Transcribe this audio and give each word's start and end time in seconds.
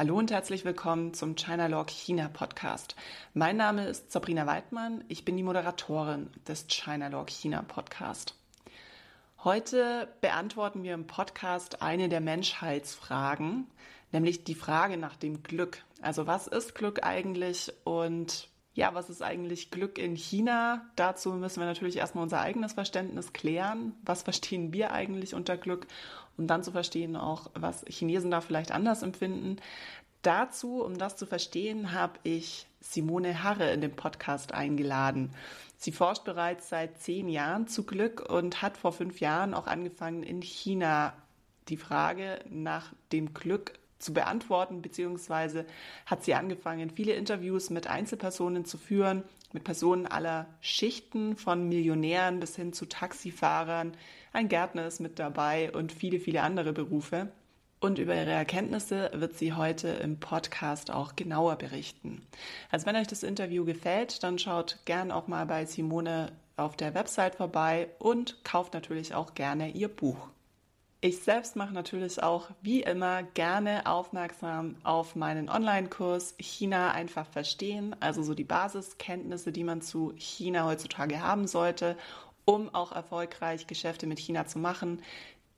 Hallo 0.00 0.16
und 0.16 0.30
herzlich 0.30 0.64
willkommen 0.64 1.12
zum 1.12 1.36
China 1.36 1.66
Log 1.66 1.90
China 1.90 2.30
Podcast. 2.32 2.96
Mein 3.34 3.58
Name 3.58 3.86
ist 3.86 4.10
Sabrina 4.10 4.46
Weidmann, 4.46 5.04
ich 5.08 5.26
bin 5.26 5.36
die 5.36 5.42
Moderatorin 5.42 6.30
des 6.48 6.68
China 6.68 7.08
Log 7.08 7.28
China 7.28 7.60
Podcast. 7.60 8.34
Heute 9.44 10.08
beantworten 10.22 10.84
wir 10.84 10.94
im 10.94 11.06
Podcast 11.06 11.82
eine 11.82 12.08
der 12.08 12.22
Menschheitsfragen, 12.22 13.66
nämlich 14.10 14.42
die 14.42 14.54
Frage 14.54 14.96
nach 14.96 15.16
dem 15.16 15.42
Glück. 15.42 15.84
Also 16.00 16.26
was 16.26 16.46
ist 16.46 16.74
Glück 16.74 17.04
eigentlich 17.04 17.70
und 17.84 18.48
ja, 18.72 18.94
was 18.94 19.10
ist 19.10 19.22
eigentlich 19.22 19.70
Glück 19.70 19.98
in 19.98 20.14
China? 20.14 20.86
Dazu 20.96 21.32
müssen 21.32 21.60
wir 21.60 21.66
natürlich 21.66 21.96
erstmal 21.96 22.22
unser 22.22 22.40
eigenes 22.40 22.74
Verständnis 22.74 23.32
klären. 23.32 23.94
Was 24.04 24.22
verstehen 24.22 24.72
wir 24.72 24.92
eigentlich 24.92 25.34
unter 25.34 25.56
Glück? 25.56 25.86
Um 26.38 26.46
dann 26.46 26.62
zu 26.62 26.70
verstehen 26.72 27.16
auch, 27.16 27.50
was 27.54 27.84
Chinesen 27.88 28.30
da 28.30 28.40
vielleicht 28.40 28.72
anders 28.72 29.02
empfinden. 29.02 29.56
Dazu, 30.22 30.82
um 30.82 30.98
das 30.98 31.16
zu 31.16 31.24
verstehen, 31.26 31.92
habe 31.92 32.18
ich 32.24 32.66
Simone 32.80 33.42
Harre 33.42 33.72
in 33.72 33.80
den 33.80 33.96
Podcast 33.96 34.52
eingeladen. 34.52 35.30
Sie 35.78 35.92
forscht 35.92 36.24
bereits 36.24 36.68
seit 36.68 36.98
zehn 36.98 37.28
Jahren 37.28 37.68
zu 37.68 37.84
Glück 37.84 38.28
und 38.28 38.60
hat 38.60 38.76
vor 38.76 38.92
fünf 38.92 39.20
Jahren 39.20 39.54
auch 39.54 39.66
angefangen, 39.66 40.22
in 40.22 40.42
China 40.42 41.14
die 41.68 41.78
Frage 41.78 42.40
nach 42.50 42.92
dem 43.12 43.32
Glück 43.32 43.78
zu 43.98 44.12
beantworten, 44.12 44.82
beziehungsweise 44.82 45.64
hat 46.04 46.24
sie 46.24 46.34
angefangen, 46.34 46.90
viele 46.90 47.12
Interviews 47.12 47.70
mit 47.70 47.86
Einzelpersonen 47.86 48.66
zu 48.66 48.76
führen, 48.76 49.22
mit 49.52 49.64
Personen 49.64 50.06
aller 50.06 50.46
Schichten, 50.60 51.36
von 51.36 51.68
Millionären 51.68 52.40
bis 52.40 52.56
hin 52.56 52.72
zu 52.72 52.86
Taxifahrern. 52.86 53.92
Ein 54.32 54.48
Gärtner 54.48 54.86
ist 54.86 55.00
mit 55.00 55.18
dabei 55.18 55.72
und 55.72 55.92
viele, 55.92 56.20
viele 56.20 56.42
andere 56.42 56.72
Berufe. 56.72 57.32
Und 57.80 57.98
über 57.98 58.14
ihre 58.14 58.30
Erkenntnisse 58.30 59.10
wird 59.14 59.38
sie 59.38 59.54
heute 59.54 59.88
im 59.88 60.20
Podcast 60.20 60.90
auch 60.90 61.16
genauer 61.16 61.56
berichten. 61.56 62.20
Also 62.70 62.84
wenn 62.84 62.94
euch 62.94 63.06
das 63.06 63.22
Interview 63.22 63.64
gefällt, 63.64 64.22
dann 64.22 64.38
schaut 64.38 64.78
gern 64.84 65.10
auch 65.10 65.28
mal 65.28 65.46
bei 65.46 65.64
Simone 65.64 66.30
auf 66.58 66.76
der 66.76 66.94
Website 66.94 67.36
vorbei 67.36 67.88
und 67.98 68.44
kauft 68.44 68.74
natürlich 68.74 69.14
auch 69.14 69.34
gerne 69.34 69.70
ihr 69.70 69.88
Buch. 69.88 70.28
Ich 71.00 71.20
selbst 71.20 71.56
mache 71.56 71.72
natürlich 71.72 72.22
auch 72.22 72.50
wie 72.60 72.82
immer 72.82 73.22
gerne 73.22 73.86
aufmerksam 73.86 74.76
auf 74.82 75.16
meinen 75.16 75.48
Online-Kurs 75.48 76.34
China 76.38 76.90
einfach 76.90 77.26
verstehen, 77.26 77.96
also 78.00 78.22
so 78.22 78.34
die 78.34 78.44
Basiskenntnisse, 78.44 79.52
die 79.52 79.64
man 79.64 79.80
zu 79.80 80.12
China 80.16 80.66
heutzutage 80.66 81.22
haben 81.22 81.46
sollte, 81.46 81.96
um 82.44 82.74
auch 82.74 82.92
erfolgreich 82.92 83.66
Geschäfte 83.66 84.06
mit 84.06 84.18
China 84.18 84.46
zu 84.46 84.58
machen. 84.58 85.00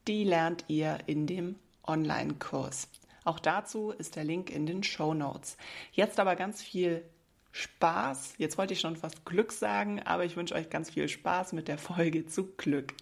Die 0.07 0.23
lernt 0.23 0.63
ihr 0.69 0.99
in 1.07 1.27
dem 1.27 1.55
Online-Kurs. 1.85 2.87
Auch 3.25 3.39
dazu 3.39 3.91
ist 3.91 4.15
der 4.15 4.23
Link 4.23 4.49
in 4.49 4.65
den 4.65 4.83
Show 4.83 5.13
Notes. 5.13 5.57
Jetzt 5.91 6.19
aber 6.19 6.35
ganz 6.35 6.61
viel 6.61 7.03
Spaß. 7.51 8.35
Jetzt 8.37 8.57
wollte 8.57 8.73
ich 8.73 8.81
schon 8.81 8.97
fast 8.97 9.25
Glück 9.25 9.51
sagen, 9.51 10.01
aber 10.01 10.25
ich 10.25 10.35
wünsche 10.35 10.55
euch 10.55 10.69
ganz 10.69 10.89
viel 10.89 11.07
Spaß 11.07 11.53
mit 11.53 11.67
der 11.67 11.77
Folge 11.77 12.25
zu 12.25 12.47
Glück. 12.57 12.93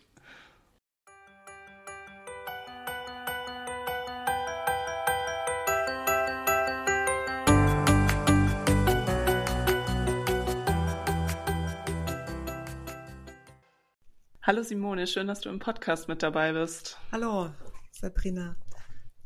Hallo 14.43 14.63
Simone, 14.63 15.07
schön, 15.07 15.27
dass 15.27 15.39
du 15.39 15.49
im 15.49 15.59
Podcast 15.59 16.09
mit 16.09 16.23
dabei 16.23 16.51
bist. 16.51 16.97
Hallo, 17.11 17.51
Sabrina. 17.91 18.57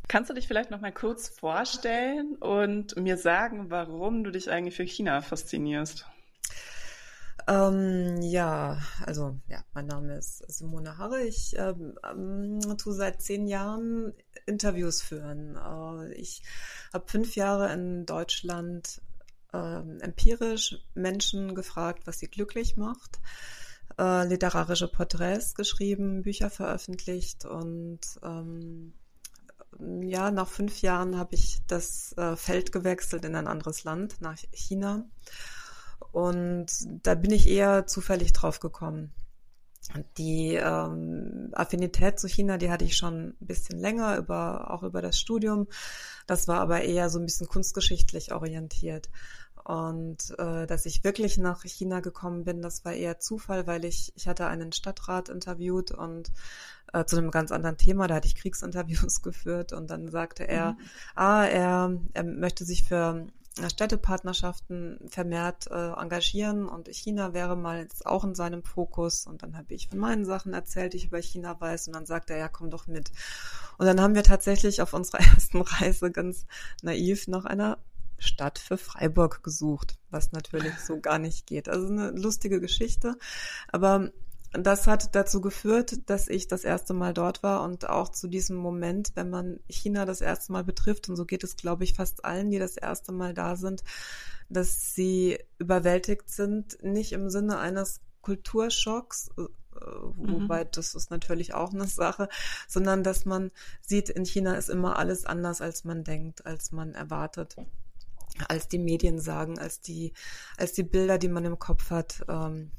Kannst 0.07 0.29
du 0.29 0.33
dich 0.33 0.47
vielleicht 0.47 0.71
noch 0.71 0.81
mal 0.81 0.91
kurz 0.91 1.29
vorstellen 1.29 2.35
und 2.35 2.95
mir 2.97 3.17
sagen, 3.17 3.69
warum 3.69 4.23
du 4.23 4.31
dich 4.31 4.49
eigentlich 4.49 4.75
für 4.75 4.83
China 4.83 5.21
faszinierst? 5.21 6.05
Ähm, 7.47 8.21
ja, 8.21 8.79
also 9.05 9.37
ja, 9.47 9.63
mein 9.73 9.87
Name 9.87 10.17
ist 10.17 10.43
Simone 10.51 10.97
Harre. 10.97 11.23
Ich 11.23 11.55
ähm, 11.57 11.97
ähm, 12.09 12.59
tue 12.77 12.93
seit 12.93 13.21
zehn 13.21 13.47
Jahren 13.47 14.13
Interviews 14.45 15.01
führen. 15.01 15.55
Äh, 15.55 16.13
ich 16.13 16.41
habe 16.93 17.07
fünf 17.07 17.35
Jahre 17.35 17.71
in 17.73 18.05
Deutschland 18.05 19.01
äh, 19.53 19.77
empirisch 19.99 20.77
Menschen 20.95 21.55
gefragt, 21.55 22.07
was 22.07 22.19
sie 22.19 22.27
glücklich 22.27 22.77
macht 22.77 23.19
äh, 23.97 24.27
literarische 24.27 24.87
Porträts 24.87 25.55
geschrieben, 25.55 26.23
Bücher 26.23 26.49
veröffentlicht 26.49 27.45
und 27.45 28.01
ähm, 28.23 28.93
ja, 30.01 30.31
nach 30.31 30.47
fünf 30.47 30.81
Jahren 30.81 31.17
habe 31.17 31.35
ich 31.35 31.59
das 31.67 32.13
äh, 32.17 32.35
Feld 32.35 32.71
gewechselt 32.71 33.25
in 33.25 33.35
ein 33.35 33.47
anderes 33.47 33.83
Land, 33.83 34.21
nach 34.21 34.37
China. 34.51 35.05
Und 36.11 36.67
da 37.03 37.15
bin 37.15 37.31
ich 37.31 37.47
eher 37.47 37.87
zufällig 37.87 38.33
drauf 38.33 38.59
gekommen. 38.59 39.13
Die 40.17 40.55
ähm, 40.55 41.49
Affinität 41.53 42.19
zu 42.19 42.27
China, 42.27 42.57
die 42.57 42.71
hatte 42.71 42.85
ich 42.85 42.97
schon 42.97 43.35
ein 43.39 43.47
bisschen 43.47 43.79
länger, 43.79 44.17
über, 44.17 44.71
auch 44.71 44.83
über 44.83 45.01
das 45.01 45.19
Studium. 45.19 45.67
Das 46.25 46.47
war 46.47 46.59
aber 46.59 46.81
eher 46.81 47.09
so 47.09 47.19
ein 47.19 47.25
bisschen 47.25 47.47
kunstgeschichtlich 47.47 48.33
orientiert. 48.33 49.09
Und 49.65 50.37
äh, 50.37 50.67
dass 50.67 50.85
ich 50.85 51.03
wirklich 51.03 51.39
nach 51.39 51.63
China 51.63 51.99
gekommen 51.99 52.43
bin, 52.43 52.61
das 52.61 52.85
war 52.85 52.93
eher 52.93 53.19
Zufall, 53.19 53.65
weil 53.65 53.83
ich, 53.83 54.13
ich 54.15 54.27
hatte 54.27 54.45
einen 54.45 54.71
Stadtrat 54.71 55.27
interviewt 55.27 55.89
und 55.89 56.31
äh, 56.93 57.03
zu 57.05 57.17
einem 57.17 57.31
ganz 57.31 57.51
anderen 57.51 57.75
Thema, 57.75 58.05
da 58.05 58.13
hatte 58.13 58.27
ich 58.27 58.35
Kriegsinterviews 58.35 59.21
geführt 59.23 59.73
und 59.73 59.89
dann 59.89 60.07
sagte 60.07 60.47
er, 60.47 60.73
mhm. 60.73 60.77
ah, 61.15 61.45
er, 61.45 61.99
er 62.13 62.23
möchte 62.23 62.63
sich 62.63 62.83
für 62.83 63.25
Städtepartnerschaften 63.67 64.99
vermehrt 65.09 65.65
äh, 65.71 65.93
engagieren 65.93 66.67
und 66.67 66.87
China 66.89 67.33
wäre 67.33 67.55
mal 67.55 67.79
jetzt 67.79 68.05
auch 68.05 68.23
in 68.23 68.35
seinem 68.35 68.61
Fokus 68.63 69.25
und 69.25 69.41
dann 69.41 69.57
habe 69.57 69.73
ich 69.73 69.87
von 69.87 69.97
meinen 69.97 70.25
Sachen 70.25 70.53
erzählt, 70.53 70.93
die 70.93 70.97
ich 70.97 71.05
über 71.05 71.21
China 71.21 71.59
weiß 71.59 71.87
und 71.87 71.95
dann 71.95 72.05
sagte 72.05 72.33
er, 72.33 72.39
ja, 72.39 72.49
komm 72.49 72.69
doch 72.69 72.85
mit. 72.85 73.11
Und 73.79 73.87
dann 73.87 73.99
haben 73.99 74.13
wir 74.13 74.23
tatsächlich 74.23 74.81
auf 74.83 74.93
unserer 74.93 75.19
ersten 75.33 75.61
Reise 75.61 76.11
ganz 76.11 76.45
naiv 76.83 77.27
nach 77.27 77.45
einer 77.45 77.79
Stadt 78.17 78.59
für 78.59 78.77
Freiburg 78.77 79.43
gesucht, 79.43 79.97
was 80.09 80.31
natürlich 80.31 80.77
so 80.79 80.99
gar 80.99 81.19
nicht 81.19 81.45
geht. 81.45 81.69
Also 81.69 81.87
eine 81.87 82.11
lustige 82.11 82.59
Geschichte, 82.59 83.17
aber 83.71 84.11
das 84.57 84.87
hat 84.87 85.15
dazu 85.15 85.41
geführt, 85.41 86.09
dass 86.09 86.27
ich 86.27 86.47
das 86.47 86.63
erste 86.63 86.93
Mal 86.93 87.13
dort 87.13 87.43
war 87.43 87.63
und 87.63 87.89
auch 87.89 88.09
zu 88.09 88.27
diesem 88.27 88.55
Moment, 88.55 89.11
wenn 89.15 89.29
man 89.29 89.59
China 89.67 90.05
das 90.05 90.21
erste 90.21 90.51
Mal 90.51 90.63
betrifft, 90.63 91.09
und 91.09 91.15
so 91.15 91.25
geht 91.25 91.43
es, 91.43 91.57
glaube 91.57 91.83
ich, 91.83 91.93
fast 91.93 92.23
allen, 92.25 92.51
die 92.51 92.59
das 92.59 92.77
erste 92.77 93.11
Mal 93.11 93.33
da 93.33 93.55
sind, 93.55 93.83
dass 94.49 94.93
sie 94.93 95.39
überwältigt 95.57 96.29
sind, 96.29 96.81
nicht 96.83 97.11
im 97.11 97.29
Sinne 97.29 97.57
eines 97.57 98.01
Kulturschocks, 98.21 99.29
äh, 99.37 99.43
wobei 100.15 100.63
mhm. 100.63 100.69
das 100.71 100.95
ist 100.95 101.11
natürlich 101.11 101.53
auch 101.53 101.73
eine 101.73 101.87
Sache, 101.87 102.29
sondern 102.67 103.03
dass 103.03 103.25
man 103.25 103.51
sieht, 103.81 104.09
in 104.09 104.25
China 104.25 104.55
ist 104.55 104.69
immer 104.69 104.97
alles 104.97 105.25
anders, 105.25 105.61
als 105.61 105.83
man 105.83 106.03
denkt, 106.03 106.45
als 106.45 106.71
man 106.71 106.93
erwartet 106.93 107.57
als 108.47 108.67
die 108.67 108.79
Medien 108.79 109.19
sagen, 109.19 109.59
als 109.59 109.81
die, 109.81 110.13
als 110.57 110.73
die 110.73 110.83
Bilder, 110.83 111.17
die 111.17 111.29
man 111.29 111.45
im 111.45 111.59
Kopf 111.59 111.89
hat, 111.89 112.23
ähm, 112.27 112.71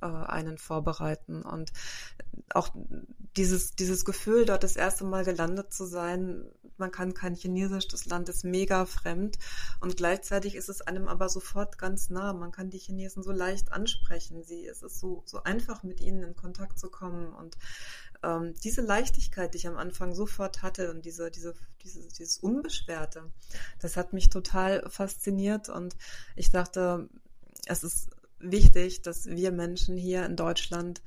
äh, 0.00 0.06
einen 0.06 0.58
vorbereiten. 0.58 1.42
Und 1.42 1.72
auch 2.52 2.68
dieses, 3.36 3.74
dieses 3.74 4.04
Gefühl, 4.04 4.44
dort 4.44 4.62
das 4.62 4.76
erste 4.76 5.04
Mal 5.04 5.24
gelandet 5.24 5.72
zu 5.72 5.86
sein, 5.86 6.44
man 6.76 6.90
kann 6.90 7.14
kein 7.14 7.34
Chinesisch, 7.34 7.88
das 7.88 8.06
Land 8.06 8.28
ist 8.28 8.44
mega 8.44 8.84
fremd 8.84 9.38
und 9.80 9.96
gleichzeitig 9.96 10.56
ist 10.56 10.68
es 10.68 10.82
einem 10.82 11.08
aber 11.08 11.28
sofort 11.28 11.78
ganz 11.78 12.10
nah. 12.10 12.32
Man 12.32 12.50
kann 12.50 12.70
die 12.70 12.78
Chinesen 12.78 13.22
so 13.22 13.30
leicht 13.30 13.72
ansprechen. 13.72 14.42
Sie, 14.42 14.66
es 14.66 14.82
ist 14.82 14.98
so, 14.98 15.22
so 15.24 15.42
einfach 15.44 15.82
mit 15.84 16.00
ihnen 16.00 16.22
in 16.22 16.36
Kontakt 16.36 16.78
zu 16.78 16.90
kommen 16.90 17.32
und 17.32 17.56
ähm, 18.24 18.54
diese 18.62 18.80
Leichtigkeit, 18.80 19.54
die 19.54 19.58
ich 19.58 19.66
am 19.68 19.76
Anfang 19.76 20.14
sofort 20.14 20.62
hatte 20.62 20.90
und 20.90 21.04
diese, 21.04 21.30
diese, 21.30 21.54
diese, 21.82 22.00
dieses 22.08 22.38
Unbeschwerte, 22.38 23.30
das 23.80 23.96
hat 23.96 24.12
mich 24.12 24.30
total 24.30 24.88
fasziniert 24.88 25.68
und 25.68 25.96
ich 26.36 26.50
dachte, 26.50 27.08
es 27.66 27.84
ist 27.84 28.10
wichtig, 28.38 29.02
dass 29.02 29.26
wir 29.26 29.52
Menschen 29.52 29.96
hier 29.96 30.24
in 30.26 30.36
Deutschland 30.36 31.02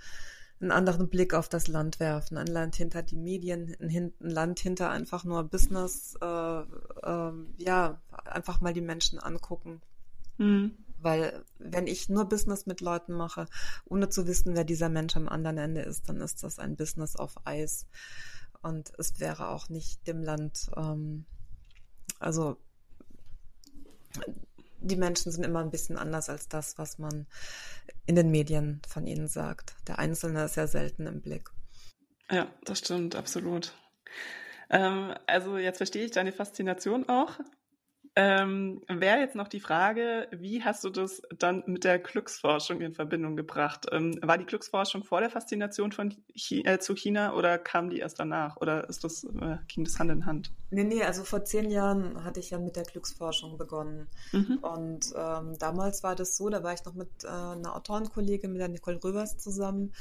einen 0.60 0.72
anderen 0.72 1.10
Blick 1.10 1.34
auf 1.34 1.50
das 1.50 1.68
Land 1.68 2.00
werfen. 2.00 2.38
Ein 2.38 2.48
Land 2.48 2.76
hinter 2.76 3.04
die 3.04 3.16
Medien, 3.16 3.76
ein, 3.80 4.14
Land 4.20 4.60
hinter 4.60 4.90
einfach 4.90 5.24
nur 5.24 5.44
Business, 5.44 6.16
äh, 6.20 6.26
äh, 6.26 7.32
ja, 7.58 8.02
einfach 8.26 8.62
mal 8.62 8.74
die 8.74 8.82
Menschen 8.82 9.20
angucken. 9.20 9.82
Mhm. 10.38 10.78
Weil 11.00 11.44
wenn 11.60 11.88
ich 11.88 12.10
nur 12.10 12.26
Business 12.26 12.66
mit 12.66 12.82
Leuten 12.82 13.14
mache, 13.14 13.46
ohne 13.86 14.10
zu 14.10 14.28
wissen, 14.28 14.56
wer 14.56 14.64
dieser 14.64 14.90
Mensch 14.90 15.16
am 15.16 15.30
anderen 15.30 15.58
Ende 15.58 15.82
ist, 15.82 16.10
dann 16.10 16.22
ist 16.22 16.44
das 16.44 16.60
ein 16.60 16.76
Business 16.76 17.16
auf 17.16 17.36
Eis. 17.46 17.86
Und 18.62 18.92
es 18.98 19.20
wäre 19.20 19.50
auch 19.50 19.70
nicht 19.70 20.08
dem 20.08 20.24
Land, 20.24 20.70
ähm, 20.76 21.26
also 22.20 22.58
die 24.80 24.96
Menschen 24.96 25.32
sind 25.32 25.44
immer 25.44 25.60
ein 25.60 25.72
bisschen 25.72 25.98
anders 25.98 26.30
als 26.30 26.48
das, 26.48 26.78
was 26.78 26.98
man 26.98 27.28
in 28.06 28.16
den 28.16 28.32
Medien 28.32 28.82
von 28.88 29.06
ihnen 29.06 29.28
sagt. 29.28 29.76
Der 29.88 30.00
Einzelne 30.00 30.46
ist 30.46 30.56
ja 30.56 30.68
selten 30.68 31.08
im 31.08 31.22
Blick. 31.22 31.50
Ja, 32.30 32.48
das 32.64 32.80
stimmt, 32.80 33.16
absolut. 33.16 33.74
Ähm, 34.70 35.14
also 35.28 35.58
jetzt 35.58 35.78
verstehe 35.78 36.06
ich 36.06 36.12
deine 36.12 36.32
Faszination 36.32 37.08
auch 37.08 37.40
Ähm, 38.20 38.82
Wäre 38.88 39.20
jetzt 39.20 39.36
noch 39.36 39.48
die 39.48 39.60
Frage, 39.60 40.28
wie 40.32 40.64
hast 40.64 40.84
du 40.84 40.90
das 40.90 41.22
dann 41.38 41.62
mit 41.68 41.84
der 41.84 42.00
Glücksforschung 42.00 42.82
in 42.82 42.96
Verbindung 42.96 43.36
gebracht? 43.36 43.86
Ähm, 43.92 44.18
war 44.24 44.40
die 44.40 44.46
Glücksforschung 44.46 45.04
vor 45.04 45.20
der 45.20 45.30
Faszination 45.30 45.92
von 45.92 46.16
China, 46.34 46.72
äh, 46.72 46.80
zu 46.80 46.96
China 46.96 47.36
oder 47.36 47.60
kam 47.60 47.92
die 47.92 48.00
erst 48.00 48.20
danach? 48.20 48.58
Oder 48.58 48.90
ist 48.90 49.04
das, 49.04 49.24
äh, 49.24 49.58
ging 49.68 49.84
das 49.84 50.00
Hand 50.00 50.10
in 50.10 50.26
Hand? 50.26 50.52
Nee, 50.72 50.86
nee, 50.86 51.04
also 51.04 51.24
vor 51.24 51.46
zehn 51.46 51.70
Jahren 51.70 52.24
hatte 52.24 52.40
ich 52.40 52.50
ja 52.50 52.58
mit 52.58 52.76
der 52.76 52.86
Glücksforschung 52.86 53.60
begonnen. 53.60 54.08
Mhm. 54.32 54.58
Und 54.64 55.14
ähm, 55.16 55.56
damals 55.60 56.02
war 56.02 56.16
das 56.16 56.38
so, 56.38 56.50
da 56.50 56.64
war 56.64 56.74
ich 56.74 56.84
noch 56.86 56.96
mit 56.96 57.24
äh, 57.24 57.28
einer 57.28 57.76
Autorenkollegin, 57.76 58.52
mit 58.52 58.62
der 58.62 58.70
Nicole 58.70 59.00
Röbers 59.04 59.38
zusammen 59.38 59.94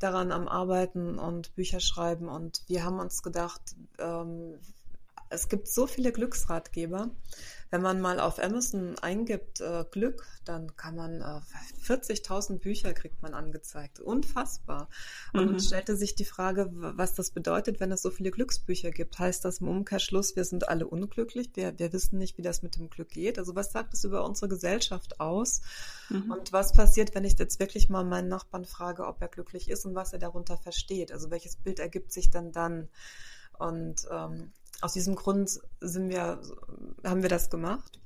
daran 0.00 0.32
am 0.32 0.48
Arbeiten 0.48 1.20
und 1.20 1.54
Bücher 1.54 1.78
schreiben. 1.78 2.28
Und 2.28 2.64
wir 2.66 2.84
haben 2.84 2.98
uns 2.98 3.22
gedacht, 3.22 3.62
ähm, 4.00 4.54
es 5.30 5.48
gibt 5.48 5.68
so 5.68 5.86
viele 5.86 6.12
Glücksratgeber. 6.12 7.08
Wenn 7.70 7.82
man 7.82 8.00
mal 8.00 8.18
auf 8.18 8.42
Amazon 8.42 8.98
eingibt 8.98 9.60
äh, 9.60 9.84
Glück, 9.90 10.26
dann 10.44 10.76
kann 10.76 10.96
man 10.96 11.20
äh, 11.20 11.40
40.000 11.86 12.58
Bücher 12.58 12.92
kriegt 12.92 13.22
man 13.22 13.32
angezeigt. 13.32 14.00
Unfassbar. 14.00 14.88
Und 15.32 15.52
mhm. 15.52 15.60
stellte 15.60 15.96
sich 15.96 16.16
die 16.16 16.24
Frage, 16.24 16.68
was 16.72 17.14
das 17.14 17.30
bedeutet, 17.30 17.78
wenn 17.78 17.92
es 17.92 18.02
so 18.02 18.10
viele 18.10 18.32
Glücksbücher 18.32 18.90
gibt. 18.90 19.18
Heißt 19.18 19.44
das 19.44 19.60
im 19.60 19.68
Umkehrschluss, 19.68 20.34
wir 20.34 20.44
sind 20.44 20.68
alle 20.68 20.86
unglücklich? 20.86 21.50
Wir, 21.54 21.78
wir 21.78 21.92
wissen 21.92 22.18
nicht, 22.18 22.38
wie 22.38 22.42
das 22.42 22.62
mit 22.62 22.76
dem 22.76 22.90
Glück 22.90 23.10
geht. 23.10 23.38
Also 23.38 23.54
was 23.54 23.70
sagt 23.70 23.94
es 23.94 24.02
über 24.02 24.24
unsere 24.24 24.48
Gesellschaft 24.48 25.20
aus? 25.20 25.60
Mhm. 26.08 26.32
Und 26.32 26.52
was 26.52 26.72
passiert, 26.72 27.14
wenn 27.14 27.24
ich 27.24 27.38
jetzt 27.38 27.60
wirklich 27.60 27.88
mal 27.88 28.04
meinen 28.04 28.28
Nachbarn 28.28 28.64
frage, 28.64 29.06
ob 29.06 29.20
er 29.22 29.28
glücklich 29.28 29.70
ist 29.70 29.86
und 29.86 29.94
was 29.94 30.12
er 30.12 30.18
darunter 30.18 30.58
versteht? 30.58 31.12
Also 31.12 31.30
welches 31.30 31.54
Bild 31.54 31.78
ergibt 31.78 32.12
sich 32.12 32.30
dann 32.30 32.50
dann? 32.50 32.88
Und 33.60 34.08
ähm, 34.10 34.52
aus 34.80 34.92
diesem 34.92 35.14
Grund 35.14 35.60
sind 35.80 36.08
wir, 36.08 36.40
haben 37.04 37.22
wir 37.22 37.28
das 37.28 37.50
gemacht, 37.50 38.00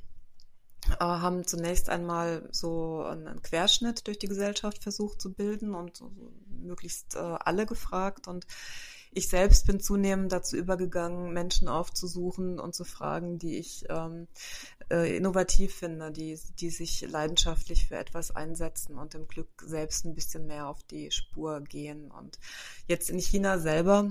äh, 0.91 1.05
haben 1.05 1.47
zunächst 1.47 1.89
einmal 1.89 2.49
so 2.53 3.03
einen 3.03 3.43
Querschnitt 3.43 4.07
durch 4.07 4.19
die 4.19 4.29
Gesellschaft 4.29 4.83
versucht 4.83 5.21
zu 5.21 5.33
bilden 5.33 5.75
und 5.75 6.03
möglichst 6.49 7.15
äh, 7.15 7.19
alle 7.19 7.67
gefragt 7.67 8.29
und 8.29 8.47
ich 9.17 9.29
selbst 9.29 9.67
bin 9.67 9.79
zunehmend 9.79 10.33
dazu 10.33 10.57
übergegangen, 10.57 11.33
Menschen 11.33 11.69
aufzusuchen 11.69 12.59
und 12.59 12.75
zu 12.75 12.85
fragen, 12.85 13.39
die 13.39 13.59
ich 13.59 13.85
ähm, 13.89 14.27
äh, 14.91 15.17
innovativ 15.17 15.77
finde, 15.77 16.11
die, 16.11 16.37
die 16.59 16.71
sich 16.71 17.01
leidenschaftlich 17.03 17.87
für 17.87 17.97
etwas 17.97 18.33
einsetzen 18.33 18.99
und 18.99 19.15
dem 19.15 19.29
Glück 19.29 19.63
selbst 19.65 20.05
ein 20.05 20.17
bisschen 20.17 20.47
mehr 20.47 20.67
auf 20.67 20.83
die 20.83 21.13
Spur 21.13 21.61
gehen. 21.61 22.11
Und 22.11 22.41
jetzt 22.89 23.09
in 23.09 23.21
China 23.21 23.61
selber 23.61 24.11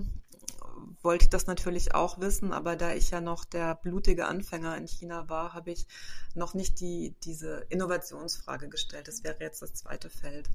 wollte 1.01 1.25
ich 1.25 1.29
das 1.29 1.47
natürlich 1.47 1.93
auch 1.95 2.19
wissen, 2.19 2.53
aber 2.53 2.75
da 2.75 2.93
ich 2.93 3.11
ja 3.11 3.21
noch 3.21 3.45
der 3.45 3.75
blutige 3.75 4.27
Anfänger 4.27 4.77
in 4.77 4.87
China 4.87 5.29
war, 5.29 5.53
habe 5.53 5.71
ich 5.71 5.87
noch 6.35 6.53
nicht 6.53 6.79
die, 6.79 7.15
diese 7.23 7.65
Innovationsfrage 7.69 8.69
gestellt. 8.69 9.07
Das 9.07 9.23
wäre 9.23 9.39
jetzt 9.39 9.61
das 9.61 9.73
zweite 9.73 10.09
Feld. 10.09 10.49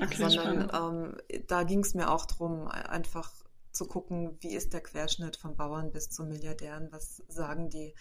Okay, 0.00 0.28
Sondern 0.28 0.70
ähm, 0.74 1.42
da 1.46 1.62
ging 1.62 1.80
es 1.80 1.94
mir 1.94 2.10
auch 2.10 2.26
darum, 2.26 2.68
einfach 2.68 3.32
zu 3.72 3.86
gucken, 3.86 4.36
wie 4.40 4.54
ist 4.54 4.72
der 4.72 4.82
Querschnitt 4.82 5.36
von 5.36 5.56
Bauern 5.56 5.92
bis 5.92 6.10
zu 6.10 6.24
Milliardären, 6.24 6.90
was 6.92 7.22
sagen 7.28 7.70
die? 7.70 7.94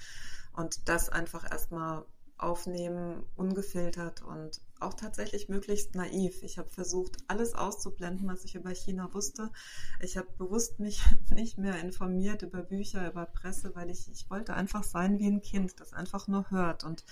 Und 0.54 0.88
das 0.88 1.10
einfach 1.10 1.50
erstmal 1.50 2.06
aufnehmen, 2.38 3.24
ungefiltert 3.36 4.22
und 4.22 4.62
auch 4.80 4.94
tatsächlich 4.94 5.50
möglichst 5.50 5.96
naiv. 5.96 6.44
Ich 6.44 6.58
habe 6.58 6.70
versucht, 6.70 7.18
alles 7.28 7.54
auszublenden, 7.54 8.28
was 8.28 8.44
ich 8.44 8.56
über 8.56 8.72
China 8.72 9.14
wusste. 9.14 9.52
Ich 10.00 10.18
habe 10.18 10.28
bewusst 10.38 10.80
mich 10.80 11.02
nicht 11.30 11.58
mehr 11.58 11.80
informiert 11.80 12.42
über 12.42 12.62
Bücher, 12.62 13.08
über 13.10 13.26
Presse, 13.26 13.76
weil 13.76 13.90
ich, 13.90 14.10
ich 14.12 14.30
wollte 14.30 14.54
einfach 14.54 14.84
sein 14.84 15.20
wie 15.20 15.28
ein 15.28 15.42
Kind, 15.42 15.80
das 15.80 15.94
einfach 15.94 16.28
nur 16.28 16.50
hört 16.52 16.84
und, 16.84 17.06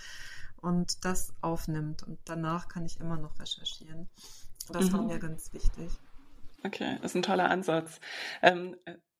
und 0.57 1.05
das 1.05 1.33
aufnimmt. 1.41 2.03
Und 2.03 2.19
danach 2.25 2.67
kann 2.67 2.85
ich 2.85 2.99
immer 2.99 3.17
noch 3.17 3.39
recherchieren. 3.39 4.09
Das 4.69 4.85
mhm. 4.85 4.93
war 4.93 5.01
mir 5.03 5.19
ganz 5.19 5.53
wichtig. 5.53 5.91
Okay, 6.63 6.97
ist 7.01 7.15
ein 7.15 7.23
toller 7.23 7.49
Ansatz. 7.49 7.99
Ähm, 8.41 8.75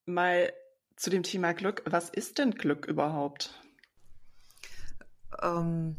mal 0.05 0.53
zu 0.95 1.09
dem 1.09 1.23
Thema 1.23 1.53
Glück. 1.53 1.83
Was 1.85 2.09
ist 2.09 2.37
denn 2.37 2.51
Glück 2.51 2.85
überhaupt? 2.85 3.59
Ähm, 5.41 5.97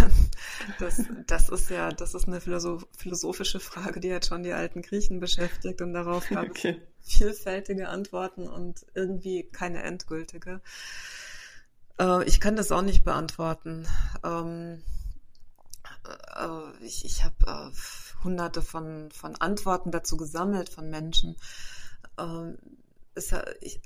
das, 0.78 1.02
das 1.26 1.48
ist 1.48 1.70
ja, 1.70 1.90
das 1.90 2.14
ist 2.14 2.26
eine 2.26 2.40
philosophische 2.40 3.60
Frage, 3.60 4.00
die 4.00 4.12
hat 4.12 4.26
schon 4.26 4.42
die 4.42 4.52
alten 4.52 4.82
Griechen 4.82 5.20
beschäftigt 5.20 5.80
und 5.80 5.92
darauf 5.92 6.28
gab 6.28 6.48
okay. 6.48 6.80
es 7.02 7.16
vielfältige 7.16 7.88
Antworten 7.88 8.46
und 8.48 8.86
irgendwie 8.94 9.44
keine 9.44 9.82
endgültige. 9.82 10.60
Äh, 11.98 12.24
ich 12.24 12.40
kann 12.40 12.56
das 12.56 12.72
auch 12.72 12.82
nicht 12.82 13.04
beantworten. 13.04 13.86
Ähm, 14.24 14.82
äh, 16.36 16.84
ich 16.84 17.04
ich 17.04 17.24
habe 17.24 17.34
äh, 17.46 18.24
hunderte 18.24 18.62
von, 18.62 19.10
von 19.10 19.36
Antworten 19.36 19.90
dazu 19.90 20.16
gesammelt 20.16 20.68
von 20.68 20.90
Menschen. 20.90 21.36
Ähm, 22.18 22.58
ist, 23.18 23.34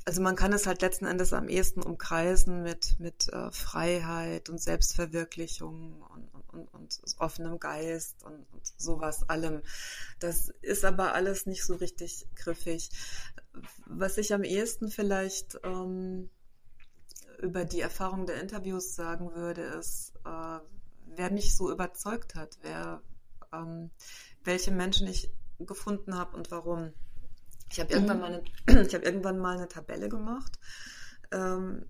also 0.05 0.23
man 0.23 0.37
kann 0.37 0.53
es 0.53 0.67
halt 0.67 0.83
letzten 0.83 1.07
Endes 1.07 1.33
am 1.33 1.49
ehesten 1.49 1.83
umkreisen 1.83 2.63
mit, 2.63 3.01
mit 3.01 3.29
äh, 3.29 3.51
Freiheit 3.51 4.49
und 4.49 4.61
Selbstverwirklichung 4.61 6.03
und, 6.03 6.29
und, 6.53 6.75
und 6.75 7.01
offenem 7.19 7.59
Geist 7.59 8.23
und, 8.23 8.47
und 8.53 8.73
sowas 8.77 9.29
allem. 9.29 9.63
Das 10.21 10.51
ist 10.61 10.85
aber 10.85 11.15
alles 11.15 11.47
nicht 11.47 11.65
so 11.65 11.75
richtig 11.75 12.27
griffig. 12.37 12.91
Was 13.87 14.19
ich 14.19 14.33
am 14.33 14.45
ehesten 14.45 14.91
vielleicht 14.91 15.59
ähm, 15.65 16.31
über 17.41 17.65
die 17.65 17.81
Erfahrung 17.81 18.27
der 18.27 18.41
Interviews 18.41 18.95
sagen 18.95 19.35
würde, 19.35 19.63
ist, 19.63 20.13
äh, 20.25 20.59
wer 21.07 21.31
mich 21.33 21.57
so 21.57 21.71
überzeugt 21.71 22.35
hat, 22.35 22.59
wer, 22.63 23.03
ähm, 23.53 23.91
welche 24.45 24.71
Menschen 24.71 25.07
ich 25.07 25.31
gefunden 25.59 26.17
habe 26.17 26.37
und 26.37 26.51
warum. 26.51 26.93
Ich 27.73 27.81
habe 27.81 27.93
irgendwann, 27.93 28.19
mhm. 28.19 28.23
mal 28.23 28.45
eine, 28.67 28.91
hab 28.95 29.03
irgendwann 29.03 29.39
mal 29.39 29.57
eine 29.57 29.69
Tabelle 29.69 30.09
gemacht 30.09 30.53
ähm, 31.33 31.87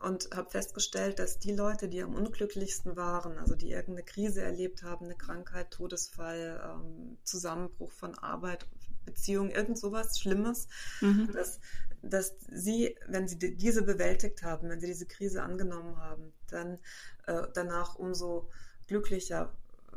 und 0.00 0.30
habe 0.34 0.50
festgestellt, 0.50 1.18
dass 1.18 1.38
die 1.38 1.52
Leute, 1.52 1.88
die 1.88 2.02
am 2.02 2.14
unglücklichsten 2.14 2.96
waren, 2.96 3.38
also 3.38 3.54
die 3.54 3.70
irgendeine 3.70 4.04
Krise 4.04 4.42
erlebt 4.42 4.82
haben, 4.82 5.04
eine 5.04 5.14
Krankheit, 5.14 5.70
Todesfall, 5.70 6.60
ähm, 6.64 7.18
Zusammenbruch 7.24 7.92
von 7.92 8.18
Arbeit, 8.18 8.66
Beziehung, 9.04 9.50
irgend 9.50 9.78
sowas 9.78 10.18
Schlimmes, 10.18 10.68
mhm. 11.00 11.30
dass, 11.32 11.60
dass 12.00 12.34
sie, 12.50 12.96
wenn 13.06 13.28
sie 13.28 13.38
diese 13.38 13.82
bewältigt 13.82 14.42
haben, 14.42 14.70
wenn 14.70 14.80
sie 14.80 14.86
diese 14.86 15.06
Krise 15.06 15.42
angenommen 15.42 15.98
haben, 15.98 16.32
dann 16.48 16.78
äh, 17.26 17.42
danach 17.52 17.96
umso 17.96 18.48
glücklicher 18.86 19.52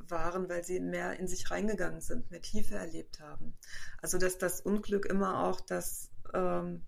waren, 0.10 0.50
weil 0.50 0.64
sie 0.64 0.80
mehr 0.80 1.20
in 1.20 1.28
sich 1.28 1.50
reingegangen 1.52 2.02
sind, 2.02 2.32
mehr 2.32 2.42
Tiefe 2.42 2.76
erlebt 2.76 3.20
haben. 3.20 3.54
Also 4.02 4.18
dass 4.18 4.38
das 4.38 4.62
Unglück 4.62 5.06
immer 5.06 5.44
auch 5.44 5.62
das, 5.62 6.12
ähm, 6.34 6.84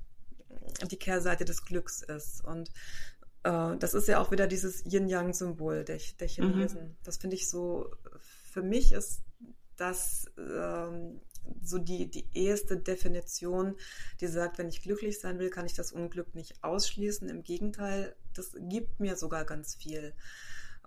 die 0.89 0.97
Kehrseite 0.97 1.45
des 1.45 1.63
Glücks 1.65 2.01
ist. 2.01 2.43
Und 2.43 2.69
äh, 3.43 3.77
das 3.77 3.93
ist 3.93 4.07
ja 4.07 4.19
auch 4.19 4.31
wieder 4.31 4.47
dieses 4.47 4.85
Yin-Yang-Symbol 4.85 5.83
der, 5.83 5.99
der 6.19 6.27
Chinesen. 6.27 6.89
Mhm. 6.89 6.95
Das 7.03 7.17
finde 7.17 7.35
ich 7.35 7.49
so, 7.49 7.91
für 8.51 8.61
mich 8.61 8.93
ist 8.93 9.21
das 9.75 10.25
ähm, 10.37 11.21
so 11.63 11.77
die, 11.77 12.09
die 12.09 12.27
erste 12.33 12.77
Definition, 12.77 13.75
die 14.19 14.27
sagt, 14.27 14.57
wenn 14.57 14.69
ich 14.69 14.81
glücklich 14.81 15.19
sein 15.19 15.39
will, 15.39 15.49
kann 15.49 15.65
ich 15.65 15.73
das 15.73 15.91
Unglück 15.91 16.35
nicht 16.35 16.63
ausschließen. 16.63 17.29
Im 17.29 17.43
Gegenteil, 17.43 18.15
das 18.33 18.51
gibt 18.57 18.99
mir 18.99 19.15
sogar 19.15 19.45
ganz 19.45 19.75
viel. 19.75 20.13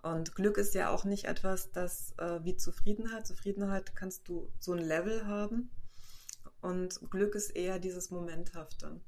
Und 0.03 0.35
Glück 0.35 0.57
ist 0.57 0.75
ja 0.75 0.91
auch 0.91 1.05
nicht 1.05 1.25
etwas, 1.25 1.73
das 1.73 2.15
äh, 2.19 2.43
wie 2.43 2.57
Zufriedenheit. 2.57 3.27
Zufriedenheit 3.27 3.95
kannst 3.95 4.29
du 4.29 4.51
so 4.59 4.73
ein 4.73 4.79
Level 4.79 5.27
haben. 5.27 5.71
Und 6.61 7.01
Glück 7.11 7.35
ist 7.35 7.51
eher 7.51 7.79
dieses 7.79 8.11
Momenthafte. 8.11 9.01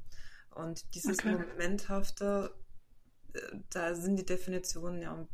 Und 0.54 0.94
dieses 0.94 1.18
okay. 1.18 1.32
Momenthafte, 1.32 2.54
äh, 3.32 3.40
da 3.70 3.94
sind 3.94 4.16
die 4.16 4.26
Definitionen 4.26 5.00
ja 5.00 5.26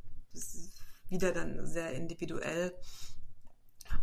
wieder 1.09 1.33
dann 1.33 1.67
sehr 1.67 1.93
individuell. 1.93 2.73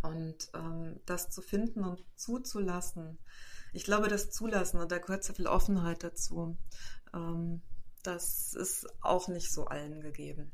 Und 0.02 0.50
ähm, 0.54 1.00
das 1.06 1.30
zu 1.30 1.40
finden 1.40 1.84
und 1.84 2.04
zuzulassen, 2.16 3.18
ich 3.72 3.84
glaube, 3.84 4.08
das 4.08 4.30
Zulassen, 4.30 4.80
und 4.80 4.90
da 4.90 4.98
gehört 4.98 5.24
sehr 5.24 5.34
viel 5.34 5.46
Offenheit 5.46 6.02
dazu, 6.02 6.56
ähm, 7.14 7.62
das 8.02 8.54
ist 8.54 8.86
auch 9.02 9.28
nicht 9.28 9.52
so 9.52 9.66
allen 9.66 10.00
gegeben. 10.00 10.50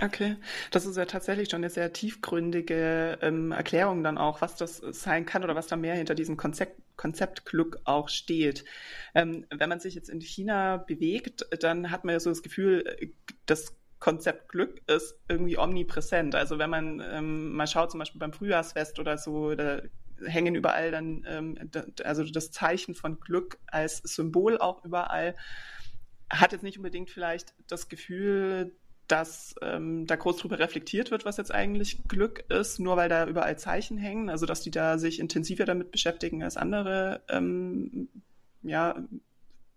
Okay, 0.00 0.36
das 0.70 0.86
ist 0.86 0.96
ja 0.96 1.06
tatsächlich 1.06 1.50
schon 1.50 1.58
eine 1.58 1.70
sehr 1.70 1.92
tiefgründige 1.92 3.18
ähm, 3.20 3.50
Erklärung 3.50 4.04
dann 4.04 4.16
auch, 4.16 4.40
was 4.40 4.54
das 4.54 4.76
sein 4.76 5.26
kann 5.26 5.42
oder 5.42 5.56
was 5.56 5.66
da 5.66 5.74
mehr 5.74 5.96
hinter 5.96 6.14
diesem 6.14 6.36
Konzept, 6.36 6.80
Konzept 6.96 7.44
Glück 7.44 7.80
auch 7.84 8.08
steht. 8.08 8.64
Ähm, 9.14 9.44
wenn 9.50 9.68
man 9.68 9.80
sich 9.80 9.96
jetzt 9.96 10.08
in 10.08 10.20
China 10.20 10.76
bewegt, 10.76 11.46
dann 11.62 11.90
hat 11.90 12.04
man 12.04 12.12
ja 12.12 12.20
so 12.20 12.30
das 12.30 12.44
Gefühl, 12.44 13.12
das 13.46 13.76
Konzept 13.98 14.50
Glück 14.50 14.80
ist 14.86 15.18
irgendwie 15.28 15.58
omnipräsent. 15.58 16.36
Also 16.36 16.60
wenn 16.60 16.70
man 16.70 17.02
ähm, 17.04 17.52
mal 17.52 17.66
schaut, 17.66 17.90
zum 17.90 17.98
Beispiel 17.98 18.20
beim 18.20 18.32
Frühjahrsfest 18.32 19.00
oder 19.00 19.18
so, 19.18 19.56
da 19.56 19.82
hängen 20.24 20.54
überall 20.54 20.92
dann, 20.92 21.24
ähm, 21.28 21.70
also 22.04 22.24
das 22.24 22.52
Zeichen 22.52 22.94
von 22.94 23.18
Glück 23.18 23.58
als 23.66 23.98
Symbol 23.98 24.58
auch 24.58 24.84
überall. 24.84 25.34
Hat 26.30 26.52
jetzt 26.52 26.62
nicht 26.62 26.76
unbedingt 26.76 27.10
vielleicht 27.10 27.54
das 27.66 27.88
Gefühl, 27.88 28.76
dass 29.08 29.54
ähm, 29.62 30.06
da 30.06 30.16
groß 30.16 30.36
drüber 30.36 30.58
reflektiert 30.58 31.10
wird, 31.10 31.24
was 31.24 31.38
jetzt 31.38 31.52
eigentlich 31.52 32.06
Glück 32.08 32.44
ist, 32.50 32.78
nur 32.78 32.96
weil 32.96 33.08
da 33.08 33.26
überall 33.26 33.58
Zeichen 33.58 33.96
hängen, 33.98 34.28
also 34.28 34.46
dass 34.46 34.60
die 34.60 34.70
da 34.70 34.98
sich 34.98 35.18
intensiver 35.18 35.64
damit 35.64 35.90
beschäftigen 35.90 36.42
als 36.44 36.56
andere, 36.56 37.22
ähm, 37.28 38.08
ja, 38.62 39.02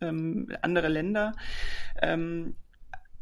ähm, 0.02 0.52
andere 0.62 0.90
Länder. 0.90 1.34
Ähm, 2.02 2.56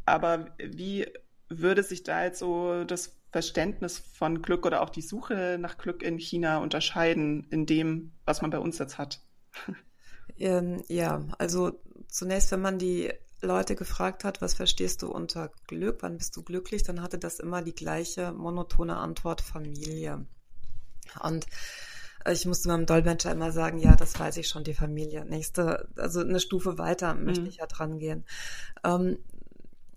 aber 0.04 0.46
wie 0.58 1.06
würde 1.48 1.82
sich 1.82 2.02
da 2.02 2.24
jetzt 2.24 2.40
so 2.40 2.84
das 2.84 3.16
Verständnis 3.30 3.98
von 3.98 4.42
Glück 4.42 4.66
oder 4.66 4.82
auch 4.82 4.90
die 4.90 5.02
Suche 5.02 5.58
nach 5.60 5.78
Glück 5.78 6.02
in 6.02 6.18
China 6.18 6.58
unterscheiden 6.58 7.46
in 7.50 7.66
dem, 7.66 8.12
was 8.24 8.42
man 8.42 8.50
bei 8.50 8.58
uns 8.58 8.78
jetzt 8.78 8.98
hat? 8.98 9.20
Ähm, 10.38 10.82
ja, 10.88 11.22
also 11.38 11.82
zunächst, 12.08 12.50
wenn 12.52 12.62
man 12.62 12.78
die 12.78 13.12
Leute 13.42 13.74
gefragt 13.74 14.24
hat, 14.24 14.40
was 14.42 14.54
verstehst 14.54 15.02
du 15.02 15.10
unter 15.10 15.50
Glück, 15.66 15.98
wann 16.00 16.18
bist 16.18 16.36
du 16.36 16.42
glücklich, 16.42 16.82
dann 16.82 17.02
hatte 17.02 17.18
das 17.18 17.40
immer 17.40 17.62
die 17.62 17.74
gleiche 17.74 18.32
monotone 18.32 18.96
Antwort 18.96 19.40
Familie. 19.40 20.26
Und 21.22 21.46
ich 22.30 22.44
musste 22.44 22.68
meinem 22.68 22.86
Dolmetscher 22.86 23.32
immer 23.32 23.50
sagen, 23.50 23.78
ja, 23.78 23.96
das 23.96 24.18
weiß 24.18 24.36
ich 24.36 24.48
schon, 24.48 24.64
die 24.64 24.74
Familie. 24.74 25.24
Nächste, 25.24 25.88
also 25.96 26.20
eine 26.20 26.40
Stufe 26.40 26.76
weiter 26.76 27.14
möchte 27.14 27.42
mhm. 27.42 27.48
ich 27.48 27.56
ja 27.56 27.66
dran 27.66 27.98
gehen. 27.98 28.26
Ähm, 28.84 29.18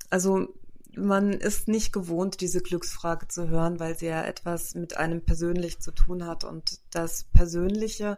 also 0.09 0.47
man 0.95 1.33
ist 1.33 1.67
nicht 1.67 1.91
gewohnt, 1.91 2.39
diese 2.39 2.61
Glücksfrage 2.61 3.27
zu 3.27 3.49
hören, 3.49 3.79
weil 3.79 3.97
sie 3.97 4.07
ja 4.07 4.23
etwas 4.23 4.75
mit 4.75 4.95
einem 4.95 5.21
persönlich 5.21 5.79
zu 5.79 5.91
tun 5.91 6.25
hat. 6.25 6.43
Und 6.43 6.79
das 6.91 7.25
Persönliche 7.33 8.17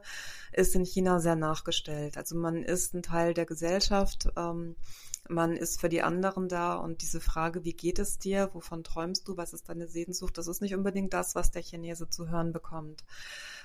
ist 0.52 0.76
in 0.76 0.86
China 0.86 1.20
sehr 1.20 1.36
nachgestellt. 1.36 2.18
Also 2.18 2.36
man 2.36 2.64
ist 2.64 2.94
ein 2.94 3.02
Teil 3.02 3.34
der 3.34 3.46
Gesellschaft. 3.46 4.30
Ähm, 4.36 4.76
man 5.30 5.56
ist 5.58 5.82
für 5.82 5.90
die 5.90 6.02
anderen 6.02 6.48
da 6.48 6.76
und 6.76 7.02
diese 7.02 7.20
Frage, 7.20 7.64
wie 7.64 7.74
geht 7.74 8.00
es 8.00 8.20
dir, 8.20 8.50
wovon 8.54 8.84
träumst 8.84 9.28
du, 9.28 9.38
was 9.38 9.54
ist 9.54 9.70
deine 9.70 9.88
Sehnsucht, 9.88 10.38
das 10.38 10.48
ist 10.48 10.62
nicht 10.62 10.76
unbedingt 10.76 11.14
das, 11.14 11.36
was 11.36 11.52
der 11.52 11.64
Chinese 11.64 12.10
zu 12.10 12.30
hören 12.30 12.52
bekommt. 12.52 13.04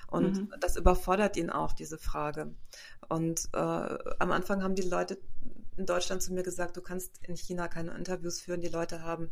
Und 0.07 0.37
mhm. 0.37 0.53
das 0.59 0.75
überfordert 0.75 1.37
ihn 1.37 1.49
auch, 1.49 1.73
diese 1.73 1.97
Frage. 1.97 2.53
Und 3.07 3.47
äh, 3.53 3.57
am 3.57 4.31
Anfang 4.31 4.63
haben 4.63 4.75
die 4.75 4.81
Leute 4.81 5.17
in 5.77 5.85
Deutschland 5.85 6.21
zu 6.21 6.33
mir 6.33 6.43
gesagt, 6.43 6.75
du 6.75 6.81
kannst 6.81 7.19
in 7.25 7.35
China 7.35 7.67
keine 7.67 7.95
Interviews 7.95 8.41
führen, 8.41 8.61
die 8.61 8.67
Leute 8.67 9.03
haben 9.03 9.31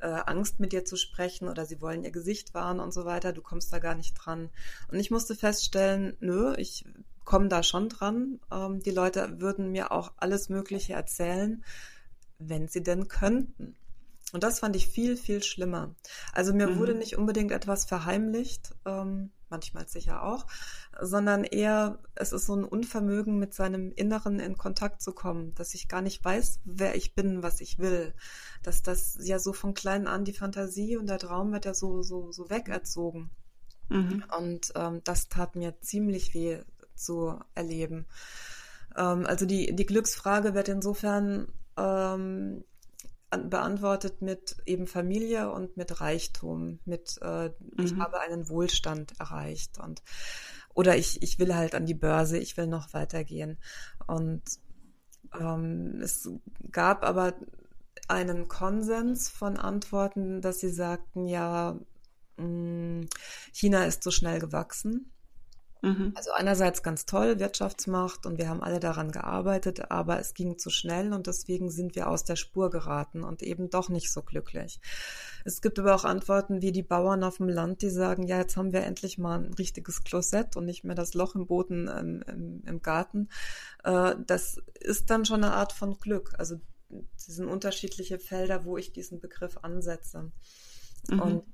äh, 0.00 0.06
Angst, 0.06 0.60
mit 0.60 0.72
dir 0.72 0.84
zu 0.84 0.96
sprechen 0.96 1.48
oder 1.48 1.64
sie 1.64 1.80
wollen 1.80 2.04
ihr 2.04 2.10
Gesicht 2.10 2.54
wahren 2.54 2.78
und 2.78 2.92
so 2.92 3.04
weiter, 3.04 3.32
du 3.32 3.40
kommst 3.40 3.72
da 3.72 3.78
gar 3.78 3.94
nicht 3.94 4.14
dran. 4.14 4.50
Und 4.90 4.98
ich 4.98 5.10
musste 5.10 5.34
feststellen, 5.34 6.16
nö, 6.20 6.54
ich 6.56 6.84
komme 7.28 7.48
da 7.48 7.62
schon 7.62 7.90
dran. 7.90 8.40
Ähm, 8.50 8.80
die 8.80 8.90
Leute 8.90 9.38
würden 9.38 9.70
mir 9.70 9.92
auch 9.92 10.12
alles 10.16 10.48
Mögliche 10.48 10.94
erzählen, 10.94 11.62
wenn 12.38 12.68
sie 12.68 12.82
denn 12.82 13.06
könnten. 13.08 13.76
Und 14.32 14.42
das 14.42 14.60
fand 14.60 14.74
ich 14.76 14.88
viel, 14.88 15.14
viel 15.18 15.42
schlimmer. 15.42 15.94
Also 16.32 16.54
mir 16.54 16.68
mhm. 16.68 16.78
wurde 16.78 16.94
nicht 16.94 17.18
unbedingt 17.18 17.52
etwas 17.52 17.84
verheimlicht, 17.84 18.74
ähm, 18.86 19.30
manchmal 19.50 19.86
sicher 19.88 20.22
auch, 20.22 20.46
sondern 21.02 21.44
eher, 21.44 21.98
es 22.14 22.32
ist 22.32 22.46
so 22.46 22.54
ein 22.54 22.64
Unvermögen, 22.64 23.38
mit 23.38 23.52
seinem 23.52 23.92
Inneren 23.92 24.40
in 24.40 24.56
Kontakt 24.56 25.02
zu 25.02 25.12
kommen, 25.12 25.54
dass 25.54 25.74
ich 25.74 25.86
gar 25.86 26.00
nicht 26.00 26.24
weiß, 26.24 26.60
wer 26.64 26.96
ich 26.96 27.14
bin, 27.14 27.42
was 27.42 27.60
ich 27.60 27.78
will. 27.78 28.14
Dass 28.62 28.82
das 28.82 29.18
ja 29.20 29.38
so 29.38 29.52
von 29.52 29.74
klein 29.74 30.06
an 30.06 30.24
die 30.24 30.32
Fantasie 30.32 30.96
und 30.96 31.10
der 31.10 31.18
Traum 31.18 31.52
wird 31.52 31.66
ja 31.66 31.74
so, 31.74 32.02
so, 32.02 32.32
so 32.32 32.48
wegerzogen. 32.48 33.28
Mhm. 33.90 34.24
Und 34.34 34.72
ähm, 34.76 35.02
das 35.04 35.28
tat 35.28 35.56
mir 35.56 35.78
ziemlich 35.82 36.32
weh 36.32 36.62
zu 36.98 37.38
erleben. 37.54 38.06
Ähm, 38.96 39.26
also 39.26 39.46
die, 39.46 39.74
die 39.74 39.86
Glücksfrage 39.86 40.54
wird 40.54 40.68
insofern 40.68 41.52
ähm, 41.76 42.64
beantwortet 43.30 44.22
mit 44.22 44.56
eben 44.64 44.86
Familie 44.86 45.50
und 45.50 45.76
mit 45.76 46.00
Reichtum, 46.00 46.80
mit 46.84 47.18
äh, 47.20 47.48
mhm. 47.48 47.52
ich 47.78 47.96
habe 47.96 48.20
einen 48.20 48.48
Wohlstand 48.48 49.12
erreicht 49.20 49.78
und 49.78 50.02
oder 50.74 50.96
ich, 50.96 51.22
ich 51.22 51.38
will 51.38 51.54
halt 51.54 51.74
an 51.74 51.86
die 51.86 51.94
Börse, 51.94 52.38
ich 52.38 52.56
will 52.56 52.68
noch 52.68 52.94
weitergehen. 52.94 53.58
Und 54.06 54.42
ähm, 55.38 56.00
es 56.00 56.30
gab 56.70 57.04
aber 57.04 57.34
einen 58.06 58.46
Konsens 58.46 59.28
von 59.28 59.56
Antworten, 59.56 60.40
dass 60.40 60.60
sie 60.60 60.70
sagten, 60.70 61.26
ja, 61.26 61.78
mh, 62.36 62.46
mm, 62.46 63.08
China 63.52 63.84
ist 63.84 64.04
so 64.04 64.12
schnell 64.12 64.38
gewachsen 64.38 65.12
Mhm. 65.82 66.12
Also 66.16 66.32
einerseits 66.32 66.82
ganz 66.82 67.06
toll, 67.06 67.38
Wirtschaftsmacht 67.38 68.26
und 68.26 68.38
wir 68.38 68.48
haben 68.48 68.62
alle 68.62 68.80
daran 68.80 69.12
gearbeitet, 69.12 69.90
aber 69.90 70.18
es 70.18 70.34
ging 70.34 70.58
zu 70.58 70.70
schnell 70.70 71.12
und 71.12 71.26
deswegen 71.26 71.70
sind 71.70 71.94
wir 71.94 72.08
aus 72.08 72.24
der 72.24 72.36
Spur 72.36 72.70
geraten 72.70 73.22
und 73.22 73.42
eben 73.42 73.70
doch 73.70 73.88
nicht 73.88 74.10
so 74.12 74.22
glücklich. 74.22 74.80
Es 75.44 75.62
gibt 75.62 75.78
aber 75.78 75.94
auch 75.94 76.04
Antworten 76.04 76.62
wie 76.62 76.72
die 76.72 76.82
Bauern 76.82 77.22
auf 77.22 77.36
dem 77.36 77.48
Land, 77.48 77.82
die 77.82 77.90
sagen, 77.90 78.26
ja, 78.26 78.38
jetzt 78.38 78.56
haben 78.56 78.72
wir 78.72 78.82
endlich 78.82 79.18
mal 79.18 79.38
ein 79.38 79.54
richtiges 79.54 80.02
Klosett 80.02 80.56
und 80.56 80.64
nicht 80.64 80.84
mehr 80.84 80.96
das 80.96 81.14
Loch 81.14 81.34
im 81.36 81.46
Boden 81.46 81.86
im, 81.86 82.22
im, 82.22 82.62
im 82.66 82.82
Garten. 82.82 83.28
Äh, 83.84 84.16
das 84.26 84.60
ist 84.80 85.10
dann 85.10 85.24
schon 85.24 85.44
eine 85.44 85.54
Art 85.54 85.72
von 85.72 85.98
Glück. 85.98 86.34
Also 86.38 86.56
das 86.88 87.26
sind 87.26 87.48
unterschiedliche 87.48 88.18
Felder, 88.18 88.64
wo 88.64 88.76
ich 88.78 88.92
diesen 88.92 89.20
Begriff 89.20 89.58
ansetze. 89.62 90.32
Mhm. 91.08 91.20
Und 91.20 91.44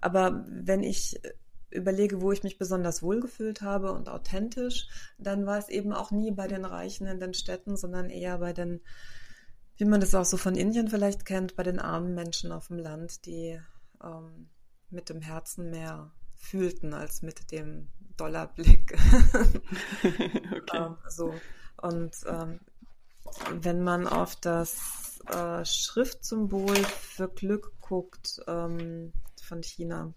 aber 0.00 0.44
wenn 0.48 0.82
ich 0.82 1.20
überlege, 1.70 2.20
wo 2.20 2.32
ich 2.32 2.42
mich 2.42 2.58
besonders 2.58 3.02
wohlgefühlt 3.02 3.62
habe 3.62 3.92
und 3.92 4.08
authentisch, 4.08 4.88
dann 5.18 5.46
war 5.46 5.58
es 5.58 5.68
eben 5.68 5.92
auch 5.92 6.10
nie 6.10 6.30
bei 6.30 6.48
den 6.48 6.64
Reichen 6.64 7.06
in 7.06 7.20
den 7.20 7.34
Städten, 7.34 7.76
sondern 7.76 8.10
eher 8.10 8.38
bei 8.38 8.52
den, 8.52 8.80
wie 9.76 9.84
man 9.84 10.00
das 10.00 10.14
auch 10.14 10.24
so 10.24 10.36
von 10.36 10.56
Indien 10.56 10.88
vielleicht 10.88 11.24
kennt, 11.24 11.56
bei 11.56 11.62
den 11.62 11.78
armen 11.78 12.14
Menschen 12.14 12.52
auf 12.52 12.68
dem 12.68 12.78
Land, 12.78 13.26
die 13.26 13.60
ähm, 14.02 14.48
mit 14.90 15.08
dem 15.08 15.20
Herzen 15.20 15.70
mehr 15.70 16.10
fühlten 16.36 16.94
als 16.94 17.22
mit 17.22 17.52
dem 17.52 17.88
Dollarblick. 18.16 18.98
okay. 20.02 20.62
ähm, 20.74 20.96
so. 21.08 21.34
Und 21.76 22.16
ähm, 22.26 22.60
wenn 23.52 23.82
man 23.82 24.06
auf 24.06 24.36
das 24.36 25.20
äh, 25.28 25.64
Schriftsymbol 25.64 26.76
für 26.76 27.28
Glück 27.28 27.72
guckt 27.80 28.40
ähm, 28.46 29.12
von 29.42 29.62
China, 29.62 30.12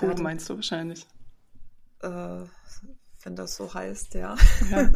Ja, 0.00 0.14
meinst 0.22 0.48
du 0.48 0.56
wahrscheinlich? 0.56 1.06
Äh, 2.00 2.44
wenn 3.22 3.36
das 3.36 3.56
so 3.56 3.72
heißt, 3.72 4.14
ja. 4.14 4.36
ja. 4.70 4.92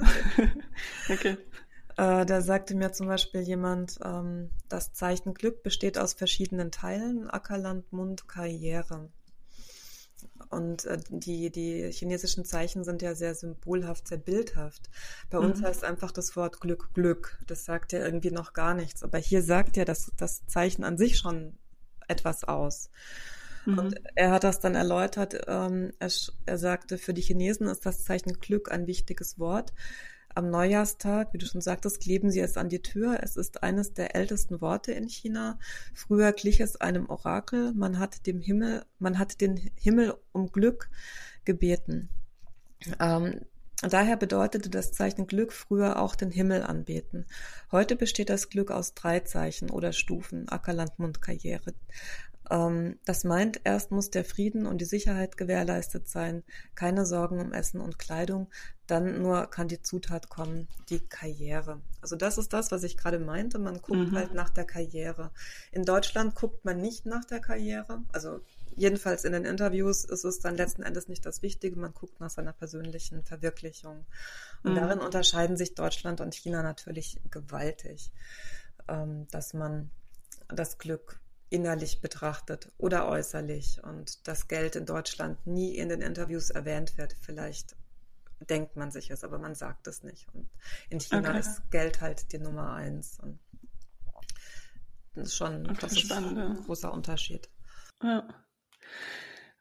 okay. 1.09 1.37
Äh, 1.97 2.27
da 2.27 2.41
sagte 2.43 2.77
mir 2.77 2.93
zum 2.93 3.09
Beispiel 3.09 3.41
jemand, 3.41 3.99
ähm, 4.05 4.51
das 4.69 4.93
Zeichen 4.93 5.35
Glück 5.35 5.63
besteht 5.63 5.99
aus 5.99 6.13
verschiedenen 6.13 6.71
Teilen, 6.71 7.29
Ackerland, 7.29 7.93
Mund, 7.93 8.29
Karriere. 8.29 9.11
Und 10.51 10.85
äh, 10.85 10.99
die, 11.09 11.51
die 11.51 11.91
chinesischen 11.91 12.45
Zeichen 12.45 12.85
sind 12.85 13.03
ja 13.03 13.15
sehr 13.15 13.35
symbolhaft, 13.35 14.09
sehr 14.09 14.19
bildhaft. 14.19 14.89
Bei 15.31 15.39
mhm. 15.39 15.47
uns 15.47 15.63
heißt 15.63 15.85
einfach 15.85 16.13
das 16.13 16.37
Wort 16.37 16.61
Glück 16.61 16.95
Glück. 16.95 17.39
Das 17.47 17.65
sagt 17.65 17.93
ja 17.93 18.01
irgendwie 18.01 18.31
noch 18.31 18.53
gar 18.53 18.75
nichts. 18.75 19.03
Aber 19.03 19.19
hier 19.19 19.43
sagt 19.43 19.77
ja 19.77 19.85
das, 19.85 20.13
das 20.17 20.47
Zeichen 20.47 20.85
an 20.85 20.99
sich 20.99 21.19
schon 21.19 21.59
etwas 22.07 22.45
aus. 22.45 22.91
Mhm. 23.69 23.79
Und 23.79 24.01
er 24.15 24.31
hat 24.31 24.45
das 24.45 24.61
dann 24.61 24.75
erläutert. 24.75 25.35
Ähm, 25.47 25.93
er, 25.99 26.11
er 26.47 26.59
sagte, 26.59 26.97
für 26.97 27.13
die 27.13 27.21
Chinesen 27.21 27.67
ist 27.67 27.85
das 27.85 28.03
Zeichen 28.03 28.41
Glück 28.41 28.73
ein 28.73 28.87
wichtiges 28.87 29.39
Wort. 29.39 29.75
Am 30.35 30.51
Neujahrstag, 30.51 31.35
wie 31.35 31.39
du 31.39 31.47
schon 31.47 31.61
sagtest, 31.61 32.01
kleben 32.01 32.31
sie 32.31 32.41
es 32.41 32.57
an 32.57 32.71
die 32.71 32.81
Tür. 32.81 33.19
Es 33.23 33.37
ist 33.37 33.63
eines 33.63 33.93
der 33.93 34.15
ältesten 34.15 34.63
Worte 34.63 34.93
in 34.93 35.09
China. 35.09 35.59
Früher 35.93 36.33
glich 36.33 36.61
es 36.61 36.81
einem 36.81 37.11
Orakel. 37.11 37.75
Man 37.75 37.99
hat 37.99 38.27
dem 38.27 38.41
Himmel, 38.41 38.85
man 38.99 39.19
hat 39.19 39.41
den 39.41 39.71
Himmel 39.75 40.15
um 40.33 40.51
Glück 40.51 40.89
gebeten. 41.45 42.09
Ähm, 43.01 43.41
Daher 43.81 44.17
bedeutete 44.17 44.71
das 44.71 44.91
Zeichen 44.91 45.29
Glück 45.29 45.53
früher 45.53 46.03
auch 46.03 46.17
den 46.17 46.33
Himmel 46.33 46.65
anbeten. 46.65 47.27
Heute 47.71 47.95
besteht 47.95 48.29
das 48.29 48.49
Glück 48.49 48.73
aus 48.73 48.95
drei 48.95 49.21
Zeichen 49.21 49.71
oder 49.71 49.93
Stufen, 49.93 50.49
Ackerland, 50.49 50.99
Mund, 50.99 51.23
Karriere. 51.23 51.75
Ähm, 52.51 52.99
das 53.05 53.25
meint, 53.25 53.61
erst 53.65 53.91
muss 53.91 54.11
der 54.11 54.25
Frieden 54.25 54.67
und 54.67 54.81
die 54.81 54.87
Sicherheit 54.87 55.37
gewährleistet 55.37 56.09
sein, 56.09 56.45
keine 56.75 57.05
Sorgen 57.05 57.41
um 57.41 57.53
Essen 57.53 57.81
und 57.81 57.99
Kleidung, 57.99 58.49
dann 58.87 59.21
nur 59.21 59.47
kann 59.49 59.69
die 59.69 59.83
Zutat 59.83 60.31
kommen, 60.31 60.69
die 60.89 61.01
Karriere. 61.01 61.83
Also 62.01 62.17
das 62.17 62.39
ist 62.39 62.53
das, 62.53 62.71
was 62.71 62.83
ich 62.85 62.97
gerade 62.97 63.19
meinte, 63.19 63.59
man 63.59 63.83
guckt 63.83 64.13
mhm. 64.13 64.17
halt 64.17 64.35
nach 64.35 64.51
der 64.51 64.65
Karriere. 64.65 65.31
In 65.73 65.85
Deutschland 65.85 66.35
guckt 66.35 66.65
man 66.65 66.81
nicht 66.81 67.05
nach 67.05 67.25
der 67.25 67.41
Karriere, 67.41 68.03
also 68.13 68.41
jedenfalls 68.75 69.25
in 69.25 69.33
den 69.33 69.45
Interviews 69.45 70.05
ist 70.05 70.25
es 70.25 70.39
dann 70.39 70.57
letzten 70.57 70.83
Endes 70.83 71.09
nicht 71.09 71.27
das 71.27 71.43
Wichtige, 71.43 71.79
man 71.79 71.93
guckt 71.93 72.21
nach 72.21 72.31
seiner 72.31 72.53
persönlichen 72.53 73.25
Verwirklichung. 73.25 74.07
Und 74.63 74.73
mhm. 74.73 74.77
darin 74.77 74.99
unterscheiden 75.01 75.57
sich 75.57 75.75
Deutschland 75.75 76.21
und 76.21 76.35
China 76.35 76.63
natürlich 76.63 77.21
gewaltig, 77.31 78.11
ähm, 78.89 79.27
dass 79.31 79.53
man 79.53 79.91
das 80.49 80.79
Glück 80.79 81.21
innerlich 81.51 82.01
betrachtet 82.01 82.71
oder 82.79 83.09
äußerlich 83.09 83.83
und 83.83 84.27
das 84.29 84.49
Geld 84.49 84.77
in 84.77 84.87
Deutschland 84.87 85.47
nie 85.47 85.77
in 85.77 85.89
den 85.89 86.03
Interviews 86.03 86.51
erwähnt 86.51 86.99
wird. 86.99 87.17
Vielleicht 87.21 87.77
denkt 88.41 88.77
man 88.77 88.91
sich 88.91 89.11
es, 89.11 89.25
aber 89.25 89.39
man 89.39 89.55
sagt 89.55 89.87
es 89.87 90.03
nicht. 90.03 90.29
Und 90.35 90.49
in 90.91 91.01
China 91.01 91.31
okay. 91.31 91.41
ist 91.41 91.71
Geld 91.71 92.01
halt 92.01 92.33
die 92.33 92.39
Nummer 92.39 92.75
eins. 92.75 93.19
Und 93.21 93.39
Das 95.15 95.29
ist 95.29 95.37
schon 95.37 95.65
das 95.81 95.93
ist 95.93 96.13
ein 96.13 96.63
großer 96.65 96.93
Unterschied. 96.93 97.49
Ja. 98.03 98.29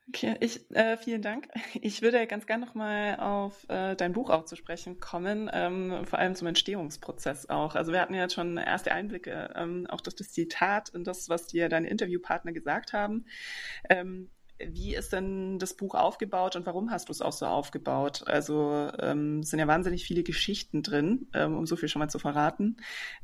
Okay, 0.09 0.37
ich, 0.39 0.71
äh, 0.71 0.95
vielen 0.97 1.21
Dank. 1.21 1.49
Ich 1.81 2.01
würde 2.01 2.25
ganz 2.27 2.47
gerne 2.47 2.65
nochmal 2.65 3.17
auf 3.19 3.65
äh, 3.69 3.95
dein 3.95 4.13
Buch 4.13 4.29
auch 4.29 4.45
zu 4.45 4.55
sprechen 4.55 4.99
kommen, 4.99 5.49
ähm, 5.53 6.05
vor 6.05 6.17
allem 6.19 6.33
zum 6.35 6.47
Entstehungsprozess 6.47 7.49
auch. 7.49 7.75
Also 7.75 7.91
wir 7.91 7.99
hatten 8.01 8.13
ja 8.13 8.29
schon 8.29 8.57
erste 8.57 8.91
Einblicke, 8.93 9.53
ähm, 9.55 9.85
auch 9.89 9.99
durch 10.01 10.15
das 10.15 10.31
Zitat 10.31 10.89
und 10.93 11.05
das, 11.05 11.27
was 11.29 11.47
dir 11.47 11.67
deine 11.67 11.89
Interviewpartner 11.89 12.53
gesagt 12.53 12.93
haben. 12.93 13.25
Ähm, 13.89 14.31
wie 14.59 14.95
ist 14.95 15.13
denn 15.13 15.59
das 15.59 15.75
Buch 15.75 15.93
aufgebaut 15.95 16.55
und 16.55 16.65
warum 16.65 16.89
hast 16.91 17.09
du 17.09 17.11
es 17.11 17.21
auch 17.21 17.33
so 17.33 17.45
aufgebaut? 17.45 18.23
Also 18.27 18.89
ähm, 18.99 19.39
es 19.41 19.49
sind 19.51 19.59
ja 19.59 19.67
wahnsinnig 19.67 20.05
viele 20.05 20.23
Geschichten 20.23 20.83
drin, 20.83 21.29
ähm, 21.33 21.55
um 21.57 21.65
so 21.67 21.75
viel 21.75 21.89
schon 21.89 21.99
mal 21.99 22.09
zu 22.09 22.19
verraten. 22.19 22.77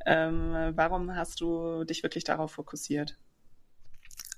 Ähm, 0.06 0.74
warum 0.76 1.16
hast 1.16 1.42
du 1.42 1.86
dich 1.86 2.04
wirklich 2.04 2.24
darauf 2.26 2.52
fokussiert? 2.54 3.18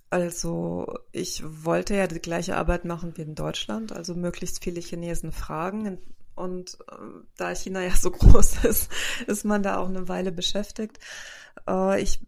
Also 0.10 1.00
ich 1.12 1.44
wollte 1.46 1.96
ja 1.96 2.08
die 2.08 2.22
gleiche 2.22 2.58
Arbeit 2.58 2.86
machen 2.86 3.18
wie 3.18 3.24
in 3.24 3.36
Deutschland, 3.36 3.92
also 3.92 4.16
möglichst 4.16 4.64
viele 4.64 4.80
Chinesen 4.80 5.32
fragen. 5.32 6.00
Und 6.36 6.78
äh, 6.92 6.96
da 7.38 7.56
China 7.56 7.82
ja 7.82 7.96
so 7.96 8.12
groß 8.12 8.66
ist, 8.66 8.92
ist 9.28 9.46
man 9.46 9.64
da 9.64 9.78
auch 9.78 9.88
eine 9.88 10.08
Weile 10.08 10.32
beschäftigt. 10.32 11.00
Äh, 11.68 12.02
ich, 12.02 12.20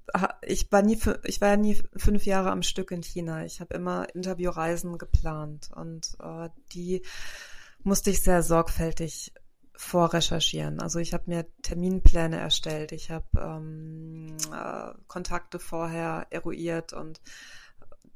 ich, 0.41 0.71
war 0.71 0.81
nie, 0.81 0.99
ich 1.23 1.41
war 1.41 1.49
ja 1.49 1.57
nie 1.57 1.77
fünf 1.95 2.25
Jahre 2.25 2.51
am 2.51 2.63
Stück 2.63 2.91
in 2.91 3.03
China. 3.03 3.45
Ich 3.45 3.59
habe 3.59 3.73
immer 3.75 4.07
Interviewreisen 4.15 4.97
geplant 4.97 5.69
und 5.75 6.15
äh, 6.21 6.49
die 6.73 7.03
musste 7.83 8.09
ich 8.09 8.23
sehr 8.23 8.43
sorgfältig 8.43 9.33
vorrecherchieren. 9.75 10.81
Also 10.81 10.99
ich 10.99 11.13
habe 11.13 11.25
mir 11.27 11.45
Terminpläne 11.61 12.37
erstellt, 12.37 12.91
ich 12.91 13.11
habe 13.11 13.27
ähm, 13.39 14.35
äh, 14.51 14.93
Kontakte 15.07 15.59
vorher 15.59 16.25
eruiert 16.31 16.93
und 16.93 17.21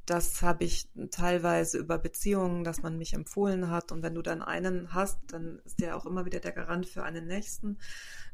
das 0.06 0.42
habe 0.42 0.64
ich 0.64 0.90
teilweise 1.12 1.78
über 1.78 1.98
Beziehungen, 1.98 2.64
dass 2.64 2.82
man 2.82 2.98
mich 2.98 3.14
empfohlen 3.14 3.70
hat. 3.70 3.92
Und 3.92 4.02
wenn 4.02 4.16
du 4.16 4.22
dann 4.22 4.42
einen 4.42 4.94
hast, 4.94 5.20
dann 5.28 5.62
ist 5.66 5.80
der 5.80 5.96
auch 5.96 6.06
immer 6.06 6.26
wieder 6.26 6.40
der 6.40 6.52
Garant 6.52 6.88
für 6.88 7.04
einen 7.04 7.28
nächsten. 7.28 7.78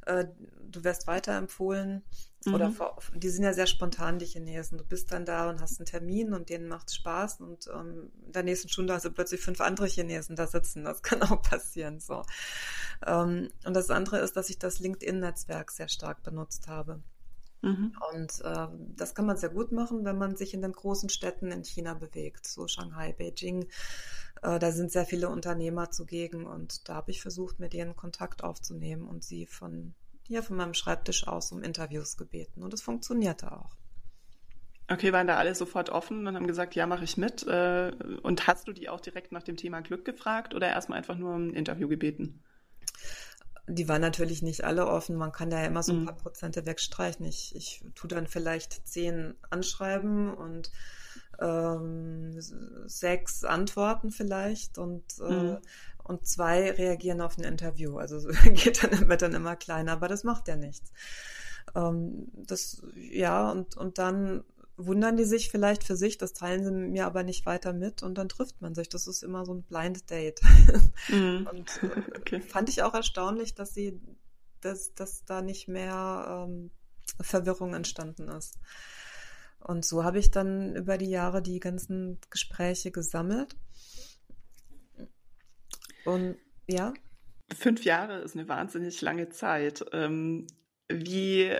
Äh, 0.06 0.26
du 0.64 0.84
wirst 0.84 1.08
weiterempfohlen. 1.08 2.04
Mhm. 2.46 2.54
Oder 2.54 2.74
die 3.16 3.30
sind 3.30 3.44
ja 3.44 3.54
sehr 3.54 3.68
spontan, 3.68 4.20
die 4.20 4.26
Chinesen. 4.26 4.78
Du 4.78 4.86
bist 4.86 5.12
dann 5.12 5.26
da 5.26 5.50
und 5.50 5.60
hast 5.60 5.80
einen 5.80 5.86
Termin 5.86 6.34
und 6.34 6.50
denen 6.50 6.68
macht 6.70 6.94
Spaß. 6.94 7.42
Und 7.42 7.68
ähm, 7.74 8.12
in 8.26 8.32
der 8.32 8.44
nächsten 8.44 8.70
Stunde 8.70 8.94
hast 8.94 9.06
du 9.06 9.12
plötzlich 9.12 9.42
fünf 9.42 9.60
andere 9.60 9.88
Chinesen 9.88 10.36
da 10.36 10.48
sitzen. 10.48 10.86
Das 10.86 11.02
kann 11.04 11.22
auch 11.22 11.42
passieren. 11.42 12.00
So. 12.00 12.24
Ähm, 13.06 13.50
und 13.66 13.74
das 13.74 13.90
andere 13.90 14.20
ist, 14.20 14.38
dass 14.38 14.50
ich 14.50 14.58
das 14.58 14.80
LinkedIn-Netzwerk 14.80 15.72
sehr 15.72 15.90
stark 15.90 16.24
benutzt 16.24 16.68
habe. 16.68 17.04
Mhm. 17.62 17.94
Und 18.14 18.42
äh, 18.44 18.68
das 18.96 19.16
kann 19.16 19.26
man 19.26 19.38
sehr 19.38 19.50
gut 19.50 19.72
machen, 19.72 20.06
wenn 20.06 20.18
man 20.18 20.36
sich 20.36 20.54
in 20.54 20.62
den 20.62 20.74
großen 20.74 21.10
Städten 21.10 21.52
in 21.52 21.64
China 21.64 21.94
bewegt, 21.94 22.46
so 22.46 22.68
Shanghai, 22.68 23.14
Beijing. 23.14 23.68
Äh, 24.42 24.60
da 24.60 24.72
sind 24.72 24.92
sehr 24.92 25.06
viele 25.06 25.30
Unternehmer 25.30 25.90
zugegen 25.92 26.46
und 26.46 26.88
da 26.88 26.96
habe 26.96 27.12
ich 27.12 27.22
versucht, 27.22 27.60
mit 27.60 27.74
denen 27.74 27.96
Kontakt 27.96 28.44
aufzunehmen 28.44 29.08
und 29.08 29.24
sie 29.24 29.46
von 29.46 29.94
hier 30.24 30.44
von 30.44 30.58
meinem 30.58 30.74
Schreibtisch 30.74 31.26
aus 31.26 31.52
um 31.52 31.64
Interviews 31.64 32.18
gebeten. 32.18 32.62
Und 32.62 32.74
es 32.74 32.82
funktionierte 32.82 33.52
auch. 33.52 33.78
Okay, 34.90 35.12
waren 35.12 35.28
da 35.28 35.38
alle 35.38 35.56
sofort 35.56 35.90
offen 35.90 36.28
und 36.28 36.36
haben 36.36 36.48
gesagt, 36.48 36.76
ja, 36.76 36.86
mache 36.86 37.04
ich 37.04 37.18
mit. 37.18 37.46
Äh, 37.48 37.92
und 38.24 38.48
hast 38.48 38.68
du 38.68 38.74
die 38.74 38.90
auch 38.90 39.02
direkt 39.02 39.32
nach 39.32 39.44
dem 39.44 39.58
Thema 39.58 39.82
Glück 39.82 40.06
gefragt 40.06 40.54
oder 40.54 40.68
erstmal 40.68 40.98
einfach 40.98 41.18
nur 41.18 41.34
um 41.34 41.48
ein 41.50 41.54
Interview 41.54 41.88
gebeten? 41.88 42.44
Die 43.68 43.90
waren 43.90 44.02
natürlich 44.02 44.42
nicht 44.42 44.64
alle 44.64 44.88
offen. 44.88 45.18
Man 45.18 45.32
kann 45.32 45.50
da 45.50 45.60
ja 45.60 45.66
immer 45.66 45.84
so 45.84 45.92
ein 45.92 46.02
mhm. 46.02 46.06
paar 46.06 46.16
Prozente 46.16 46.66
wegstreichen. 46.66 47.26
Ich, 47.26 47.56
ich 47.56 47.84
tue 47.96 48.08
dann 48.08 48.28
vielleicht 48.28 48.88
zehn 48.88 49.36
anschreiben 49.50 50.34
und 50.34 50.72
ähm, 51.40 52.36
sechs 52.88 53.44
antworten 53.44 54.12
vielleicht 54.12 54.78
und, 54.78 55.04
äh, 55.20 55.32
mhm. 55.32 55.58
und 56.04 56.26
zwei 56.26 56.72
reagieren 56.72 57.22
auf 57.22 57.38
ein 57.38 57.44
Interview. 57.44 57.98
Also 57.98 58.28
geht 58.54 58.84
dann, 58.84 59.10
wird 59.10 59.22
dann 59.22 59.34
immer 59.34 59.56
kleiner, 59.56 59.94
aber 59.94 60.08
das 60.08 60.24
macht 60.24 60.48
ja 60.48 60.56
nichts. 60.56 60.92
Ähm, 61.76 62.30
das, 62.34 62.82
ja, 62.96 63.52
und, 63.52 63.78
und 63.78 63.98
dann 63.98 64.44
wundern 64.78 65.18
die 65.18 65.26
sich 65.26 65.50
vielleicht 65.50 65.84
für 65.84 65.96
sich, 65.96 66.18
das 66.18 66.34
teilen 66.34 66.64
sie 66.64 66.72
mir 66.72 67.08
aber 67.08 67.24
nicht 67.24 67.46
weiter 67.46 67.74
mit 67.74 68.04
und 68.04 68.16
dann 68.16 68.30
trifft 68.30 68.62
man 68.62 68.76
sich. 68.76 68.88
Das 68.90 69.08
ist 69.08 69.24
immer 69.24 69.44
so 69.46 69.54
ein 69.54 69.64
Blind 69.64 70.10
Date. 70.10 70.40
Mhm. 71.10 71.48
und 71.52 71.84
äh, 71.84 72.18
okay. 72.18 72.42
fand 72.42 72.70
ich 72.70 72.82
auch 72.82 72.94
erstaunlich, 72.94 73.54
dass 73.54 73.74
sie, 73.74 74.02
dass, 74.62 74.94
dass 74.94 75.26
da 75.26 75.42
nicht 75.42 75.68
mehr 75.68 76.46
ähm, 76.48 76.72
Verwirrung 77.22 77.74
entstanden 77.74 78.28
ist. 78.30 78.60
Und 79.60 79.86
so 79.86 80.04
habe 80.04 80.20
ich 80.20 80.32
dann 80.32 80.76
über 80.76 80.98
die 80.98 81.10
Jahre 81.10 81.42
die 81.42 81.60
ganzen 81.60 82.20
Gespräche 82.30 82.92
gesammelt. 82.92 83.56
Und 86.06 86.38
ja. 86.68 86.94
Fünf 87.56 87.84
Jahre 87.86 88.20
ist 88.20 88.36
eine 88.36 88.48
wahnsinnig 88.48 89.02
lange 89.02 89.30
Zeit. 89.30 89.86
Ähm, 89.94 90.48
wie 90.90 91.52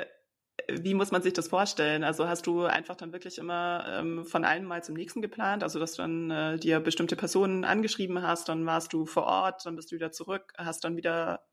wie 0.70 0.94
muss 0.94 1.12
man 1.12 1.22
sich 1.22 1.34
das 1.34 1.48
vorstellen? 1.48 2.04
Also 2.04 2.28
hast 2.28 2.48
du 2.48 2.64
einfach 2.64 2.96
dann 2.96 3.14
wirklich 3.14 3.38
immer 3.38 3.86
ähm, 3.88 4.26
von 4.26 4.44
einem 4.44 4.66
Mal 4.66 4.84
zum 4.84 4.96
nächsten 4.96 5.22
geplant? 5.22 5.64
Also 5.64 5.80
dass 5.80 5.94
du 5.94 6.02
dann 6.02 6.32
äh, 6.32 6.58
dir 6.58 6.80
bestimmte 6.80 7.16
Personen 7.16 7.64
angeschrieben 7.64 8.22
hast, 8.22 8.50
dann 8.50 8.66
warst 8.66 8.94
du 8.94 9.06
vor 9.06 9.24
Ort, 9.24 9.66
dann 9.66 9.76
bist 9.76 9.92
du 9.92 9.96
wieder 9.96 10.12
zurück, 10.12 10.54
hast 10.58 10.84
dann 10.84 10.98
wieder 10.98 11.46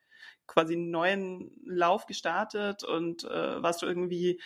quasi 0.47 0.75
einen 0.75 0.91
neuen 0.91 1.51
Lauf 1.65 2.07
gestartet 2.07 2.85
und 2.85 3.25
äh, 3.25 3.63
warst 3.63 3.83
du 3.83 3.87
irgendwie 3.87 4.41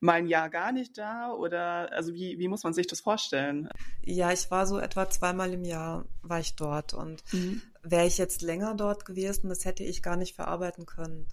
mal 0.00 0.14
ein 0.14 0.26
Jahr 0.26 0.48
gar 0.48 0.72
nicht 0.72 0.96
da? 0.96 1.32
Oder 1.32 1.92
also 1.92 2.14
wie, 2.14 2.38
wie 2.38 2.48
muss 2.48 2.64
man 2.64 2.72
sich 2.72 2.86
das 2.86 3.00
vorstellen? 3.00 3.68
Ja, 4.02 4.32
ich 4.32 4.50
war 4.50 4.66
so 4.66 4.78
etwa 4.78 5.08
zweimal 5.10 5.52
im 5.52 5.64
Jahr 5.64 6.06
war 6.22 6.40
ich 6.40 6.56
dort 6.56 6.94
und 6.94 7.22
mhm. 7.32 7.60
wäre 7.82 8.06
ich 8.06 8.18
jetzt 8.18 8.42
länger 8.42 8.74
dort 8.74 9.04
gewesen, 9.04 9.48
das 9.48 9.64
hätte 9.64 9.84
ich 9.84 10.02
gar 10.02 10.16
nicht 10.16 10.34
verarbeiten 10.34 10.86
können. 10.86 11.28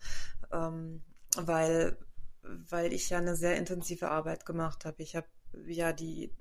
Ähm, 0.51 1.03
weil 1.37 1.97
weil 2.69 2.93
ich 2.93 3.09
ja 3.09 3.17
eine 3.17 3.35
sehr 3.35 3.57
intensive 3.57 4.09
Arbeit 4.09 4.45
gemacht 4.45 4.85
habe. 4.85 5.01
Ich 5.01 5.15
habe 5.15 5.27
ja 5.67 5.93
die, 5.93 6.31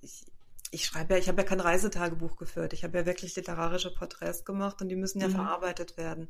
ich, 0.00 0.24
ich 0.70 0.86
schreibe 0.86 1.14
ja, 1.14 1.20
ich 1.20 1.28
habe 1.28 1.42
ja 1.42 1.48
kein 1.48 1.60
Reisetagebuch 1.60 2.36
geführt. 2.36 2.72
Ich 2.72 2.84
habe 2.84 2.98
ja 2.98 3.06
wirklich 3.06 3.36
literarische 3.36 3.94
Porträts 3.94 4.44
gemacht 4.44 4.80
und 4.80 4.88
die 4.88 4.96
müssen 4.96 5.20
ja 5.20 5.28
mhm. 5.28 5.32
verarbeitet 5.32 5.96
werden. 5.96 6.28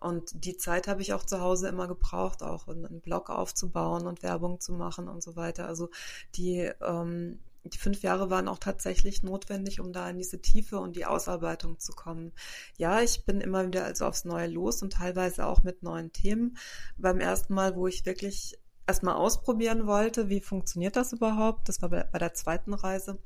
Und 0.00 0.44
die 0.44 0.56
Zeit 0.56 0.88
habe 0.88 1.00
ich 1.00 1.12
auch 1.12 1.24
zu 1.24 1.40
Hause 1.40 1.68
immer 1.68 1.86
gebraucht, 1.86 2.42
auch 2.42 2.66
einen 2.66 3.00
Blog 3.00 3.30
aufzubauen 3.30 4.06
und 4.06 4.22
Werbung 4.22 4.60
zu 4.60 4.72
machen 4.72 5.08
und 5.08 5.22
so 5.22 5.36
weiter. 5.36 5.68
Also 5.68 5.90
die, 6.34 6.70
ähm, 6.80 7.38
die 7.64 7.78
fünf 7.78 8.02
Jahre 8.02 8.30
waren 8.30 8.48
auch 8.48 8.58
tatsächlich 8.58 9.22
notwendig, 9.22 9.80
um 9.80 9.92
da 9.92 10.08
in 10.10 10.18
diese 10.18 10.40
Tiefe 10.40 10.78
und 10.78 10.96
die 10.96 11.06
Ausarbeitung 11.06 11.78
zu 11.78 11.92
kommen. 11.92 12.32
Ja, 12.76 13.00
ich 13.00 13.24
bin 13.24 13.40
immer 13.40 13.66
wieder 13.66 13.84
also 13.84 14.06
aufs 14.06 14.24
Neue 14.24 14.48
los 14.48 14.82
und 14.82 14.94
teilweise 14.94 15.46
auch 15.46 15.62
mit 15.62 15.82
neuen 15.82 16.12
Themen. 16.12 16.56
Beim 16.98 17.20
ersten 17.20 17.54
Mal, 17.54 17.76
wo 17.76 17.86
ich 17.86 18.04
wirklich 18.04 18.58
erstmal 18.86 19.14
ausprobieren 19.14 19.86
wollte, 19.86 20.28
wie 20.28 20.40
funktioniert 20.40 20.96
das 20.96 21.12
überhaupt, 21.12 21.68
das 21.68 21.80
war 21.82 21.88
bei, 21.88 22.04
bei 22.04 22.18
der 22.18 22.34
zweiten 22.34 22.74
Reise, 22.74 23.18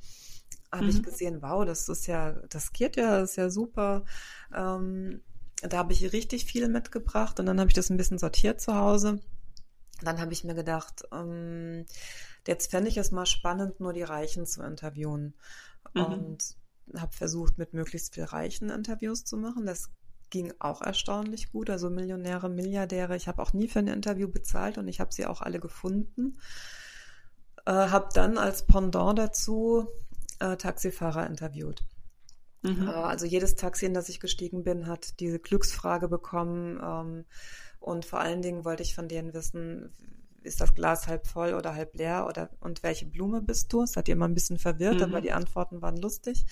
habe 0.71 0.85
mhm. 0.85 0.91
ich 0.91 1.03
gesehen, 1.03 1.43
wow, 1.43 1.65
das 1.65 1.89
ist 1.89 2.07
ja, 2.07 2.33
das 2.51 2.73
geht 2.73 2.97
ja, 2.97 3.21
das 3.21 3.31
ist 3.31 3.37
ja 3.37 3.51
super. 3.51 4.05
Ähm, 4.55 5.23
da 5.63 5.79
habe 5.79 5.93
ich 5.93 6.13
richtig 6.13 6.45
viel 6.45 6.69
mitgebracht 6.69 7.41
und 7.41 7.47
dann 7.47 7.59
habe 7.59 7.69
ich 7.69 7.75
das 7.75 7.89
ein 7.89 7.97
bisschen 7.97 8.19
sortiert 8.19 8.61
zu 8.61 8.75
Hause. 8.75 9.21
Dann 10.03 10.21
habe 10.21 10.33
ich 10.33 10.45
mir 10.45 10.55
gedacht, 10.55 11.03
ähm, 11.13 11.87
Jetzt 12.47 12.71
fände 12.71 12.89
ich 12.89 12.97
es 12.97 13.11
mal 13.11 13.27
spannend, 13.27 13.81
nur 13.81 13.93
die 13.93 14.03
Reichen 14.03 14.47
zu 14.47 14.63
interviewen. 14.63 15.35
Mhm. 15.95 16.05
Und 16.05 16.57
habe 16.95 17.13
versucht, 17.13 17.59
mit 17.59 17.75
möglichst 17.75 18.15
viel 18.15 18.25
Reichen 18.25 18.71
Interviews 18.71 19.25
zu 19.25 19.37
machen. 19.37 19.67
Das 19.67 19.91
ging 20.31 20.53
auch 20.59 20.83
erstaunlich 20.83 21.51
gut. 21.51 21.71
Also 21.71 21.91
Millionäre, 21.91 22.49
Milliardäre. 22.49 23.17
Ich 23.17 23.27
habe 23.27 23.43
auch 23.43 23.53
nie 23.53 23.69
für 23.69 23.81
ein 23.81 23.89
Interview 23.89 24.29
bezahlt 24.29 24.79
und 24.79 24.87
ich 24.87 25.01
habe 25.01 25.13
sie 25.13 25.27
auch 25.27 25.41
alle 25.41 25.59
gefunden. 25.59 26.39
Äh, 27.65 27.73
habe 27.73 28.09
dann 28.15 28.39
als 28.39 28.67
Pendant 28.67 29.19
dazu 29.19 29.89
äh, 30.39 30.57
Taxifahrer 30.57 31.27
interviewt. 31.27 31.85
Mhm. 32.63 32.87
Äh, 32.87 32.93
also 32.93 33.27
jedes 33.27 33.57
Taxi, 33.57 33.87
in 33.87 33.95
das 33.95 34.09
ich 34.09 34.21
gestiegen 34.21 34.63
bin, 34.63 34.87
hat 34.87 35.19
diese 35.19 35.41
Glücksfrage 35.41 36.07
bekommen. 36.07 36.79
Ähm, 36.81 37.25
und 37.87 38.05
vor 38.05 38.19
allen 38.19 38.43
Dingen 38.43 38.65
wollte 38.65 38.83
ich 38.83 38.97
von 38.97 39.07
denen 39.07 39.33
wissen, 39.33 39.93
ist 40.43 40.61
das 40.61 40.75
Glas 40.75 41.07
halb 41.07 41.25
voll 41.29 41.55
oder 41.55 41.77
halb 41.77 41.95
leer 41.95 42.27
oder 42.29 42.51
und 42.61 42.83
welche 42.83 43.07
Blume 43.07 43.41
bist 43.41 43.73
du? 43.73 43.83
Es 43.83 43.95
hat 43.95 44.09
ihr 44.09 44.15
immer 44.15 44.27
ein 44.27 44.35
bisschen 44.35 44.59
verwirrt, 44.59 44.97
mhm. 44.97 45.03
aber 45.03 45.21
die 45.21 45.31
Antworten 45.31 45.83
waren 45.83 45.97
lustig. 45.97 46.47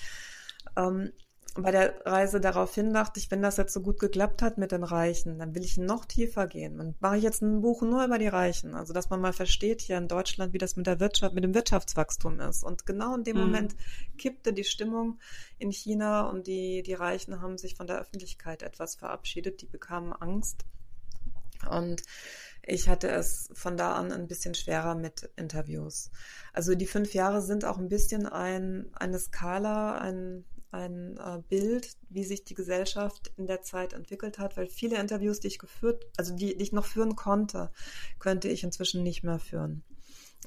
Ähm, 0.76 1.10
bei 1.56 1.72
der 1.72 2.06
Reise 2.06 2.40
daraufhin 2.40 2.92
dachte 2.92 3.18
ich, 3.18 3.32
wenn 3.32 3.42
das 3.42 3.56
jetzt 3.56 3.72
so 3.72 3.80
gut 3.80 3.98
geklappt 3.98 4.42
hat 4.42 4.58
mit 4.58 4.70
den 4.70 4.84
Reichen, 4.84 5.40
dann 5.40 5.56
will 5.56 5.64
ich 5.64 5.76
noch 5.76 6.04
tiefer 6.04 6.46
gehen. 6.46 6.78
Dann 6.78 6.94
mache 7.00 7.16
ich 7.16 7.24
jetzt 7.24 7.42
ein 7.42 7.62
Buch 7.62 7.82
nur 7.82 8.04
über 8.04 8.18
die 8.18 8.28
Reichen. 8.28 8.74
Also, 8.74 8.92
dass 8.92 9.10
man 9.10 9.20
mal 9.20 9.32
versteht 9.32 9.80
hier 9.80 9.98
in 9.98 10.06
Deutschland, 10.06 10.52
wie 10.52 10.58
das 10.58 10.76
mit 10.76 10.86
der 10.86 11.00
Wirtschaft, 11.00 11.34
mit 11.34 11.42
dem 11.42 11.54
Wirtschaftswachstum 11.54 12.38
ist. 12.38 12.62
Und 12.62 12.86
genau 12.86 13.16
in 13.16 13.24
dem 13.24 13.36
mhm. 13.36 13.42
Moment 13.42 13.76
kippte 14.18 14.52
die 14.52 14.64
Stimmung 14.64 15.18
in 15.58 15.72
China 15.72 16.28
und 16.28 16.46
die, 16.46 16.84
die 16.84 16.94
Reichen 16.94 17.42
haben 17.42 17.58
sich 17.58 17.74
von 17.74 17.88
der 17.88 18.00
Öffentlichkeit 18.00 18.62
etwas 18.62 18.94
verabschiedet. 18.94 19.62
Die 19.62 19.66
bekamen 19.66 20.12
Angst 20.12 20.64
Und 21.70 22.02
ich 22.66 22.88
hatte 22.88 23.08
es 23.08 23.50
von 23.52 23.76
da 23.76 23.94
an 23.94 24.10
ein 24.10 24.26
bisschen 24.26 24.54
schwerer 24.54 24.94
mit 24.94 25.30
Interviews. 25.36 26.10
Also 26.52 26.74
die 26.74 26.86
fünf 26.86 27.12
Jahre 27.12 27.42
sind 27.42 27.64
auch 27.64 27.78
ein 27.78 27.88
bisschen 27.88 28.26
ein, 28.26 28.90
eine 28.94 29.18
Skala, 29.18 29.98
ein, 29.98 30.44
ein 30.70 31.18
äh, 31.18 31.42
Bild, 31.48 31.96
wie 32.08 32.24
sich 32.24 32.44
die 32.44 32.54
Gesellschaft 32.54 33.32
in 33.36 33.46
der 33.46 33.62
Zeit 33.62 33.92
entwickelt 33.92 34.38
hat, 34.38 34.56
weil 34.56 34.66
viele 34.66 34.98
Interviews, 34.98 35.40
die 35.40 35.48
ich 35.48 35.58
geführt, 35.58 36.06
also 36.16 36.34
die, 36.34 36.56
die 36.56 36.62
ich 36.62 36.72
noch 36.72 36.86
führen 36.86 37.16
konnte, 37.16 37.70
könnte 38.18 38.48
ich 38.48 38.64
inzwischen 38.64 39.02
nicht 39.02 39.24
mehr 39.24 39.38
führen, 39.38 39.84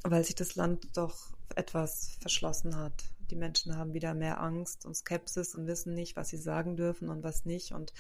weil 0.04 0.24
sich 0.24 0.36
das 0.36 0.56
Land 0.56 0.98
doch 0.98 1.38
etwas 1.56 2.18
verschlossen 2.20 2.76
hat. 2.76 3.04
Die 3.30 3.36
Menschen 3.36 3.78
haben 3.78 3.94
wieder 3.94 4.14
mehr 4.14 4.42
Angst 4.42 4.86
und 4.86 4.96
Skepsis 4.96 5.54
und 5.54 5.68
wissen 5.68 5.94
nicht, 5.94 6.16
was 6.16 6.30
sie 6.30 6.38
sagen 6.38 6.76
dürfen 6.78 7.10
und 7.10 7.24
was 7.24 7.46
nicht. 7.46 7.74
Und 7.74 7.94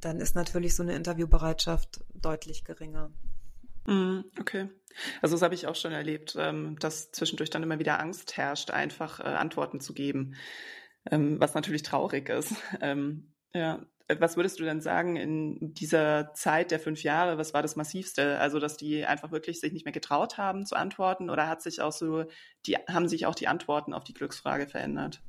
dann 0.00 0.20
ist 0.20 0.34
natürlich 0.34 0.74
so 0.76 0.82
eine 0.82 0.94
Interviewbereitschaft 0.94 2.04
deutlich 2.14 2.64
geringer. 2.64 3.10
Mm, 3.86 4.20
okay. 4.38 4.68
Also 5.22 5.34
das 5.34 5.42
habe 5.42 5.54
ich 5.54 5.66
auch 5.66 5.74
schon 5.74 5.92
erlebt, 5.92 6.36
ähm, 6.38 6.78
dass 6.78 7.10
zwischendurch 7.10 7.50
dann 7.50 7.62
immer 7.62 7.78
wieder 7.78 8.00
Angst 8.00 8.36
herrscht, 8.36 8.70
einfach 8.70 9.20
äh, 9.20 9.24
Antworten 9.24 9.80
zu 9.80 9.94
geben, 9.94 10.34
ähm, 11.10 11.40
was 11.40 11.54
natürlich 11.54 11.82
traurig 11.82 12.28
ist. 12.28 12.54
Ähm, 12.80 13.32
ja. 13.54 13.84
Was 14.20 14.36
würdest 14.36 14.58
du 14.58 14.64
denn 14.64 14.80
sagen 14.80 15.16
in 15.16 15.74
dieser 15.74 16.32
Zeit 16.32 16.70
der 16.70 16.80
fünf 16.80 17.02
Jahre, 17.02 17.36
was 17.36 17.52
war 17.52 17.60
das 17.60 17.76
Massivste? 17.76 18.38
Also, 18.38 18.58
dass 18.58 18.78
die 18.78 19.04
einfach 19.04 19.32
wirklich 19.32 19.60
sich 19.60 19.74
nicht 19.74 19.84
mehr 19.84 19.92
getraut 19.92 20.38
haben 20.38 20.64
zu 20.64 20.76
antworten 20.76 21.28
oder 21.28 21.46
hat 21.46 21.60
sich 21.60 21.82
auch 21.82 21.92
so, 21.92 22.24
die, 22.64 22.76
haben 22.88 23.06
sich 23.06 23.26
auch 23.26 23.34
die 23.34 23.48
Antworten 23.48 23.92
auf 23.92 24.04
die 24.04 24.14
Glücksfrage 24.14 24.66
verändert? 24.66 25.20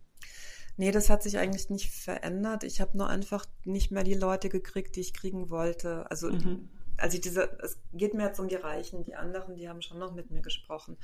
Nee, 0.80 0.92
das 0.92 1.10
hat 1.10 1.24
sich 1.24 1.38
eigentlich 1.38 1.70
nicht 1.70 1.92
verändert. 1.92 2.64
Ich 2.64 2.80
habe 2.80 2.98
nur 2.98 3.10
einfach 3.10 3.46
nicht 3.66 3.92
mehr 3.92 4.04
die 4.04 4.14
Leute 4.14 4.50
gekriegt, 4.50 4.96
die 4.96 5.02
ich 5.02 5.14
kriegen 5.14 5.50
wollte. 5.50 6.10
Also 6.10 6.32
mhm 6.32 6.70
also 7.02 7.18
diese, 7.18 7.58
es 7.62 7.78
geht 7.94 8.14
mir 8.14 8.28
jetzt 8.28 8.40
um 8.40 8.48
die 8.48 8.56
Reichen, 8.56 9.04
die 9.04 9.16
anderen, 9.16 9.56
die 9.56 9.70
haben 9.70 9.82
schon 9.82 10.00
noch 10.00 10.14
mit 10.14 10.32
mir 10.32 10.42
gesprochen. 10.42 10.98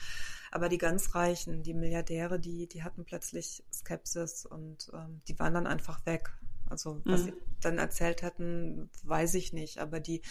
Aber 0.51 0.69
die 0.69 0.77
ganz 0.77 1.15
Reichen, 1.15 1.63
die 1.63 1.73
Milliardäre, 1.73 2.39
die, 2.39 2.67
die 2.67 2.83
hatten 2.83 3.05
plötzlich 3.05 3.63
Skepsis 3.71 4.45
und 4.45 4.91
ähm, 4.93 5.21
die 5.27 5.37
waren 5.39 5.53
dann 5.53 5.67
einfach 5.67 6.05
weg. 6.05 6.31
Also 6.69 7.01
was 7.05 7.21
mhm. 7.21 7.25
sie 7.25 7.33
dann 7.61 7.77
erzählt 7.77 8.23
hatten, 8.23 8.89
weiß 9.03 9.35
ich 9.35 9.53
nicht. 9.53 9.79
Aber 9.79 9.99
die 9.99 10.21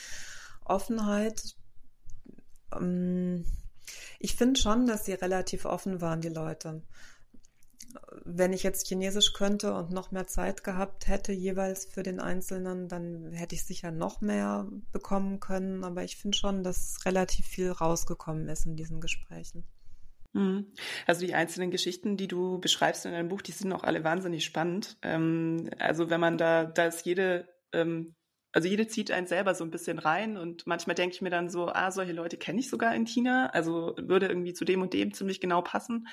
Offenheit, 0.64 1.56
ähm, 2.72 3.44
ich 4.18 4.36
finde 4.36 4.60
schon, 4.60 4.86
dass 4.86 5.04
sie 5.04 5.12
relativ 5.12 5.64
offen 5.64 6.00
waren, 6.00 6.20
die 6.20 6.28
Leute 6.28 6.82
wenn 8.24 8.52
ich 8.52 8.62
jetzt 8.62 8.88
Chinesisch 8.88 9.32
könnte 9.32 9.74
und 9.74 9.90
noch 9.90 10.10
mehr 10.10 10.26
Zeit 10.26 10.64
gehabt 10.64 11.08
hätte, 11.08 11.32
jeweils 11.32 11.86
für 11.86 12.02
den 12.02 12.20
Einzelnen, 12.20 12.88
dann 12.88 13.32
hätte 13.32 13.54
ich 13.54 13.64
sicher 13.64 13.90
noch 13.90 14.20
mehr 14.20 14.66
bekommen 14.92 15.40
können. 15.40 15.84
Aber 15.84 16.04
ich 16.04 16.16
finde 16.16 16.36
schon, 16.36 16.62
dass 16.62 16.98
relativ 17.04 17.46
viel 17.46 17.70
rausgekommen 17.70 18.48
ist 18.48 18.66
in 18.66 18.76
diesen 18.76 19.00
Gesprächen. 19.00 19.64
Mhm. 20.32 20.66
Also 21.06 21.24
die 21.24 21.34
einzelnen 21.34 21.70
Geschichten, 21.70 22.16
die 22.16 22.28
du 22.28 22.58
beschreibst 22.58 23.06
in 23.06 23.12
deinem 23.12 23.28
Buch, 23.28 23.42
die 23.42 23.52
sind 23.52 23.72
auch 23.72 23.84
alle 23.84 24.04
wahnsinnig 24.04 24.44
spannend. 24.44 24.98
Ähm, 25.02 25.70
also 25.78 26.10
wenn 26.10 26.20
man 26.20 26.38
da, 26.38 26.64
da 26.64 26.86
ist 26.86 27.06
jede 27.06 27.48
ähm, 27.72 28.14
also 28.54 28.68
jede 28.68 28.86
zieht 28.86 29.10
einen 29.10 29.26
selber 29.26 29.52
so 29.56 29.64
ein 29.64 29.72
bisschen 29.72 29.98
rein 29.98 30.36
und 30.36 30.64
manchmal 30.64 30.94
denke 30.94 31.16
ich 31.16 31.20
mir 31.20 31.28
dann 31.28 31.50
so, 31.50 31.66
ah, 31.66 31.90
solche 31.90 32.12
Leute 32.12 32.36
kenne 32.36 32.60
ich 32.60 32.70
sogar 32.70 32.94
in 32.94 33.04
China, 33.04 33.50
also 33.52 33.96
würde 34.00 34.28
irgendwie 34.28 34.54
zu 34.54 34.64
dem 34.64 34.80
und 34.80 34.92
dem 34.94 35.12
ziemlich 35.12 35.40
genau 35.40 35.60
passen. 35.60 36.06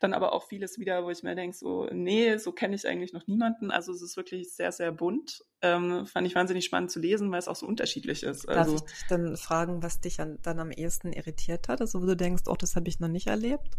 Dann 0.00 0.12
aber 0.12 0.34
auch 0.34 0.46
vieles 0.46 0.78
wieder, 0.78 1.04
wo 1.04 1.10
ich 1.10 1.22
mir 1.22 1.34
denke, 1.34 1.56
so, 1.56 1.88
nee, 1.90 2.36
so 2.36 2.52
kenne 2.52 2.76
ich 2.76 2.86
eigentlich 2.86 3.14
noch 3.14 3.26
niemanden. 3.26 3.70
Also 3.70 3.92
es 3.92 4.02
ist 4.02 4.18
wirklich 4.18 4.52
sehr, 4.52 4.72
sehr 4.72 4.92
bunt. 4.92 5.42
Ähm, 5.62 6.04
fand 6.04 6.26
ich 6.26 6.34
wahnsinnig 6.34 6.66
spannend 6.66 6.90
zu 6.90 7.00
lesen, 7.00 7.32
weil 7.32 7.38
es 7.38 7.48
auch 7.48 7.56
so 7.56 7.66
unterschiedlich 7.66 8.24
ist. 8.24 8.46
Darf 8.46 8.58
also, 8.58 8.74
ich 8.74 8.82
dich 8.82 9.06
dann 9.08 9.34
fragen, 9.38 9.82
was 9.82 9.98
dich 10.02 10.20
an, 10.20 10.38
dann 10.42 10.60
am 10.60 10.72
ehesten 10.72 11.14
irritiert 11.14 11.68
hat? 11.68 11.80
Also 11.80 12.02
wo 12.02 12.06
du 12.06 12.14
denkst, 12.14 12.42
oh, 12.46 12.56
das 12.56 12.76
habe 12.76 12.90
ich 12.90 13.00
noch 13.00 13.08
nicht 13.08 13.28
erlebt? 13.28 13.70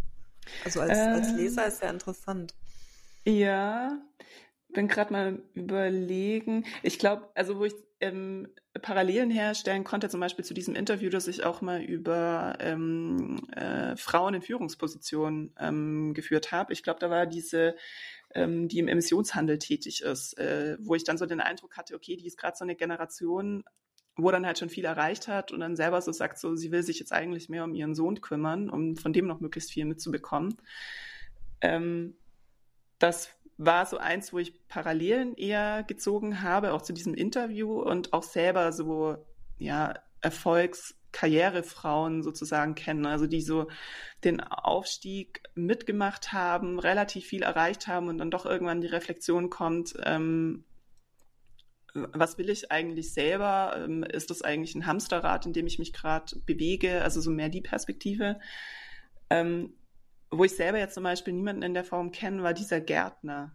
Also 0.65 0.81
als, 0.81 0.97
äh, 0.97 1.01
als 1.01 1.33
Leser 1.33 1.67
ist 1.67 1.83
ja 1.83 1.91
interessant. 1.91 2.55
Ja, 3.25 3.99
bin 4.69 4.87
gerade 4.87 5.13
mal 5.13 5.41
überlegen. 5.53 6.65
Ich 6.83 6.99
glaube, 6.99 7.29
also 7.35 7.59
wo 7.59 7.65
ich 7.65 7.73
ähm, 7.99 8.47
Parallelen 8.81 9.31
herstellen 9.31 9.83
konnte, 9.83 10.09
zum 10.09 10.19
Beispiel 10.19 10.45
zu 10.45 10.53
diesem 10.53 10.75
Interview, 10.75 11.09
das 11.09 11.27
ich 11.27 11.43
auch 11.43 11.61
mal 11.61 11.81
über 11.81 12.57
ähm, 12.59 13.37
äh, 13.55 13.95
Frauen 13.95 14.35
in 14.35 14.41
Führungspositionen 14.41 15.53
ähm, 15.59 16.13
geführt 16.13 16.51
habe. 16.51 16.73
Ich 16.73 16.83
glaube, 16.83 16.99
da 16.99 17.09
war 17.09 17.25
diese, 17.25 17.75
ähm, 18.35 18.67
die 18.67 18.79
im 18.79 18.87
Emissionshandel 18.87 19.57
tätig 19.57 20.01
ist, 20.01 20.37
äh, 20.37 20.77
wo 20.79 20.95
ich 20.95 21.03
dann 21.03 21.17
so 21.17 21.25
den 21.25 21.41
Eindruck 21.41 21.75
hatte, 21.77 21.95
okay, 21.95 22.17
die 22.17 22.27
ist 22.27 22.37
gerade 22.37 22.55
so 22.55 22.65
eine 22.65 22.75
Generation, 22.75 23.63
wo 24.15 24.31
dann 24.31 24.45
halt 24.45 24.59
schon 24.59 24.69
viel 24.69 24.85
erreicht 24.85 25.27
hat 25.27 25.51
und 25.51 25.59
dann 25.59 25.75
selber 25.75 26.01
so 26.01 26.11
sagt, 26.11 26.39
so 26.39 26.55
sie 26.55 26.71
will 26.71 26.83
sich 26.83 26.99
jetzt 26.99 27.13
eigentlich 27.13 27.49
mehr 27.49 27.63
um 27.63 27.73
ihren 27.73 27.95
Sohn 27.95 28.21
kümmern, 28.21 28.69
um 28.69 28.95
von 28.95 29.13
dem 29.13 29.27
noch 29.27 29.39
möglichst 29.39 29.71
viel 29.71 29.85
mitzubekommen. 29.85 30.57
Ähm, 31.61 32.15
das 32.99 33.29
war 33.57 33.85
so 33.85 33.97
eins, 33.97 34.33
wo 34.33 34.37
ich 34.37 34.67
Parallelen 34.67 35.35
eher 35.35 35.83
gezogen 35.83 36.41
habe, 36.41 36.73
auch 36.73 36.81
zu 36.81 36.93
diesem 36.93 37.13
Interview 37.13 37.81
und 37.81 38.13
auch 38.13 38.23
selber 38.23 38.71
so, 38.71 39.17
ja, 39.57 39.95
Erfolgskarrierefrauen 40.21 42.23
sozusagen 42.23 42.75
kennen, 42.75 43.05
also 43.05 43.27
die 43.27 43.41
so 43.41 43.67
den 44.23 44.41
Aufstieg 44.41 45.43
mitgemacht 45.55 46.33
haben, 46.33 46.79
relativ 46.79 47.25
viel 47.25 47.43
erreicht 47.43 47.87
haben 47.87 48.07
und 48.07 48.17
dann 48.17 48.31
doch 48.31 48.45
irgendwann 48.45 48.81
die 48.81 48.87
Reflexion 48.87 49.49
kommt, 49.49 49.93
ähm, 50.03 50.63
was 51.93 52.37
will 52.37 52.49
ich 52.49 52.71
eigentlich 52.71 53.13
selber? 53.13 53.81
Ähm, 53.83 54.03
ist 54.03 54.29
das 54.29 54.41
eigentlich 54.41 54.75
ein 54.75 54.85
Hamsterrad, 54.85 55.45
in 55.45 55.53
dem 55.53 55.67
ich 55.67 55.79
mich 55.79 55.93
gerade 55.93 56.35
bewege? 56.45 57.01
Also 57.01 57.21
so 57.21 57.31
mehr 57.31 57.49
die 57.49 57.61
Perspektive. 57.61 58.39
Ähm, 59.29 59.73
wo 60.29 60.43
ich 60.43 60.55
selber 60.55 60.77
jetzt 60.79 60.95
zum 60.95 61.03
Beispiel 61.03 61.33
niemanden 61.33 61.63
in 61.63 61.73
der 61.73 61.83
Form 61.83 62.11
kenne, 62.11 62.43
war 62.43 62.53
dieser 62.53 62.81
Gärtner. 62.81 63.51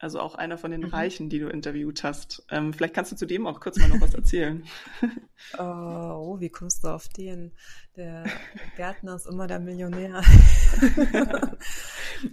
Also 0.00 0.20
auch 0.20 0.36
einer 0.36 0.58
von 0.58 0.70
den 0.70 0.82
mhm. 0.82 0.90
Reichen, 0.90 1.28
die 1.28 1.40
du 1.40 1.48
interviewt 1.48 2.04
hast. 2.04 2.44
Ähm, 2.50 2.72
vielleicht 2.72 2.94
kannst 2.94 3.10
du 3.10 3.16
zu 3.16 3.26
dem 3.26 3.48
auch 3.48 3.58
kurz 3.58 3.78
mal 3.78 3.88
noch 3.88 4.00
was 4.00 4.14
erzählen. 4.14 4.64
oh, 5.58 6.38
wie 6.38 6.50
kommst 6.50 6.84
du 6.84 6.88
auf 6.88 7.08
den? 7.08 7.52
Der 7.96 8.24
Gärtner 8.76 9.16
ist 9.16 9.26
immer 9.26 9.48
der 9.48 9.58
Millionär. 9.58 10.22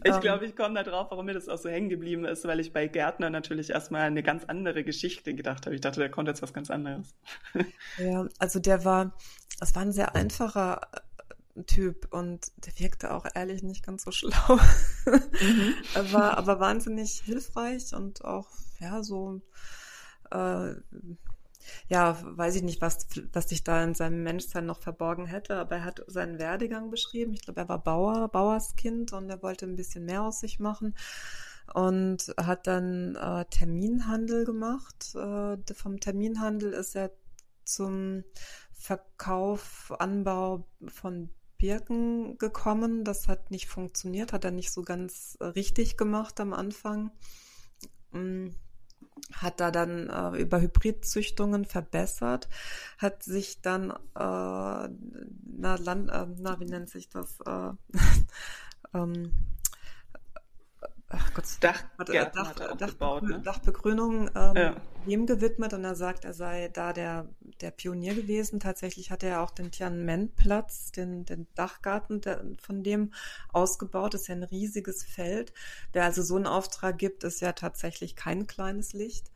ich 0.03 0.19
glaube, 0.19 0.45
ich 0.45 0.55
komme 0.55 0.75
da 0.75 0.83
drauf, 0.83 1.07
warum 1.09 1.25
mir 1.25 1.33
das 1.33 1.49
auch 1.49 1.57
so 1.57 1.67
hängen 1.67 1.89
geblieben 1.89 2.23
ist, 2.25 2.45
weil 2.45 2.59
ich 2.59 2.71
bei 2.71 2.87
Gärtner 2.87 3.31
natürlich 3.31 3.71
erstmal 3.71 4.01
eine 4.01 4.21
ganz 4.21 4.45
andere 4.45 4.83
Geschichte 4.83 5.33
gedacht 5.33 5.65
habe. 5.65 5.73
Ich 5.73 5.81
dachte, 5.81 6.01
der 6.01 6.11
konnte 6.11 6.29
jetzt 6.29 6.43
was 6.43 6.53
ganz 6.53 6.69
anderes. 6.69 7.15
ja, 7.97 8.27
also 8.37 8.59
der 8.59 8.85
war, 8.85 9.17
das 9.59 9.73
war 9.73 9.81
ein 9.81 9.91
sehr 9.91 10.13
einfacher 10.13 10.81
Typ 11.67 12.13
und 12.13 12.51
der 12.65 12.77
wirkte 12.79 13.13
auch 13.13 13.25
ehrlich 13.33 13.63
nicht 13.63 13.85
ganz 13.85 14.03
so 14.03 14.11
schlau. 14.11 14.59
Mhm. 15.05 15.73
er 15.93 16.13
war 16.13 16.37
aber 16.37 16.59
wahnsinnig 16.59 17.21
hilfreich 17.23 17.93
und 17.93 18.25
auch, 18.25 18.49
ja, 18.79 19.03
so, 19.03 19.41
äh, 20.31 20.75
ja, 21.87 22.17
weiß 22.21 22.55
ich 22.55 22.63
nicht, 22.63 22.81
was, 22.81 23.07
was 23.33 23.49
sich 23.49 23.63
da 23.63 23.83
in 23.83 23.95
seinem 23.95 24.23
Menschsein 24.23 24.65
noch 24.65 24.81
verborgen 24.81 25.25
hätte, 25.25 25.55
aber 25.55 25.77
er 25.77 25.85
hat 25.85 26.03
seinen 26.07 26.39
Werdegang 26.39 26.91
beschrieben. 26.91 27.33
Ich 27.33 27.41
glaube, 27.41 27.61
er 27.61 27.69
war 27.69 27.83
Bauer, 27.83 28.27
Bauerskind 28.27 29.13
und 29.13 29.29
er 29.29 29.41
wollte 29.41 29.65
ein 29.65 29.75
bisschen 29.75 30.05
mehr 30.05 30.23
aus 30.23 30.41
sich 30.41 30.59
machen 30.59 30.95
und 31.73 32.33
hat 32.37 32.67
dann 32.67 33.15
äh, 33.15 33.45
Terminhandel 33.45 34.45
gemacht. 34.45 35.15
Äh, 35.15 35.57
vom 35.73 35.99
Terminhandel 35.99 36.73
ist 36.73 36.95
er 36.95 37.11
zum 37.63 38.23
Verkauf, 38.71 39.91
Anbau 39.97 40.67
von 40.87 41.29
Birken 41.65 42.37
gekommen. 42.37 43.03
Das 43.03 43.27
hat 43.27 43.49
nicht 43.49 43.67
funktioniert, 43.67 44.33
hat 44.33 44.45
er 44.45 44.51
nicht 44.51 44.71
so 44.71 44.83
ganz 44.83 45.35
äh, 45.39 45.45
richtig 45.45 45.97
gemacht 45.97 46.39
am 46.39 46.53
Anfang. 46.53 47.09
Mm, 48.11 48.49
hat 49.33 49.59
da 49.59 49.71
dann 49.71 50.07
äh, 50.09 50.37
über 50.39 50.61
Hybridzüchtungen 50.61 51.65
verbessert, 51.65 52.49
hat 52.99 53.23
sich 53.23 53.61
dann, 53.61 53.89
äh, 53.89 53.95
na, 54.13 55.75
Land, 55.79 56.11
äh, 56.11 56.27
na, 56.37 56.59
wie 56.59 56.65
nennt 56.65 56.91
sich 56.91 57.09
das? 57.09 57.39
Äh, 57.47 57.71
ähm, 58.93 59.31
ach 61.09 61.33
Gott, 61.33 61.45
Dach, 61.59 61.83
Dach, 61.97 62.31
Dach, 62.31 62.93
Dach, 62.97 63.21
ne? 63.21 63.39
Dachbegrünung 63.41 64.29
ähm, 64.35 64.55
ja. 64.55 64.75
ihm 65.05 65.25
gewidmet 65.25 65.73
und 65.73 65.83
er 65.83 65.95
sagt, 65.95 66.25
er 66.25 66.33
sei 66.33 66.69
da 66.69 66.93
der, 66.93 67.29
der 67.61 67.71
Pionier 67.71 68.15
gewesen. 68.15 68.59
Tatsächlich 68.59 69.11
hat 69.11 69.23
er 69.23 69.41
auch 69.41 69.51
den 69.51 69.71
Tiananmen-Platz, 69.71 70.91
den, 70.91 71.25
den 71.25 71.47
Dachgarten 71.53 72.21
der, 72.21 72.43
von 72.59 72.83
dem 72.83 73.13
ausgebaut. 73.53 74.13
Das 74.13 74.21
ist 74.21 74.27
ja 74.27 74.35
ein 74.35 74.43
riesiges 74.43 75.03
Feld. 75.03 75.53
Wer 75.93 76.05
also 76.05 76.23
so 76.23 76.35
einen 76.35 76.47
Auftrag 76.47 76.97
gibt, 76.97 77.23
ist 77.23 77.39
ja 77.39 77.53
tatsächlich 77.53 78.15
kein 78.15 78.47
kleines 78.47 78.93
Licht. 78.93 79.31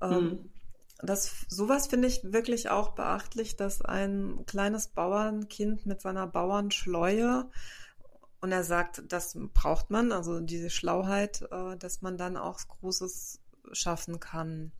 Ähm, 0.00 0.12
hm. 0.12 0.50
Das, 1.04 1.46
sowas 1.48 1.88
finde 1.88 2.06
ich 2.06 2.32
wirklich 2.32 2.70
auch 2.70 2.90
beachtlich, 2.90 3.56
dass 3.56 3.82
ein 3.82 4.44
kleines 4.46 4.86
Bauernkind 4.88 5.84
mit 5.84 6.00
seiner 6.00 6.28
Bauernschleue 6.28 7.50
und 8.42 8.50
er 8.50 8.64
sagt, 8.64 9.04
das 9.08 9.38
braucht 9.54 9.90
man, 9.90 10.10
also 10.10 10.40
diese 10.40 10.68
Schlauheit, 10.68 11.42
äh, 11.52 11.76
dass 11.76 12.02
man 12.02 12.18
dann 12.18 12.36
auch 12.36 12.58
Großes 12.66 13.40
schaffen 13.72 14.18
kann. 14.18 14.72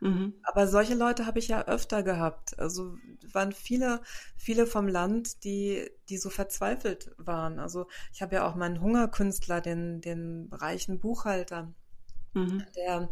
Mhm. 0.00 0.34
Aber 0.42 0.66
solche 0.66 0.94
Leute 0.94 1.24
habe 1.24 1.38
ich 1.38 1.46
ja 1.46 1.66
öfter 1.66 2.02
gehabt. 2.02 2.58
Also 2.58 2.96
waren 3.32 3.52
viele, 3.52 4.00
viele 4.36 4.66
vom 4.66 4.88
Land, 4.88 5.44
die, 5.44 5.88
die 6.08 6.18
so 6.18 6.30
verzweifelt 6.30 7.12
waren. 7.16 7.60
Also 7.60 7.86
ich 8.12 8.22
habe 8.22 8.34
ja 8.34 8.46
auch 8.46 8.56
meinen 8.56 8.80
Hungerkünstler, 8.80 9.60
den, 9.60 10.00
den 10.00 10.48
reichen 10.52 10.98
Buchhalter, 10.98 11.72
mhm. 12.34 12.64
der, 12.74 13.08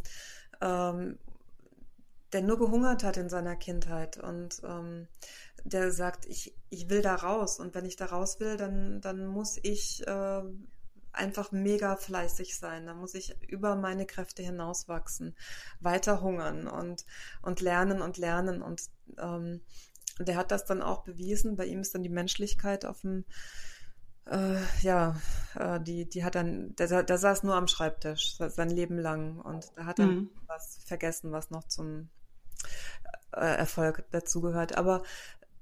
ähm, 0.60 1.18
der 2.32 2.42
nur 2.42 2.58
gehungert 2.58 3.04
hat 3.04 3.16
in 3.16 3.28
seiner 3.28 3.54
Kindheit 3.54 4.18
und 4.18 4.60
ähm, 4.64 5.06
der 5.64 5.90
sagt, 5.90 6.26
ich, 6.26 6.54
ich 6.70 6.90
will 6.90 7.02
da 7.02 7.14
raus 7.14 7.58
und 7.58 7.74
wenn 7.74 7.84
ich 7.84 7.96
da 7.96 8.06
raus 8.06 8.38
will, 8.38 8.56
dann, 8.56 9.00
dann 9.00 9.26
muss 9.26 9.58
ich 9.62 10.06
äh, 10.06 10.42
einfach 11.14 11.52
mega 11.52 11.96
fleißig 11.96 12.58
sein. 12.58 12.86
Da 12.86 12.94
muss 12.94 13.14
ich 13.14 13.36
über 13.48 13.76
meine 13.76 14.06
Kräfte 14.06 14.42
hinauswachsen, 14.42 15.34
weiter 15.80 16.20
hungern 16.20 16.66
und, 16.66 17.06
und 17.42 17.60
lernen 17.60 18.02
und 18.02 18.18
lernen. 18.18 18.62
Und 18.62 18.82
ähm, 19.18 19.62
der 20.18 20.36
hat 20.36 20.50
das 20.50 20.64
dann 20.64 20.82
auch 20.82 21.02
bewiesen. 21.04 21.56
Bei 21.56 21.66
ihm 21.66 21.80
ist 21.80 21.94
dann 21.94 22.02
die 22.02 22.08
Menschlichkeit 22.08 22.84
auf 22.84 23.00
dem, 23.00 23.24
äh, 24.26 24.58
ja, 24.82 25.16
äh, 25.54 25.80
die, 25.80 26.08
die 26.08 26.24
hat 26.24 26.34
dann, 26.34 26.74
der, 26.76 27.02
der 27.02 27.18
saß 27.18 27.42
nur 27.42 27.54
am 27.54 27.68
Schreibtisch 27.68 28.36
sein 28.36 28.70
Leben 28.70 28.98
lang 28.98 29.40
und 29.40 29.72
da 29.76 29.86
hat 29.86 29.98
er 29.98 30.06
mhm. 30.06 30.30
was 30.46 30.78
vergessen, 30.84 31.32
was 31.32 31.50
noch 31.50 31.64
zum 31.64 32.08
äh, 33.32 33.56
Erfolg 33.56 34.04
dazugehört. 34.10 34.76
Aber 34.76 35.02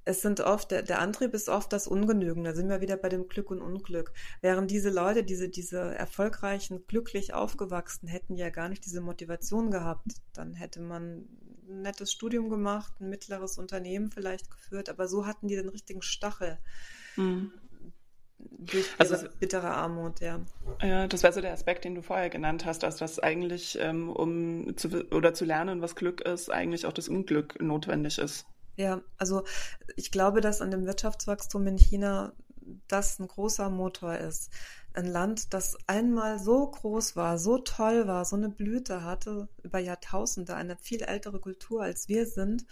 es 0.04 0.20
sind 0.20 0.40
oft, 0.40 0.70
der, 0.70 0.82
der 0.82 1.00
Antrieb 1.00 1.32
ist 1.34 1.48
oft 1.48 1.72
das 1.72 1.86
Ungenügen. 1.86 2.44
Da 2.44 2.54
sind 2.54 2.68
wir 2.68 2.80
wieder 2.80 2.96
bei 2.96 3.08
dem 3.08 3.28
Glück 3.28 3.50
und 3.50 3.62
Unglück. 3.62 4.12
Während 4.40 4.70
diese 4.70 4.90
Leute, 4.90 5.22
diese, 5.22 5.48
diese 5.48 5.94
erfolgreichen, 5.94 6.86
glücklich 6.86 7.34
aufgewachsen, 7.34 8.08
hätten 8.08 8.34
ja 8.34 8.50
gar 8.50 8.68
nicht 8.68 8.84
diese 8.84 9.00
Motivation 9.00 9.70
gehabt. 9.70 10.12
Dann 10.32 10.54
hätte 10.54 10.80
man 10.80 11.28
ein 11.68 11.82
nettes 11.82 12.12
Studium 12.12 12.50
gemacht, 12.50 12.92
ein 13.00 13.10
mittleres 13.10 13.58
Unternehmen 13.58 14.10
vielleicht 14.10 14.50
geführt, 14.50 14.88
aber 14.88 15.06
so 15.06 15.26
hatten 15.26 15.46
die 15.46 15.56
den 15.56 15.68
richtigen 15.68 16.02
Stachel. 16.02 16.58
Mhm. 17.16 17.52
Durch 18.38 18.88
also 18.98 19.16
bittere 19.38 19.70
Armut, 19.70 20.18
ja. 20.20 20.40
Ja, 20.82 21.06
das 21.06 21.22
wäre 21.22 21.32
so 21.32 21.40
der 21.40 21.52
Aspekt, 21.52 21.84
den 21.84 21.94
du 21.94 22.02
vorher 22.02 22.28
genannt 22.28 22.64
hast, 22.64 22.82
dass 22.82 22.96
das 22.96 23.20
eigentlich, 23.20 23.78
ähm, 23.80 24.10
um 24.10 24.76
zu 24.76 24.88
oder 25.12 25.32
zu 25.32 25.44
lernen, 25.44 25.80
was 25.80 25.94
Glück 25.94 26.20
ist, 26.22 26.50
eigentlich 26.50 26.86
auch 26.86 26.92
das 26.92 27.08
Unglück 27.08 27.62
notwendig 27.62 28.18
ist. 28.18 28.46
Ja, 28.76 29.02
also 29.18 29.44
ich 29.96 30.10
glaube, 30.10 30.40
dass 30.40 30.60
an 30.60 30.70
dem 30.70 30.86
Wirtschaftswachstum 30.86 31.66
in 31.66 31.76
China 31.76 32.32
das 32.88 33.18
ein 33.18 33.28
großer 33.28 33.70
Motor 33.70 34.16
ist. 34.16 34.50
Ein 34.94 35.06
Land, 35.06 35.52
das 35.54 35.76
einmal 35.86 36.38
so 36.38 36.70
groß 36.70 37.16
war, 37.16 37.38
so 37.38 37.58
toll 37.58 38.06
war, 38.06 38.24
so 38.24 38.36
eine 38.36 38.50
Blüte 38.50 39.04
hatte 39.04 39.48
über 39.62 39.78
Jahrtausende, 39.78 40.54
eine 40.54 40.76
viel 40.76 41.02
ältere 41.02 41.40
Kultur 41.40 41.82
als 41.82 42.08
wir 42.08 42.26
sind, 42.26 42.66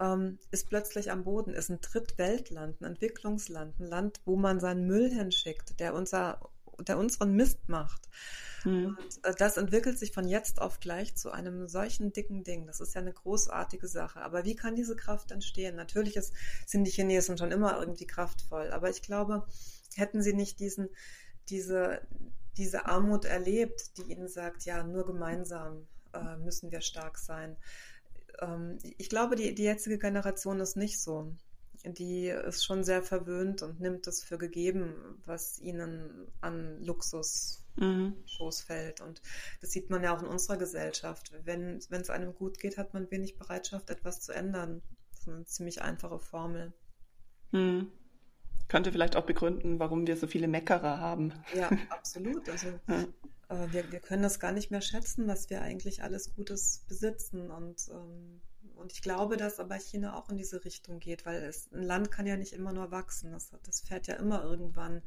ähm, 0.00 0.38
ist 0.50 0.68
plötzlich 0.68 1.10
am 1.10 1.24
Boden, 1.24 1.54
ist 1.54 1.70
ein 1.70 1.80
Drittweltland, 1.80 2.80
ein 2.80 2.84
Entwicklungsland, 2.84 3.78
ein 3.78 3.86
Land, 3.86 4.20
wo 4.24 4.36
man 4.36 4.58
seinen 4.60 4.86
Müll 4.86 5.10
hinschickt, 5.10 5.78
der 5.80 5.94
unser, 5.94 6.40
der 6.80 6.98
unseren 6.98 7.34
Mist 7.34 7.68
macht. 7.68 8.08
Mhm. 8.64 8.96
Und 8.98 9.24
äh, 9.24 9.34
das 9.36 9.56
entwickelt 9.56 9.98
sich 9.98 10.12
von 10.12 10.26
jetzt 10.26 10.60
auf 10.60 10.80
gleich 10.80 11.14
zu 11.14 11.30
einem 11.30 11.68
solchen 11.68 12.12
dicken 12.12 12.44
Ding. 12.44 12.66
Das 12.66 12.80
ist 12.80 12.94
ja 12.94 13.00
eine 13.00 13.12
großartige 13.12 13.88
Sache. 13.88 14.20
Aber 14.20 14.44
wie 14.44 14.56
kann 14.56 14.74
diese 14.74 14.96
Kraft 14.96 15.30
entstehen? 15.30 15.76
Natürlich 15.76 16.16
ist, 16.16 16.32
sind 16.66 16.84
die 16.84 16.90
Chinesen 16.90 17.38
schon 17.38 17.52
immer 17.52 17.78
irgendwie 17.78 18.06
kraftvoll. 18.06 18.70
Aber 18.70 18.90
ich 18.90 19.02
glaube, 19.02 19.46
hätten 19.94 20.22
sie 20.22 20.32
nicht 20.32 20.60
diesen, 20.60 20.88
diese, 21.48 22.00
diese 22.56 22.86
Armut 22.86 23.24
erlebt, 23.24 23.98
die 23.98 24.12
ihnen 24.12 24.28
sagt, 24.28 24.64
ja, 24.64 24.82
nur 24.82 25.04
gemeinsam 25.06 25.86
äh, 26.12 26.36
müssen 26.36 26.70
wir 26.70 26.80
stark 26.80 27.18
sein. 27.18 27.56
Ähm, 28.40 28.78
ich 28.82 29.08
glaube, 29.08 29.36
die, 29.36 29.54
die 29.54 29.64
jetzige 29.64 29.98
Generation 29.98 30.60
ist 30.60 30.76
nicht 30.76 31.00
so 31.00 31.34
die 31.84 32.28
ist 32.28 32.64
schon 32.64 32.82
sehr 32.82 33.02
verwöhnt 33.02 33.62
und 33.62 33.80
nimmt 33.80 34.06
es 34.06 34.22
für 34.22 34.38
gegeben, 34.38 34.94
was 35.26 35.58
ihnen 35.60 36.28
an 36.40 36.82
Luxus 36.82 37.62
mhm. 37.76 38.14
Schoß 38.26 38.62
fällt. 38.62 39.00
Und 39.00 39.20
das 39.60 39.70
sieht 39.70 39.90
man 39.90 40.02
ja 40.02 40.16
auch 40.16 40.22
in 40.22 40.28
unserer 40.28 40.56
Gesellschaft. 40.56 41.32
Wenn 41.44 41.78
es 41.78 42.10
einem 42.10 42.34
gut 42.34 42.58
geht, 42.58 42.78
hat 42.78 42.94
man 42.94 43.10
wenig 43.10 43.38
Bereitschaft, 43.38 43.90
etwas 43.90 44.20
zu 44.20 44.32
ändern. 44.32 44.82
Das 45.10 45.20
ist 45.20 45.28
eine 45.28 45.44
ziemlich 45.44 45.82
einfache 45.82 46.18
Formel. 46.18 46.72
Mhm. 47.52 47.92
Könnte 48.68 48.92
vielleicht 48.92 49.16
auch 49.16 49.26
begründen, 49.26 49.78
warum 49.78 50.06
wir 50.06 50.16
so 50.16 50.26
viele 50.26 50.48
Meckerer 50.48 50.98
haben. 50.98 51.32
Ja, 51.54 51.70
absolut. 51.90 52.48
Also 52.48 52.68
ja. 52.88 53.02
äh, 53.50 53.72
wir, 53.72 53.92
wir 53.92 54.00
können 54.00 54.22
das 54.22 54.40
gar 54.40 54.52
nicht 54.52 54.70
mehr 54.70 54.80
schätzen, 54.80 55.28
was 55.28 55.50
wir 55.50 55.60
eigentlich 55.60 56.02
alles 56.02 56.34
Gutes 56.34 56.84
besitzen. 56.88 57.50
Und 57.50 57.88
ähm, 57.90 58.40
und 58.76 58.92
ich 58.92 59.02
glaube, 59.02 59.36
dass 59.36 59.60
aber 59.60 59.76
China 59.76 60.16
auch 60.16 60.28
in 60.28 60.36
diese 60.36 60.64
Richtung 60.64 61.00
geht, 61.00 61.26
weil 61.26 61.42
es, 61.42 61.70
ein 61.72 61.82
Land 61.82 62.10
kann 62.10 62.26
ja 62.26 62.36
nicht 62.36 62.52
immer 62.52 62.72
nur 62.72 62.90
wachsen. 62.90 63.32
Das, 63.32 63.50
das 63.62 63.80
fährt 63.80 64.06
ja 64.06 64.14
immer 64.16 64.42
irgendwann 64.42 65.02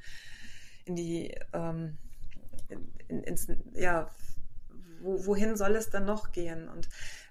in 0.86 0.96
die, 0.96 1.36
ähm, 1.54 1.98
in, 3.08 3.24
ins, 3.24 3.48
ja, 3.74 4.10
wo, 5.02 5.26
wohin 5.26 5.56
soll 5.58 5.76
es 5.76 5.90
dann 5.90 6.06
noch 6.06 6.32
gehen? 6.32 6.70
Und 6.70 6.90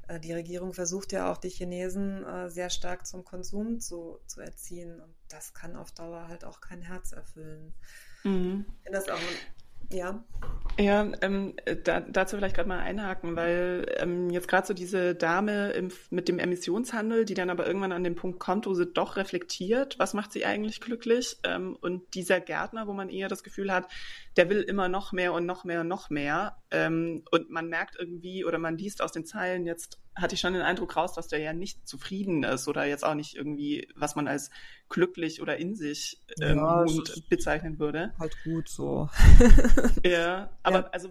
äh, 0.09 0.21
die 0.21 0.33
Regierung 0.33 0.73
versucht 0.73 1.13
ja 1.13 1.31
auch, 1.31 1.39
die 1.39 1.49
Chinesen 1.49 2.25
äh, 2.25 2.51
sehr 2.51 2.71
stark 2.71 3.07
zum 3.07 3.25
Konsum 3.25 3.81
zu, 3.81 4.19
zu 4.27 4.41
erziehen. 4.41 5.01
Und 5.01 5.15
das 5.29 5.55
kann 5.55 5.77
auf 5.77 5.93
Dauer 5.93 6.29
halt 6.29 6.45
auch 6.45 6.61
kein 6.61 6.83
Herz 6.83 7.13
erfüllen. 7.13 7.75
Mhm. 8.25 8.67
Ich 8.69 8.83
finde 8.85 8.99
das 8.99 9.09
auch 9.09 9.19
ja. 9.91 10.25
Ja, 10.79 11.11
ähm, 11.23 11.55
da, 11.85 12.01
dazu 12.01 12.37
vielleicht 12.37 12.55
gerade 12.55 12.69
mal 12.69 12.81
einhaken, 12.81 13.35
weil 13.35 13.87
ähm, 13.97 14.29
jetzt 14.29 14.47
gerade 14.47 14.67
so 14.67 14.75
diese 14.75 15.15
Dame 15.15 15.71
im, 15.71 15.91
mit 16.11 16.29
dem 16.29 16.39
Emissionshandel, 16.39 17.25
die 17.25 17.33
dann 17.33 17.49
aber 17.49 17.67
irgendwann 17.67 17.93
an 17.93 18.05
den 18.05 18.15
Punkt 18.15 18.41
kommt, 18.41 18.67
wo 18.67 18.75
sie 18.75 18.85
doch 18.85 19.17
reflektiert, 19.17 19.99
was 19.99 20.13
macht 20.13 20.33
sie 20.33 20.45
eigentlich 20.45 20.83
glücklich? 20.83 21.39
Ähm, 21.45 21.77
und 21.81 22.03
dieser 22.15 22.41
Gärtner, 22.41 22.87
wo 22.87 22.93
man 22.93 23.09
eher 23.09 23.29
das 23.29 23.43
Gefühl 23.43 23.73
hat, 23.73 23.91
der 24.37 24.51
will 24.51 24.61
immer 24.61 24.89
noch 24.91 25.13
mehr 25.13 25.33
und 25.33 25.47
noch 25.47 25.65
mehr 25.65 25.81
und 25.81 25.89
noch 25.89 26.11
mehr. 26.11 26.59
Ähm, 26.71 27.25
und 27.31 27.49
man 27.49 27.69
merkt 27.69 27.97
irgendwie 27.99 28.45
oder 28.45 28.59
man 28.59 28.77
liest 28.77 29.01
aus 29.01 29.13
den 29.13 29.25
Zeilen 29.25 29.65
jetzt, 29.65 29.99
hatte 30.17 30.35
ich 30.35 30.41
schon 30.41 30.55
den 30.55 30.63
Eindruck 30.63 30.97
raus, 30.97 31.13
dass 31.13 31.29
der 31.29 31.41
ja 31.41 31.53
nicht 31.53 31.87
zufrieden 31.87 32.43
ist 32.43 32.67
oder 32.69 32.85
jetzt 32.87 33.05
auch 33.05 33.15
nicht 33.15 33.37
irgendwie, 33.37 33.89
was 33.95 34.17
man 34.17 34.27
als 34.29 34.51
glücklich 34.89 35.43
oder 35.43 35.59
in 35.59 35.75
sich 35.75 36.23
ähm, 36.41 36.57
ja, 36.57 36.85
bezeichnen 37.29 37.79
würde. 37.79 38.15
Halt 38.19 38.37
gut 38.43 38.69
so. 38.69 39.09
ja, 40.05 40.51
aber 40.63 40.79
ja. 40.81 40.89
also 40.93 41.11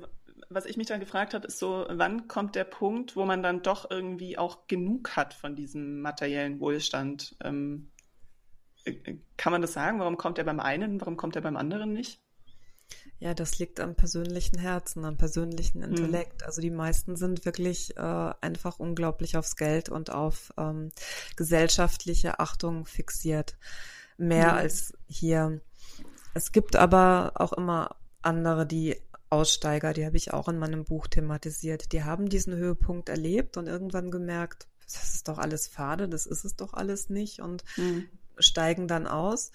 was 0.50 0.66
ich 0.66 0.78
mich 0.78 0.88
dann 0.88 1.00
gefragt 1.00 1.34
habe, 1.34 1.48
ist 1.48 1.60
so, 1.60 1.86
wann 1.90 2.28
kommt 2.28 2.56
der 2.56 2.64
Punkt, 2.64 3.16
wo 3.16 3.26
man 3.26 3.44
dann 3.44 3.62
doch 3.62 3.90
irgendwie 3.90 4.38
auch 4.38 4.68
genug 4.68 5.16
hat 5.16 5.34
von 5.34 5.56
diesem 5.56 6.02
materiellen 6.02 6.60
Wohlstand? 6.60 7.36
Ähm, 7.44 7.92
äh, 8.86 9.18
kann 9.38 9.52
man 9.52 9.62
das 9.62 9.74
sagen? 9.74 10.00
Warum 10.00 10.18
kommt 10.18 10.38
er 10.38 10.44
beim 10.44 10.60
einen, 10.60 11.00
warum 11.00 11.18
kommt 11.18 11.36
er 11.36 11.42
beim 11.42 11.58
anderen 11.58 11.94
nicht? 11.94 12.22
Ja, 13.20 13.34
das 13.34 13.60
liegt 13.60 13.80
am 13.80 13.96
persönlichen 13.96 14.60
Herzen, 14.60 15.06
am 15.06 15.18
persönlichen 15.18 15.84
hm. 15.84 15.90
Intellekt. 15.90 16.42
Mhm. 16.42 16.46
Also 16.46 16.62
die 16.62 16.72
meisten 16.72 17.16
sind 17.16 17.46
wirklich 17.46 17.96
äh, 17.98 18.34
einfach 18.42 18.80
unglaublich 18.80 19.38
aufs 19.38 19.56
Geld 19.56 19.90
und 19.90 20.12
auf 20.12 20.54
ähm, 20.58 20.92
gesellschaftliche 21.36 22.40
Achtung 22.40 22.86
fixiert. 22.86 23.58
Mehr 24.18 24.54
mhm. 24.54 24.58
als 24.58 24.94
hier. 25.08 25.62
Es 26.34 26.52
gibt 26.52 26.76
aber 26.76 27.34
auch 27.36 27.54
immer 27.54 27.96
andere, 28.22 28.66
die 28.66 28.98
Aussteiger, 29.30 29.94
die 29.94 30.06
habe 30.06 30.18
ich 30.18 30.34
auch 30.34 30.48
in 30.48 30.58
meinem 30.58 30.86
Buch 30.86 31.08
thematisiert. 31.08 31.92
Die 31.92 32.04
haben 32.04 32.30
diesen 32.30 32.56
Höhepunkt 32.56 33.10
erlebt 33.10 33.58
und 33.58 33.68
irgendwann 33.68 34.12
gemerkt, 34.12 34.68
das 34.86 35.16
ist 35.16 35.28
doch 35.28 35.38
alles 35.38 35.68
fade, 35.68 36.08
das 36.08 36.26
ist 36.26 36.46
es 36.46 36.56
doch 36.56 36.74
alles 36.74 37.10
nicht 37.10 37.40
und 37.40 37.64
mhm. 37.76 38.08
steigen 38.38 38.88
dann 38.88 39.08
aus 39.08 39.52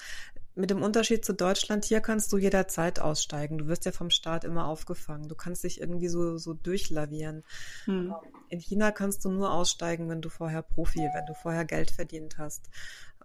mit 0.55 0.71
dem 0.71 0.83
Unterschied 0.83 1.25
zu 1.25 1.33
Deutschland, 1.33 1.85
hier 1.85 2.01
kannst 2.01 2.33
du 2.33 2.39
jederzeit 2.39 3.01
aussteigen. 3.01 3.59
Du 3.59 3.69
wirst 3.69 3.85
ja 3.85 3.93
vom 3.93 4.11
Staat 4.11 4.45
immer 4.45 4.67
aufgefangen. 4.67 5.29
Du 5.29 5.35
kannst 5.35 5.65
dich 5.65 5.81
irgendwie 5.81 6.09
so, 6.09 6.37
so 6.39 6.55
durchlavieren. 6.55 7.45
Hm. 7.85 8.15
In 8.49 8.61
China 8.61 8.91
kannst 8.91 9.25
du 9.25 9.31
nur 9.31 9.53
aussteigen, 9.53 10.09
wenn 10.09 10.21
du 10.21 10.29
vorher 10.29 10.63
Profi, 10.63 11.01
wenn 11.15 11.27
du 11.27 11.35
vorher 11.35 11.65
Geld 11.65 11.91
verdient 11.91 12.39
hast. 12.39 12.69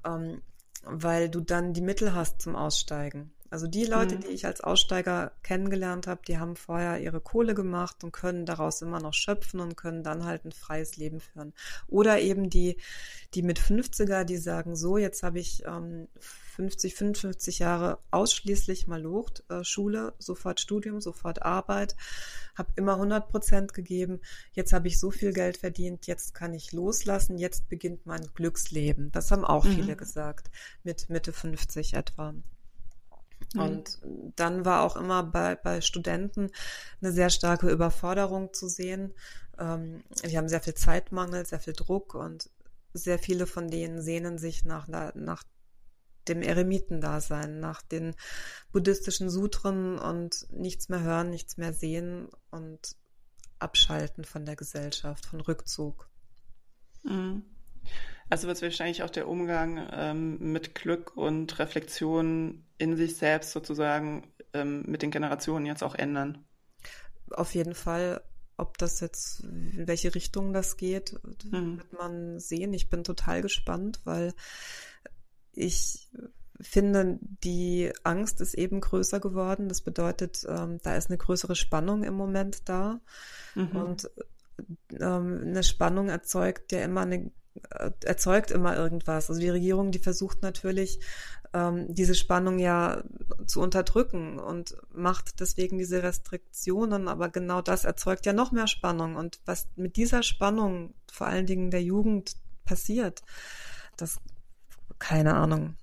Ähm, 0.05 0.41
weil 0.83 1.29
du 1.29 1.41
dann 1.41 1.73
die 1.73 1.81
Mittel 1.81 2.13
hast 2.13 2.41
zum 2.41 2.55
Aussteigen. 2.55 3.31
Also 3.49 3.67
die 3.67 3.85
Leute, 3.85 4.15
mhm. 4.15 4.21
die 4.21 4.27
ich 4.27 4.45
als 4.45 4.61
Aussteiger 4.61 5.31
kennengelernt 5.43 6.07
habe, 6.07 6.21
die 6.27 6.39
haben 6.39 6.55
vorher 6.55 6.99
ihre 6.99 7.21
Kohle 7.21 7.53
gemacht 7.53 8.03
und 8.03 8.11
können 8.11 8.45
daraus 8.45 8.81
immer 8.81 8.99
noch 8.99 9.13
schöpfen 9.13 9.59
und 9.59 9.77
können 9.77 10.03
dann 10.03 10.25
halt 10.25 10.45
ein 10.45 10.51
freies 10.51 10.97
Leben 10.97 11.19
führen. 11.19 11.53
Oder 11.87 12.19
eben 12.19 12.49
die, 12.49 12.77
die 13.33 13.43
mit 13.43 13.59
50er, 13.59 14.23
die 14.25 14.37
sagen, 14.37 14.75
so, 14.75 14.97
jetzt 14.97 15.23
habe 15.23 15.39
ich 15.39 15.63
ähm, 15.65 16.07
50, 16.55 16.95
55 16.95 17.59
Jahre 17.59 17.99
ausschließlich 18.11 18.87
Malocht, 18.87 19.43
äh, 19.49 19.63
Schule, 19.63 20.13
sofort 20.19 20.59
Studium, 20.59 21.01
sofort 21.01 21.41
Arbeit, 21.43 21.95
habe 22.55 22.71
immer 22.77 22.93
100 22.93 23.27
Prozent 23.29 23.73
gegeben. 23.73 24.21
Jetzt 24.53 24.71
habe 24.71 24.87
ich 24.87 24.99
so 24.99 25.11
viel 25.11 25.33
Geld 25.33 25.57
verdient, 25.57 26.07
jetzt 26.07 26.33
kann 26.33 26.53
ich 26.53 26.71
loslassen, 26.71 27.37
jetzt 27.37 27.67
beginnt 27.67 28.05
mein 28.05 28.29
Glücksleben. 28.33 29.11
Das 29.11 29.31
haben 29.31 29.43
auch 29.43 29.65
mhm. 29.65 29.73
viele 29.73 29.95
gesagt, 29.97 30.49
mit 30.83 31.09
Mitte 31.09 31.33
50 31.33 31.93
etwa. 31.93 32.31
Mhm. 32.31 33.61
Und 33.61 33.99
dann 34.37 34.63
war 34.63 34.83
auch 34.83 34.95
immer 34.95 35.23
bei, 35.23 35.55
bei 35.55 35.81
Studenten 35.81 36.51
eine 37.01 37.11
sehr 37.11 37.29
starke 37.29 37.69
Überforderung 37.69 38.53
zu 38.53 38.69
sehen. 38.69 39.13
Ähm, 39.59 40.03
die 40.25 40.37
haben 40.37 40.47
sehr 40.47 40.61
viel 40.61 40.75
Zeitmangel, 40.75 41.45
sehr 41.45 41.59
viel 41.59 41.73
Druck 41.73 42.15
und 42.15 42.49
sehr 42.93 43.19
viele 43.19 43.45
von 43.45 43.69
denen 43.69 44.01
sehnen 44.01 44.37
sich 44.37 44.63
nach, 44.63 44.87
nach 44.87 45.43
dem 46.27 46.41
Eremitendasein, 46.41 47.59
nach 47.59 47.81
den 47.81 48.15
buddhistischen 48.71 49.29
Sutren 49.29 49.97
und 49.97 50.47
nichts 50.51 50.89
mehr 50.89 51.01
hören, 51.01 51.29
nichts 51.29 51.57
mehr 51.57 51.73
sehen 51.73 52.29
und 52.51 52.95
abschalten 53.59 54.23
von 54.25 54.45
der 54.45 54.55
Gesellschaft, 54.55 55.25
von 55.25 55.41
Rückzug. 55.41 56.09
Mhm. 57.03 57.43
Also 58.29 58.47
wird 58.47 58.61
wahrscheinlich 58.61 59.03
auch 59.03 59.09
der 59.09 59.27
Umgang 59.27 59.87
ähm, 59.91 60.51
mit 60.51 60.73
Glück 60.73 61.15
und 61.15 61.59
Reflexion 61.59 62.65
in 62.77 62.97
sich 62.97 63.17
selbst 63.17 63.51
sozusagen 63.51 64.33
ähm, 64.53 64.83
mit 64.87 65.03
den 65.03 65.11
Generationen 65.11 65.65
jetzt 65.65 65.83
auch 65.83 65.95
ändern. 65.95 66.43
Auf 67.31 67.53
jeden 67.53 67.75
Fall. 67.75 68.23
Ob 68.57 68.77
das 68.77 69.01
jetzt, 69.01 69.41
in 69.41 69.85
welche 69.85 70.15
Richtung 70.15 70.53
das 70.53 70.77
geht, 70.77 71.19
mhm. 71.43 71.77
wird 71.77 71.93
man 71.93 72.39
sehen. 72.39 72.73
Ich 72.73 72.89
bin 72.89 73.03
total 73.03 73.41
gespannt, 73.41 73.99
weil 74.05 74.33
ich 75.55 76.09
finde, 76.59 77.19
die 77.43 77.91
Angst 78.03 78.41
ist 78.41 78.53
eben 78.53 78.81
größer 78.81 79.19
geworden. 79.19 79.67
Das 79.67 79.81
bedeutet, 79.81 80.45
ähm, 80.47 80.79
da 80.83 80.95
ist 80.95 81.09
eine 81.09 81.17
größere 81.17 81.55
Spannung 81.55 82.03
im 82.03 82.13
Moment 82.13 82.69
da. 82.69 83.01
Mhm. 83.55 83.75
Und 83.75 84.09
ähm, 84.91 85.41
eine 85.43 85.63
Spannung 85.63 86.09
erzeugt 86.09 86.71
ja 86.71 86.81
immer 86.81 87.01
eine 87.01 87.31
äh, 87.69 87.91
erzeugt 88.03 88.51
immer 88.51 88.75
irgendwas. 88.75 89.29
Also 89.29 89.39
die 89.39 89.49
Regierung, 89.49 89.91
die 89.91 89.99
versucht 89.99 90.41
natürlich, 90.41 90.99
ähm, 91.53 91.93
diese 91.93 92.15
Spannung 92.15 92.59
ja 92.59 93.03
zu 93.47 93.61
unterdrücken 93.61 94.39
und 94.39 94.75
macht 94.93 95.39
deswegen 95.39 95.77
diese 95.77 96.03
Restriktionen, 96.03 97.07
aber 97.07 97.29
genau 97.29 97.61
das 97.61 97.85
erzeugt 97.85 98.25
ja 98.25 98.33
noch 98.33 98.51
mehr 98.51 98.67
Spannung. 98.67 99.15
Und 99.15 99.39
was 99.45 99.67
mit 99.75 99.95
dieser 99.95 100.23
Spannung, 100.23 100.93
vor 101.11 101.27
allen 101.27 101.45
Dingen 101.45 101.71
der 101.71 101.83
Jugend, 101.83 102.35
passiert, 102.65 103.21
das 103.95 104.19
keine 104.99 105.35
Ahnung. 105.35 105.75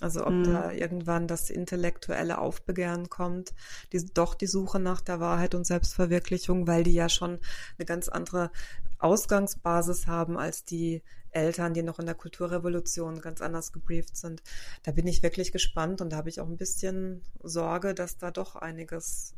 Also 0.00 0.26
ob 0.26 0.32
mhm. 0.32 0.44
da 0.44 0.72
irgendwann 0.72 1.28
das 1.28 1.48
intellektuelle 1.48 2.38
Aufbegehren 2.38 3.08
kommt, 3.08 3.54
die, 3.92 4.04
doch 4.04 4.34
die 4.34 4.48
Suche 4.48 4.80
nach 4.80 5.00
der 5.00 5.20
Wahrheit 5.20 5.54
und 5.54 5.64
Selbstverwirklichung, 5.64 6.66
weil 6.66 6.82
die 6.82 6.94
ja 6.94 7.08
schon 7.08 7.38
eine 7.78 7.86
ganz 7.86 8.08
andere 8.08 8.50
Ausgangsbasis 8.98 10.08
haben 10.08 10.36
als 10.36 10.64
die 10.64 11.02
Eltern, 11.30 11.72
die 11.72 11.82
noch 11.82 12.00
in 12.00 12.06
der 12.06 12.14
Kulturrevolution 12.14 13.20
ganz 13.20 13.40
anders 13.40 13.72
gebrieft 13.72 14.16
sind. 14.16 14.42
Da 14.82 14.92
bin 14.92 15.06
ich 15.06 15.22
wirklich 15.22 15.52
gespannt 15.52 16.00
und 16.00 16.10
da 16.10 16.16
habe 16.16 16.28
ich 16.28 16.40
auch 16.40 16.48
ein 16.48 16.58
bisschen 16.58 17.22
Sorge, 17.42 17.94
dass 17.94 18.18
da 18.18 18.32
doch 18.32 18.56
einiges 18.56 19.34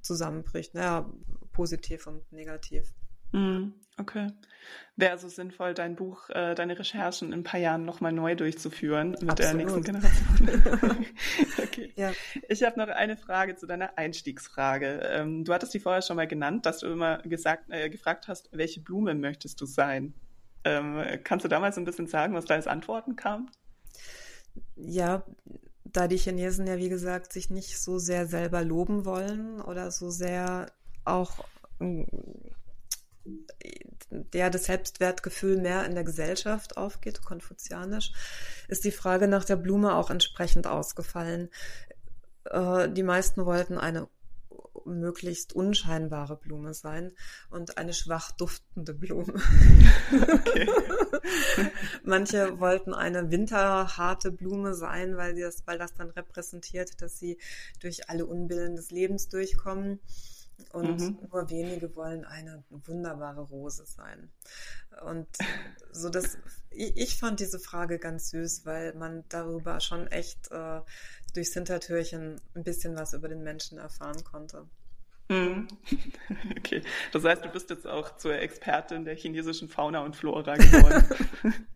zusammenbricht. 0.00 0.74
Naja, 0.74 1.08
positiv 1.52 2.06
und 2.06 2.30
negativ. 2.32 2.92
Mhm. 3.32 3.74
Okay. 3.98 4.28
Wäre 4.96 5.12
also 5.12 5.28
sinnvoll, 5.28 5.74
dein 5.74 5.96
Buch, 5.96 6.28
äh, 6.30 6.54
deine 6.54 6.78
Recherchen 6.78 7.28
in 7.28 7.40
ein 7.40 7.42
paar 7.44 7.60
Jahren 7.60 7.84
nochmal 7.84 8.12
neu 8.12 8.34
durchzuführen 8.34 9.10
mit 9.20 9.30
Absolut. 9.30 9.38
der 9.38 9.54
nächsten 9.54 9.82
Generation. 9.82 11.06
okay. 11.62 11.92
Ja. 11.96 12.12
Ich 12.48 12.62
habe 12.62 12.78
noch 12.78 12.88
eine 12.88 13.16
Frage 13.16 13.56
zu 13.56 13.66
deiner 13.66 13.96
Einstiegsfrage. 13.98 15.00
Ähm, 15.12 15.44
du 15.44 15.52
hattest 15.52 15.74
die 15.74 15.80
vorher 15.80 16.02
schon 16.02 16.16
mal 16.16 16.26
genannt, 16.26 16.66
dass 16.66 16.80
du 16.80 16.86
immer 16.88 17.18
gesagt, 17.18 17.70
äh, 17.70 17.90
gefragt 17.90 18.28
hast, 18.28 18.48
welche 18.52 18.80
Blume 18.80 19.14
möchtest 19.14 19.60
du 19.60 19.66
sein? 19.66 20.14
Ähm, 20.64 21.02
kannst 21.24 21.44
du 21.44 21.48
damals 21.48 21.76
ein 21.76 21.84
bisschen 21.84 22.06
sagen, 22.06 22.34
was 22.34 22.44
da 22.44 22.54
als 22.54 22.66
Antworten 22.66 23.16
kam? 23.16 23.50
Ja, 24.76 25.24
da 25.84 26.08
die 26.08 26.18
Chinesen 26.18 26.66
ja, 26.66 26.78
wie 26.78 26.88
gesagt, 26.88 27.32
sich 27.32 27.50
nicht 27.50 27.78
so 27.78 27.98
sehr 27.98 28.26
selber 28.26 28.62
loben 28.64 29.04
wollen 29.04 29.60
oder 29.60 29.90
so 29.90 30.10
sehr 30.10 30.70
auch 31.04 31.44
der 34.10 34.50
das 34.50 34.64
Selbstwertgefühl 34.64 35.56
mehr 35.56 35.84
in 35.86 35.94
der 35.94 36.04
Gesellschaft 36.04 36.76
aufgeht, 36.76 37.22
konfuzianisch, 37.22 38.12
ist 38.68 38.84
die 38.84 38.90
Frage 38.90 39.28
nach 39.28 39.44
der 39.44 39.56
Blume 39.56 39.94
auch 39.94 40.10
entsprechend 40.10 40.66
ausgefallen. 40.66 41.48
Äh, 42.44 42.88
die 42.90 43.02
meisten 43.02 43.46
wollten 43.46 43.78
eine 43.78 44.08
möglichst 44.84 45.52
unscheinbare 45.52 46.36
Blume 46.36 46.74
sein 46.74 47.12
und 47.50 47.78
eine 47.78 47.94
schwach 47.94 48.32
duftende 48.32 48.94
Blume. 48.94 49.34
Okay. 50.12 50.68
Manche 52.04 52.58
wollten 52.58 52.92
eine 52.94 53.30
winterharte 53.30 54.32
Blume 54.32 54.74
sein, 54.74 55.16
weil, 55.16 55.38
das, 55.38 55.62
weil 55.66 55.78
das 55.78 55.94
dann 55.94 56.10
repräsentiert, 56.10 57.00
dass 57.00 57.18
sie 57.18 57.38
durch 57.80 58.10
alle 58.10 58.26
Unbillen 58.26 58.76
des 58.76 58.90
Lebens 58.90 59.28
durchkommen 59.28 60.00
und 60.72 61.00
mhm. 61.00 61.18
nur 61.30 61.50
wenige 61.50 61.94
wollen 61.96 62.24
eine 62.24 62.64
wunderbare 62.70 63.42
Rose 63.42 63.84
sein. 63.84 64.30
Und 65.04 65.26
so 65.92 66.08
das, 66.08 66.38
ich, 66.70 66.96
ich, 66.96 67.16
fand 67.16 67.40
diese 67.40 67.58
Frage 67.58 67.98
ganz 67.98 68.30
süß, 68.30 68.64
weil 68.64 68.94
man 68.94 69.24
darüber 69.28 69.80
schon 69.80 70.06
echt 70.08 70.50
äh, 70.50 70.80
durchs 71.34 71.54
Hintertürchen 71.54 72.40
ein 72.54 72.64
bisschen 72.64 72.96
was 72.96 73.14
über 73.14 73.28
den 73.28 73.42
Menschen 73.42 73.78
erfahren 73.78 74.22
konnte. 74.24 74.66
Mhm. 75.28 75.68
Okay, 76.58 76.82
das 77.12 77.24
heißt, 77.24 77.44
du 77.44 77.48
bist 77.48 77.70
jetzt 77.70 77.86
auch 77.86 78.16
zur 78.16 78.38
Expertin 78.38 79.04
der 79.04 79.16
chinesischen 79.16 79.68
Fauna 79.68 80.00
und 80.00 80.16
Flora 80.16 80.54
geworden. 80.54 81.04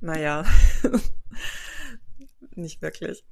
naja, 0.00 0.44
nicht 2.54 2.80
wirklich. 2.80 3.24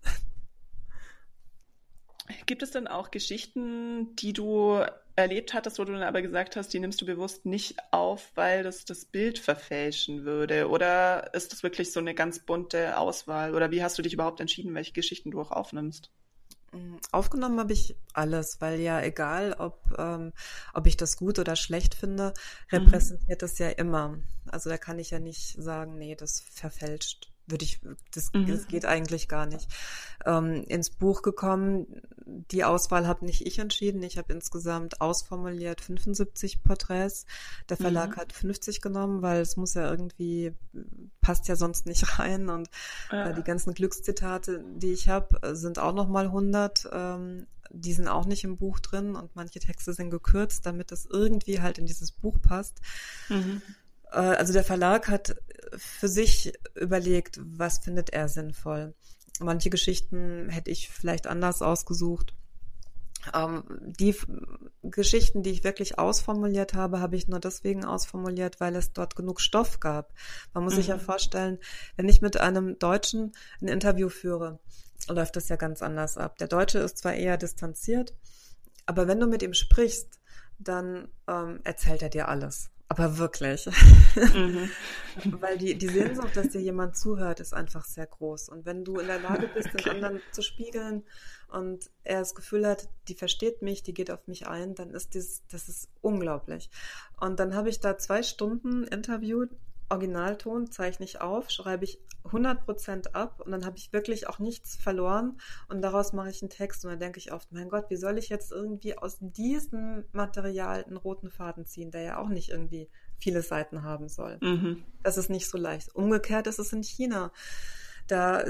Gibt 2.46 2.62
es 2.62 2.70
denn 2.70 2.86
auch 2.86 3.10
Geschichten, 3.10 4.16
die 4.16 4.32
du 4.32 4.82
erlebt 5.16 5.54
hattest, 5.54 5.78
wo 5.78 5.84
du 5.84 5.92
dann 5.92 6.02
aber 6.02 6.22
gesagt 6.22 6.56
hast, 6.56 6.72
die 6.72 6.80
nimmst 6.80 7.00
du 7.00 7.06
bewusst 7.06 7.44
nicht 7.44 7.76
auf, 7.92 8.32
weil 8.34 8.62
das 8.62 8.84
das 8.84 9.04
Bild 9.04 9.38
verfälschen 9.38 10.24
würde? 10.24 10.68
Oder 10.68 11.34
ist 11.34 11.52
das 11.52 11.62
wirklich 11.62 11.92
so 11.92 12.00
eine 12.00 12.14
ganz 12.14 12.40
bunte 12.40 12.98
Auswahl? 12.98 13.54
Oder 13.54 13.70
wie 13.70 13.82
hast 13.82 13.98
du 13.98 14.02
dich 14.02 14.14
überhaupt 14.14 14.40
entschieden, 14.40 14.74
welche 14.74 14.92
Geschichten 14.92 15.30
du 15.30 15.40
auch 15.40 15.50
aufnimmst? 15.50 16.10
Mm, 16.72 16.96
aufgenommen 17.12 17.60
habe 17.60 17.74
ich 17.74 17.94
alles, 18.14 18.60
weil 18.60 18.80
ja 18.80 19.02
egal, 19.02 19.54
ob, 19.58 19.82
ähm, 19.98 20.32
ob 20.72 20.86
ich 20.86 20.96
das 20.96 21.16
gut 21.16 21.38
oder 21.38 21.56
schlecht 21.56 21.94
finde, 21.94 22.32
mhm. 22.70 22.78
repräsentiert 22.78 23.40
mhm. 23.42 23.44
das 23.44 23.58
ja 23.58 23.68
immer. 23.68 24.18
Also 24.50 24.70
da 24.70 24.78
kann 24.78 24.98
ich 24.98 25.10
ja 25.10 25.20
nicht 25.20 25.62
sagen, 25.62 25.98
nee, 25.98 26.16
das 26.16 26.40
verfälscht 26.40 27.33
würde 27.46 27.64
ich, 27.64 27.80
das, 28.12 28.32
mhm. 28.32 28.46
das 28.46 28.66
geht 28.68 28.84
eigentlich 28.84 29.28
gar 29.28 29.46
nicht. 29.46 29.68
Ähm, 30.24 30.64
ins 30.66 30.90
Buch 30.90 31.22
gekommen, 31.22 31.86
die 32.26 32.64
Auswahl 32.64 33.06
habe 33.06 33.26
nicht 33.26 33.46
ich 33.46 33.58
entschieden. 33.58 34.02
Ich 34.02 34.16
habe 34.16 34.32
insgesamt 34.32 35.00
ausformuliert 35.00 35.80
75 35.80 36.62
Porträts. 36.62 37.26
Der 37.68 37.76
Verlag 37.76 38.16
mhm. 38.16 38.16
hat 38.16 38.32
50 38.32 38.80
genommen, 38.80 39.22
weil 39.22 39.40
es 39.40 39.56
muss 39.56 39.74
ja 39.74 39.90
irgendwie, 39.90 40.52
passt 41.20 41.48
ja 41.48 41.56
sonst 41.56 41.86
nicht 41.86 42.18
rein. 42.18 42.48
Und 42.48 42.70
ja. 43.12 43.30
äh, 43.30 43.34
die 43.34 43.42
ganzen 43.42 43.74
Glückszitate, 43.74 44.64
die 44.76 44.92
ich 44.92 45.08
habe, 45.08 45.54
sind 45.54 45.78
auch 45.78 45.94
nochmal 45.94 46.26
100. 46.26 46.88
Ähm, 46.92 47.46
die 47.70 47.92
sind 47.92 48.08
auch 48.08 48.24
nicht 48.26 48.44
im 48.44 48.56
Buch 48.56 48.78
drin 48.78 49.16
und 49.16 49.34
manche 49.34 49.58
Texte 49.58 49.92
sind 49.92 50.10
gekürzt, 50.10 50.64
damit 50.64 50.92
das 50.92 51.06
irgendwie 51.06 51.60
halt 51.60 51.78
in 51.78 51.86
dieses 51.86 52.12
Buch 52.12 52.40
passt. 52.40 52.80
Mhm. 53.28 53.62
Äh, 54.14 54.18
also 54.18 54.52
der 54.52 54.64
Verlag 54.64 55.08
hat 55.08 55.36
für 55.76 56.08
sich 56.08 56.52
überlegt, 56.74 57.40
was 57.42 57.78
findet 57.78 58.10
er 58.10 58.28
sinnvoll. 58.28 58.94
Manche 59.40 59.70
Geschichten 59.70 60.48
hätte 60.48 60.70
ich 60.70 60.88
vielleicht 60.88 61.26
anders 61.26 61.60
ausgesucht. 61.60 62.34
Ähm, 63.32 63.64
die 63.80 64.14
Geschichten, 64.82 65.42
die 65.42 65.50
ich 65.50 65.64
wirklich 65.64 65.98
ausformuliert 65.98 66.74
habe, 66.74 67.00
habe 67.00 67.16
ich 67.16 67.26
nur 67.26 67.40
deswegen 67.40 67.84
ausformuliert, 67.84 68.60
weil 68.60 68.76
es 68.76 68.92
dort 68.92 69.16
genug 69.16 69.40
Stoff 69.40 69.80
gab. 69.80 70.12
Man 70.52 70.62
muss 70.62 70.74
mhm. 70.74 70.76
sich 70.76 70.86
ja 70.88 70.96
mhm. 70.96 71.00
vorstellen, 71.00 71.58
wenn 71.96 72.08
ich 72.08 72.20
mit 72.20 72.38
einem 72.38 72.78
Deutschen 72.78 73.32
ein 73.60 73.68
Interview 73.68 74.08
führe, 74.08 74.60
läuft 75.08 75.36
das 75.36 75.48
ja 75.48 75.56
ganz 75.56 75.82
anders 75.82 76.16
ab. 76.16 76.38
Der 76.38 76.48
Deutsche 76.48 76.78
ist 76.78 76.98
zwar 76.98 77.14
eher 77.14 77.36
distanziert, 77.36 78.14
aber 78.86 79.08
wenn 79.08 79.18
du 79.20 79.26
mit 79.26 79.42
ihm 79.42 79.54
sprichst, 79.54 80.20
dann 80.58 81.08
ähm, 81.26 81.60
erzählt 81.64 82.02
er 82.02 82.10
dir 82.10 82.28
alles. 82.28 82.70
Aber 82.96 83.18
wirklich. 83.18 83.66
Mhm. 84.14 84.70
Weil 85.40 85.58
die, 85.58 85.74
die 85.76 85.88
Sehnsucht, 85.88 86.36
dass 86.36 86.50
dir 86.50 86.60
jemand 86.60 86.96
zuhört, 86.96 87.40
ist 87.40 87.52
einfach 87.52 87.84
sehr 87.84 88.06
groß. 88.06 88.48
Und 88.48 88.66
wenn 88.66 88.84
du 88.84 88.98
in 88.98 89.08
der 89.08 89.18
Lage 89.18 89.48
bist, 89.52 89.68
okay. 89.68 89.82
den 89.82 89.92
anderen 89.94 90.20
zu 90.30 90.42
spiegeln 90.42 91.02
und 91.48 91.90
er 92.04 92.20
das 92.20 92.36
Gefühl 92.36 92.66
hat, 92.66 92.88
die 93.08 93.14
versteht 93.14 93.62
mich, 93.62 93.82
die 93.82 93.94
geht 93.94 94.12
auf 94.12 94.28
mich 94.28 94.46
ein, 94.46 94.76
dann 94.76 94.90
ist 94.90 95.16
das, 95.16 95.42
das 95.50 95.68
ist 95.68 95.88
unglaublich. 96.02 96.70
Und 97.20 97.40
dann 97.40 97.54
habe 97.54 97.68
ich 97.68 97.80
da 97.80 97.98
zwei 97.98 98.22
Stunden 98.22 98.84
interviewt 98.84 99.50
Originalton 99.88 100.70
zeichne 100.70 101.04
ich 101.04 101.20
auf, 101.20 101.50
schreibe 101.50 101.84
ich 101.84 101.98
100% 102.24 103.12
ab 103.12 103.42
und 103.44 103.52
dann 103.52 103.66
habe 103.66 103.76
ich 103.76 103.92
wirklich 103.92 104.28
auch 104.28 104.38
nichts 104.38 104.76
verloren 104.76 105.38
und 105.68 105.82
daraus 105.82 106.12
mache 106.12 106.30
ich 106.30 106.42
einen 106.42 106.50
Text 106.50 106.84
und 106.84 106.90
dann 106.90 107.00
denke 107.00 107.18
ich 107.18 107.32
oft, 107.32 107.52
mein 107.52 107.68
Gott, 107.68 107.90
wie 107.90 107.96
soll 107.96 108.18
ich 108.18 108.28
jetzt 108.28 108.50
irgendwie 108.50 108.96
aus 108.96 109.18
diesem 109.20 110.04
Material 110.12 110.84
einen 110.84 110.96
roten 110.96 111.30
Faden 111.30 111.66
ziehen, 111.66 111.90
der 111.90 112.02
ja 112.02 112.18
auch 112.18 112.28
nicht 112.28 112.50
irgendwie 112.50 112.88
viele 113.18 113.42
Seiten 113.42 113.82
haben 113.82 114.08
soll. 114.08 114.38
Mhm. 114.40 114.84
Das 115.02 115.18
ist 115.18 115.30
nicht 115.30 115.48
so 115.48 115.58
leicht. 115.58 115.94
Umgekehrt 115.94 116.46
ist 116.46 116.58
es 116.58 116.72
in 116.72 116.82
China. 116.82 117.30
da, 118.06 118.44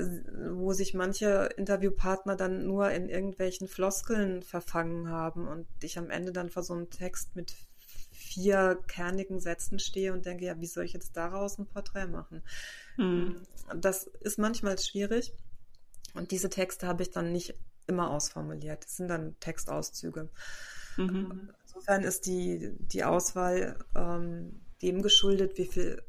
wo 0.51 0.72
sich 0.72 0.95
manche 0.95 1.49
Interviewpartner 1.57 2.37
dann 2.37 2.66
nur 2.66 2.91
in 2.91 3.09
irgendwelchen 3.09 3.68
Floskeln 3.68 4.43
verfangen 4.43 5.09
haben 5.09 5.47
und 5.47 5.66
ich 5.82 5.97
am 5.99 6.11
Ende 6.11 6.32
dann 6.32 6.51
vor 6.51 6.62
so 6.62 6.74
einem 6.74 6.91
Text 6.91 7.37
mit 7.37 7.55
vier 8.35 8.78
kernigen 8.89 9.41
Sätzen 9.41 9.78
stehe 9.78 10.12
und 10.12 10.26
denke, 10.26 10.45
ja, 10.45 10.61
wie 10.61 10.66
soll 10.66 10.85
ich 10.85 10.93
jetzt 10.93 11.16
daraus 11.16 11.59
ein 11.59 11.66
Porträt 11.66 12.07
machen? 12.07 12.43
Mhm. 12.97 13.43
Das 13.80 14.07
ist 14.20 14.39
manchmal 14.39 14.78
schwierig. 14.78 15.32
Und 16.14 16.30
diese 16.30 16.49
Texte 16.49 16.87
habe 16.87 17.03
ich 17.03 17.11
dann 17.11 17.32
nicht 17.32 17.55
immer 17.87 18.11
ausformuliert. 18.11 18.85
Das 18.85 18.97
sind 18.97 19.09
dann 19.09 19.39
Textauszüge. 19.41 20.30
Mhm. 20.97 21.53
Insofern 21.64 22.03
ist 22.03 22.26
die, 22.26 22.76
die 22.78 23.05
Auswahl 23.05 23.78
ähm, 23.95 24.61
dem 24.82 25.03
geschuldet, 25.03 25.59
wie 25.59 25.66
viel 25.66 26.03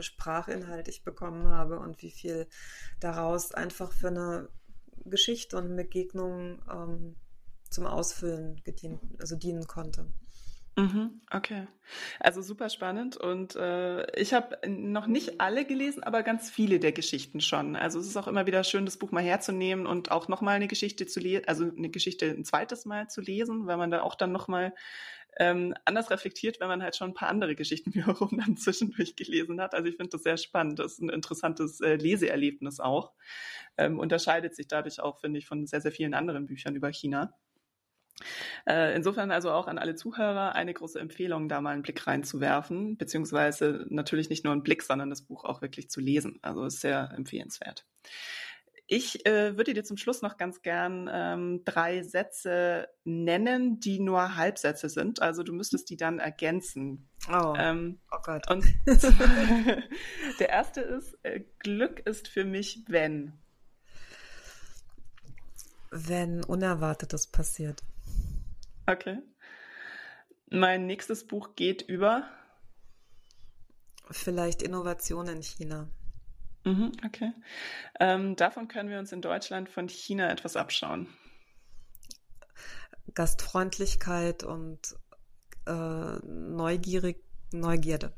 Sprachinhalt 0.00 0.88
ich 0.88 1.04
bekommen 1.04 1.48
habe 1.48 1.78
und 1.78 2.02
wie 2.02 2.10
viel 2.10 2.46
daraus 3.00 3.52
einfach 3.52 3.92
für 3.92 4.08
eine 4.08 4.48
Geschichte 5.04 5.56
und 5.56 5.74
Begegnung 5.76 6.60
ähm, 6.70 7.16
zum 7.70 7.86
Ausfüllen 7.86 8.60
gedient, 8.64 9.00
also 9.20 9.36
dienen 9.36 9.66
konnte. 9.66 10.06
Mhm, 10.78 11.22
okay. 11.32 11.66
Also 12.20 12.40
super 12.40 12.68
spannend 12.68 13.16
und 13.16 13.56
äh, 13.56 14.08
ich 14.16 14.32
habe 14.32 14.58
noch 14.68 15.08
nicht 15.08 15.40
alle 15.40 15.64
gelesen, 15.64 16.04
aber 16.04 16.22
ganz 16.22 16.50
viele 16.50 16.78
der 16.78 16.92
Geschichten 16.92 17.40
schon. 17.40 17.74
Also 17.74 17.98
es 17.98 18.06
ist 18.06 18.16
auch 18.16 18.28
immer 18.28 18.46
wieder 18.46 18.62
schön, 18.62 18.84
das 18.84 18.96
Buch 18.96 19.10
mal 19.10 19.24
herzunehmen 19.24 19.86
und 19.88 20.12
auch 20.12 20.28
nochmal 20.28 20.54
eine 20.54 20.68
Geschichte 20.68 21.06
zu 21.08 21.18
lesen, 21.18 21.46
also 21.48 21.64
eine 21.76 21.88
Geschichte 21.90 22.26
ein 22.26 22.44
zweites 22.44 22.84
Mal 22.84 23.08
zu 23.08 23.20
lesen, 23.20 23.66
weil 23.66 23.76
man 23.76 23.90
da 23.90 24.02
auch 24.02 24.14
dann 24.14 24.30
nochmal 24.30 24.72
ähm, 25.38 25.74
anders 25.84 26.10
reflektiert, 26.10 26.60
wenn 26.60 26.68
man 26.68 26.82
halt 26.82 26.96
schon 26.96 27.10
ein 27.10 27.14
paar 27.14 27.28
andere 27.30 27.56
Geschichten 27.56 27.94
wiederum 27.94 28.38
dann 28.38 28.56
zwischendurch 28.56 29.16
gelesen 29.16 29.60
hat. 29.60 29.74
Also 29.74 29.88
ich 29.88 29.96
finde 29.96 30.10
das 30.10 30.22
sehr 30.22 30.36
spannend. 30.36 30.78
Das 30.78 30.92
ist 30.94 31.00
ein 31.00 31.10
interessantes 31.10 31.80
äh, 31.80 31.96
Leseerlebnis 31.96 32.78
auch. 32.80 33.12
Ähm, 33.78 33.98
unterscheidet 33.98 34.54
sich 34.54 34.68
dadurch 34.68 35.00
auch, 35.00 35.18
finde 35.20 35.38
ich, 35.40 35.46
von 35.46 35.66
sehr, 35.66 35.80
sehr 35.80 35.92
vielen 35.92 36.14
anderen 36.14 36.46
Büchern 36.46 36.76
über 36.76 36.92
China. 36.92 37.34
Äh, 38.66 38.94
insofern 38.96 39.30
also 39.30 39.50
auch 39.50 39.66
an 39.66 39.78
alle 39.78 39.94
Zuhörer 39.94 40.54
eine 40.54 40.74
große 40.74 40.98
Empfehlung, 40.98 41.48
da 41.48 41.60
mal 41.60 41.70
einen 41.70 41.82
Blick 41.82 42.06
reinzuwerfen, 42.06 42.96
beziehungsweise 42.96 43.86
natürlich 43.88 44.28
nicht 44.30 44.44
nur 44.44 44.52
einen 44.52 44.62
Blick, 44.62 44.82
sondern 44.82 45.10
das 45.10 45.22
Buch 45.22 45.44
auch 45.44 45.62
wirklich 45.62 45.90
zu 45.90 46.00
lesen. 46.00 46.38
Also 46.42 46.64
ist 46.64 46.80
sehr 46.80 47.12
empfehlenswert. 47.16 47.84
Ich 48.90 49.26
äh, 49.26 49.54
würde 49.58 49.74
dir 49.74 49.84
zum 49.84 49.98
Schluss 49.98 50.22
noch 50.22 50.38
ganz 50.38 50.62
gern 50.62 51.10
ähm, 51.12 51.62
drei 51.66 52.02
Sätze 52.02 52.88
nennen, 53.04 53.80
die 53.80 54.00
nur 54.00 54.36
Halbsätze 54.36 54.88
sind. 54.88 55.20
Also 55.20 55.42
du 55.42 55.52
müsstest 55.52 55.90
die 55.90 55.98
dann 55.98 56.18
ergänzen. 56.18 57.10
Oh, 57.30 57.52
ähm, 57.58 58.00
oh 58.10 58.16
Gott. 58.22 58.50
Und 58.50 58.64
der 60.38 60.48
erste 60.48 60.80
ist, 60.80 61.18
äh, 61.22 61.42
Glück 61.58 62.00
ist 62.06 62.28
für 62.28 62.46
mich, 62.46 62.82
wenn. 62.88 63.34
Wenn 65.90 66.42
Unerwartetes 66.42 67.26
passiert. 67.26 67.82
Okay. 68.88 69.18
Mein 70.50 70.86
nächstes 70.86 71.26
Buch 71.26 71.54
geht 71.56 71.82
über. 71.82 72.26
Vielleicht 74.10 74.62
Innovation 74.62 75.28
in 75.28 75.42
China. 75.42 75.90
Mhm, 76.64 76.92
okay. 77.04 77.32
Ähm, 78.00 78.34
davon 78.34 78.66
können 78.66 78.88
wir 78.88 78.98
uns 78.98 79.12
in 79.12 79.20
Deutschland 79.20 79.68
von 79.68 79.90
China 79.90 80.30
etwas 80.30 80.56
abschauen. 80.56 81.06
Gastfreundlichkeit 83.14 84.42
und 84.42 84.96
äh, 85.66 86.18
neugierig, 86.24 87.22
Neugierde. 87.52 88.14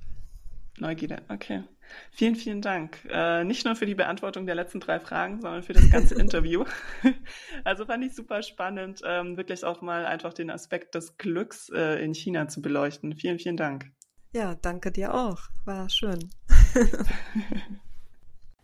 Neugierde, 0.78 1.22
okay. 1.28 1.64
Vielen, 2.10 2.36
vielen 2.36 2.62
Dank. 2.62 2.98
Äh, 3.08 3.44
nicht 3.44 3.64
nur 3.64 3.76
für 3.76 3.86
die 3.86 3.94
Beantwortung 3.94 4.46
der 4.46 4.54
letzten 4.54 4.80
drei 4.80 5.00
Fragen, 5.00 5.40
sondern 5.40 5.62
für 5.62 5.72
das 5.72 5.90
ganze 5.90 6.14
Interview. 6.20 6.64
also 7.64 7.86
fand 7.86 8.04
ich 8.04 8.14
super 8.14 8.42
spannend, 8.42 9.00
ähm, 9.04 9.36
wirklich 9.36 9.64
auch 9.64 9.80
mal 9.80 10.06
einfach 10.06 10.32
den 10.32 10.50
Aspekt 10.50 10.94
des 10.94 11.16
Glücks 11.18 11.68
äh, 11.70 12.02
in 12.04 12.14
China 12.14 12.48
zu 12.48 12.62
beleuchten. 12.62 13.14
Vielen, 13.14 13.38
vielen 13.38 13.56
Dank. 13.56 13.90
Ja, 14.32 14.54
danke 14.54 14.92
dir 14.92 15.14
auch. 15.14 15.40
War 15.64 15.88
schön. 15.88 16.30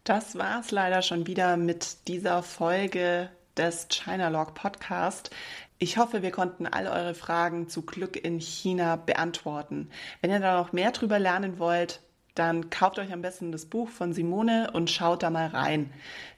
das 0.05 0.39
war 0.39 0.61
es 0.61 0.71
leider 0.71 1.03
schon 1.03 1.27
wieder 1.27 1.57
mit 1.57 2.09
dieser 2.09 2.43
Folge 2.43 3.31
des 3.57 3.89
China 3.89 4.29
Log 4.29 4.55
Podcast. 4.55 5.31
Ich 5.79 5.99
hoffe, 5.99 6.23
wir 6.23 6.31
konnten 6.31 6.67
all 6.67 6.87
eure 6.87 7.15
Fragen 7.15 7.69
zu 7.69 7.83
Glück 7.83 8.17
in 8.17 8.41
China 8.41 8.97
beantworten. 8.97 9.91
Wenn 10.21 10.31
ihr 10.31 10.41
da 10.41 10.59
noch 10.59 10.73
mehr 10.73 10.91
drüber 10.93 11.19
lernen 11.19 11.59
wollt, 11.59 12.01
dann 12.37 12.71
kauft 12.71 12.99
euch 12.99 13.13
am 13.13 13.23
besten 13.23 13.51
das 13.51 13.67
Buch 13.67 13.89
von 13.89 14.13
Simone 14.13 14.71
und 14.73 14.91
schaut 14.91 15.23
da 15.23 15.31
mal 15.31 15.49
rein. 15.49 15.91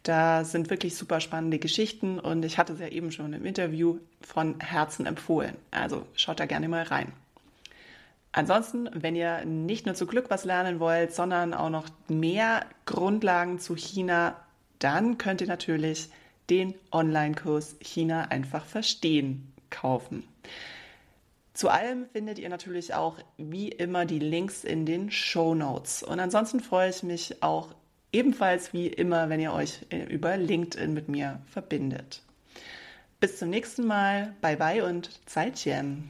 Da 0.05 0.45
sind 0.45 0.71
wirklich 0.71 0.97
super 0.97 1.21
spannende 1.21 1.59
Geschichten 1.59 2.19
und 2.19 2.45
ich 2.45 2.57
hatte 2.57 2.73
es 2.73 2.81
ja 2.81 2.89
eben 2.89 3.13
schon 3.13 3.33
im 3.33 3.45
Interview 3.45 3.99
von 4.21 4.61
Herzen 4.61 5.07
empfohlen. 5.07 5.57
Also 5.71 6.07
schaut 6.15 6.41
da 6.41 6.47
gerne 6.47 6.69
mal 6.69 6.85
rein. 6.85 7.13
Ansonsten, 8.31 8.89
wenn 8.93 9.17
ihr 9.17 9.45
nicht 9.45 9.87
nur 9.87 9.97
zu 9.97 10.07
Glück 10.07 10.31
was 10.31 10.45
lernen 10.45 10.79
wollt, 10.79 11.13
sondern 11.13 11.53
auch 11.53 11.71
noch 11.71 11.89
mehr 12.07 12.65
Grundlagen 12.87 13.59
zu 13.59 13.75
China, 13.75 14.37
dann 14.79 15.19
könnt 15.19 15.41
ihr 15.41 15.49
natürlich 15.49 16.11
den 16.49 16.75
Online-Kurs 16.93 17.77
China 17.81 18.27
einfach 18.29 18.65
verstehen 18.65 19.53
kaufen. 19.71 20.23
Zu 21.59 21.71
allem 21.71 22.07
findet 22.13 22.39
ihr 22.39 22.51
natürlich 22.51 22.95
auch 22.95 23.19
wie 23.37 23.69
immer 23.69 24.05
die 24.05 24.21
Links 24.21 24.63
in 24.63 24.87
den 24.87 25.11
Show 25.11 25.57
Notes. 25.57 26.05
Und 26.05 26.21
ansonsten 26.21 26.61
freue 26.61 26.91
ich 26.91 27.03
mich 27.03 27.43
auch 27.43 27.75
ebenfalls 28.13 28.73
wie 28.73 28.87
immer, 28.87 29.29
wenn 29.29 29.41
ihr 29.41 29.53
euch 29.53 29.85
über 29.91 30.37
LinkedIn 30.37 30.95
mit 30.95 31.09
mir 31.09 31.43
verbindet. 31.51 32.23
Bis 33.19 33.41
zum 33.41 33.51
nächsten 33.51 33.89
Mal. 33.89 34.37
Bye 34.41 34.57
bye 34.57 34.85
und 34.85 35.11
Zeitchen. 35.29 36.09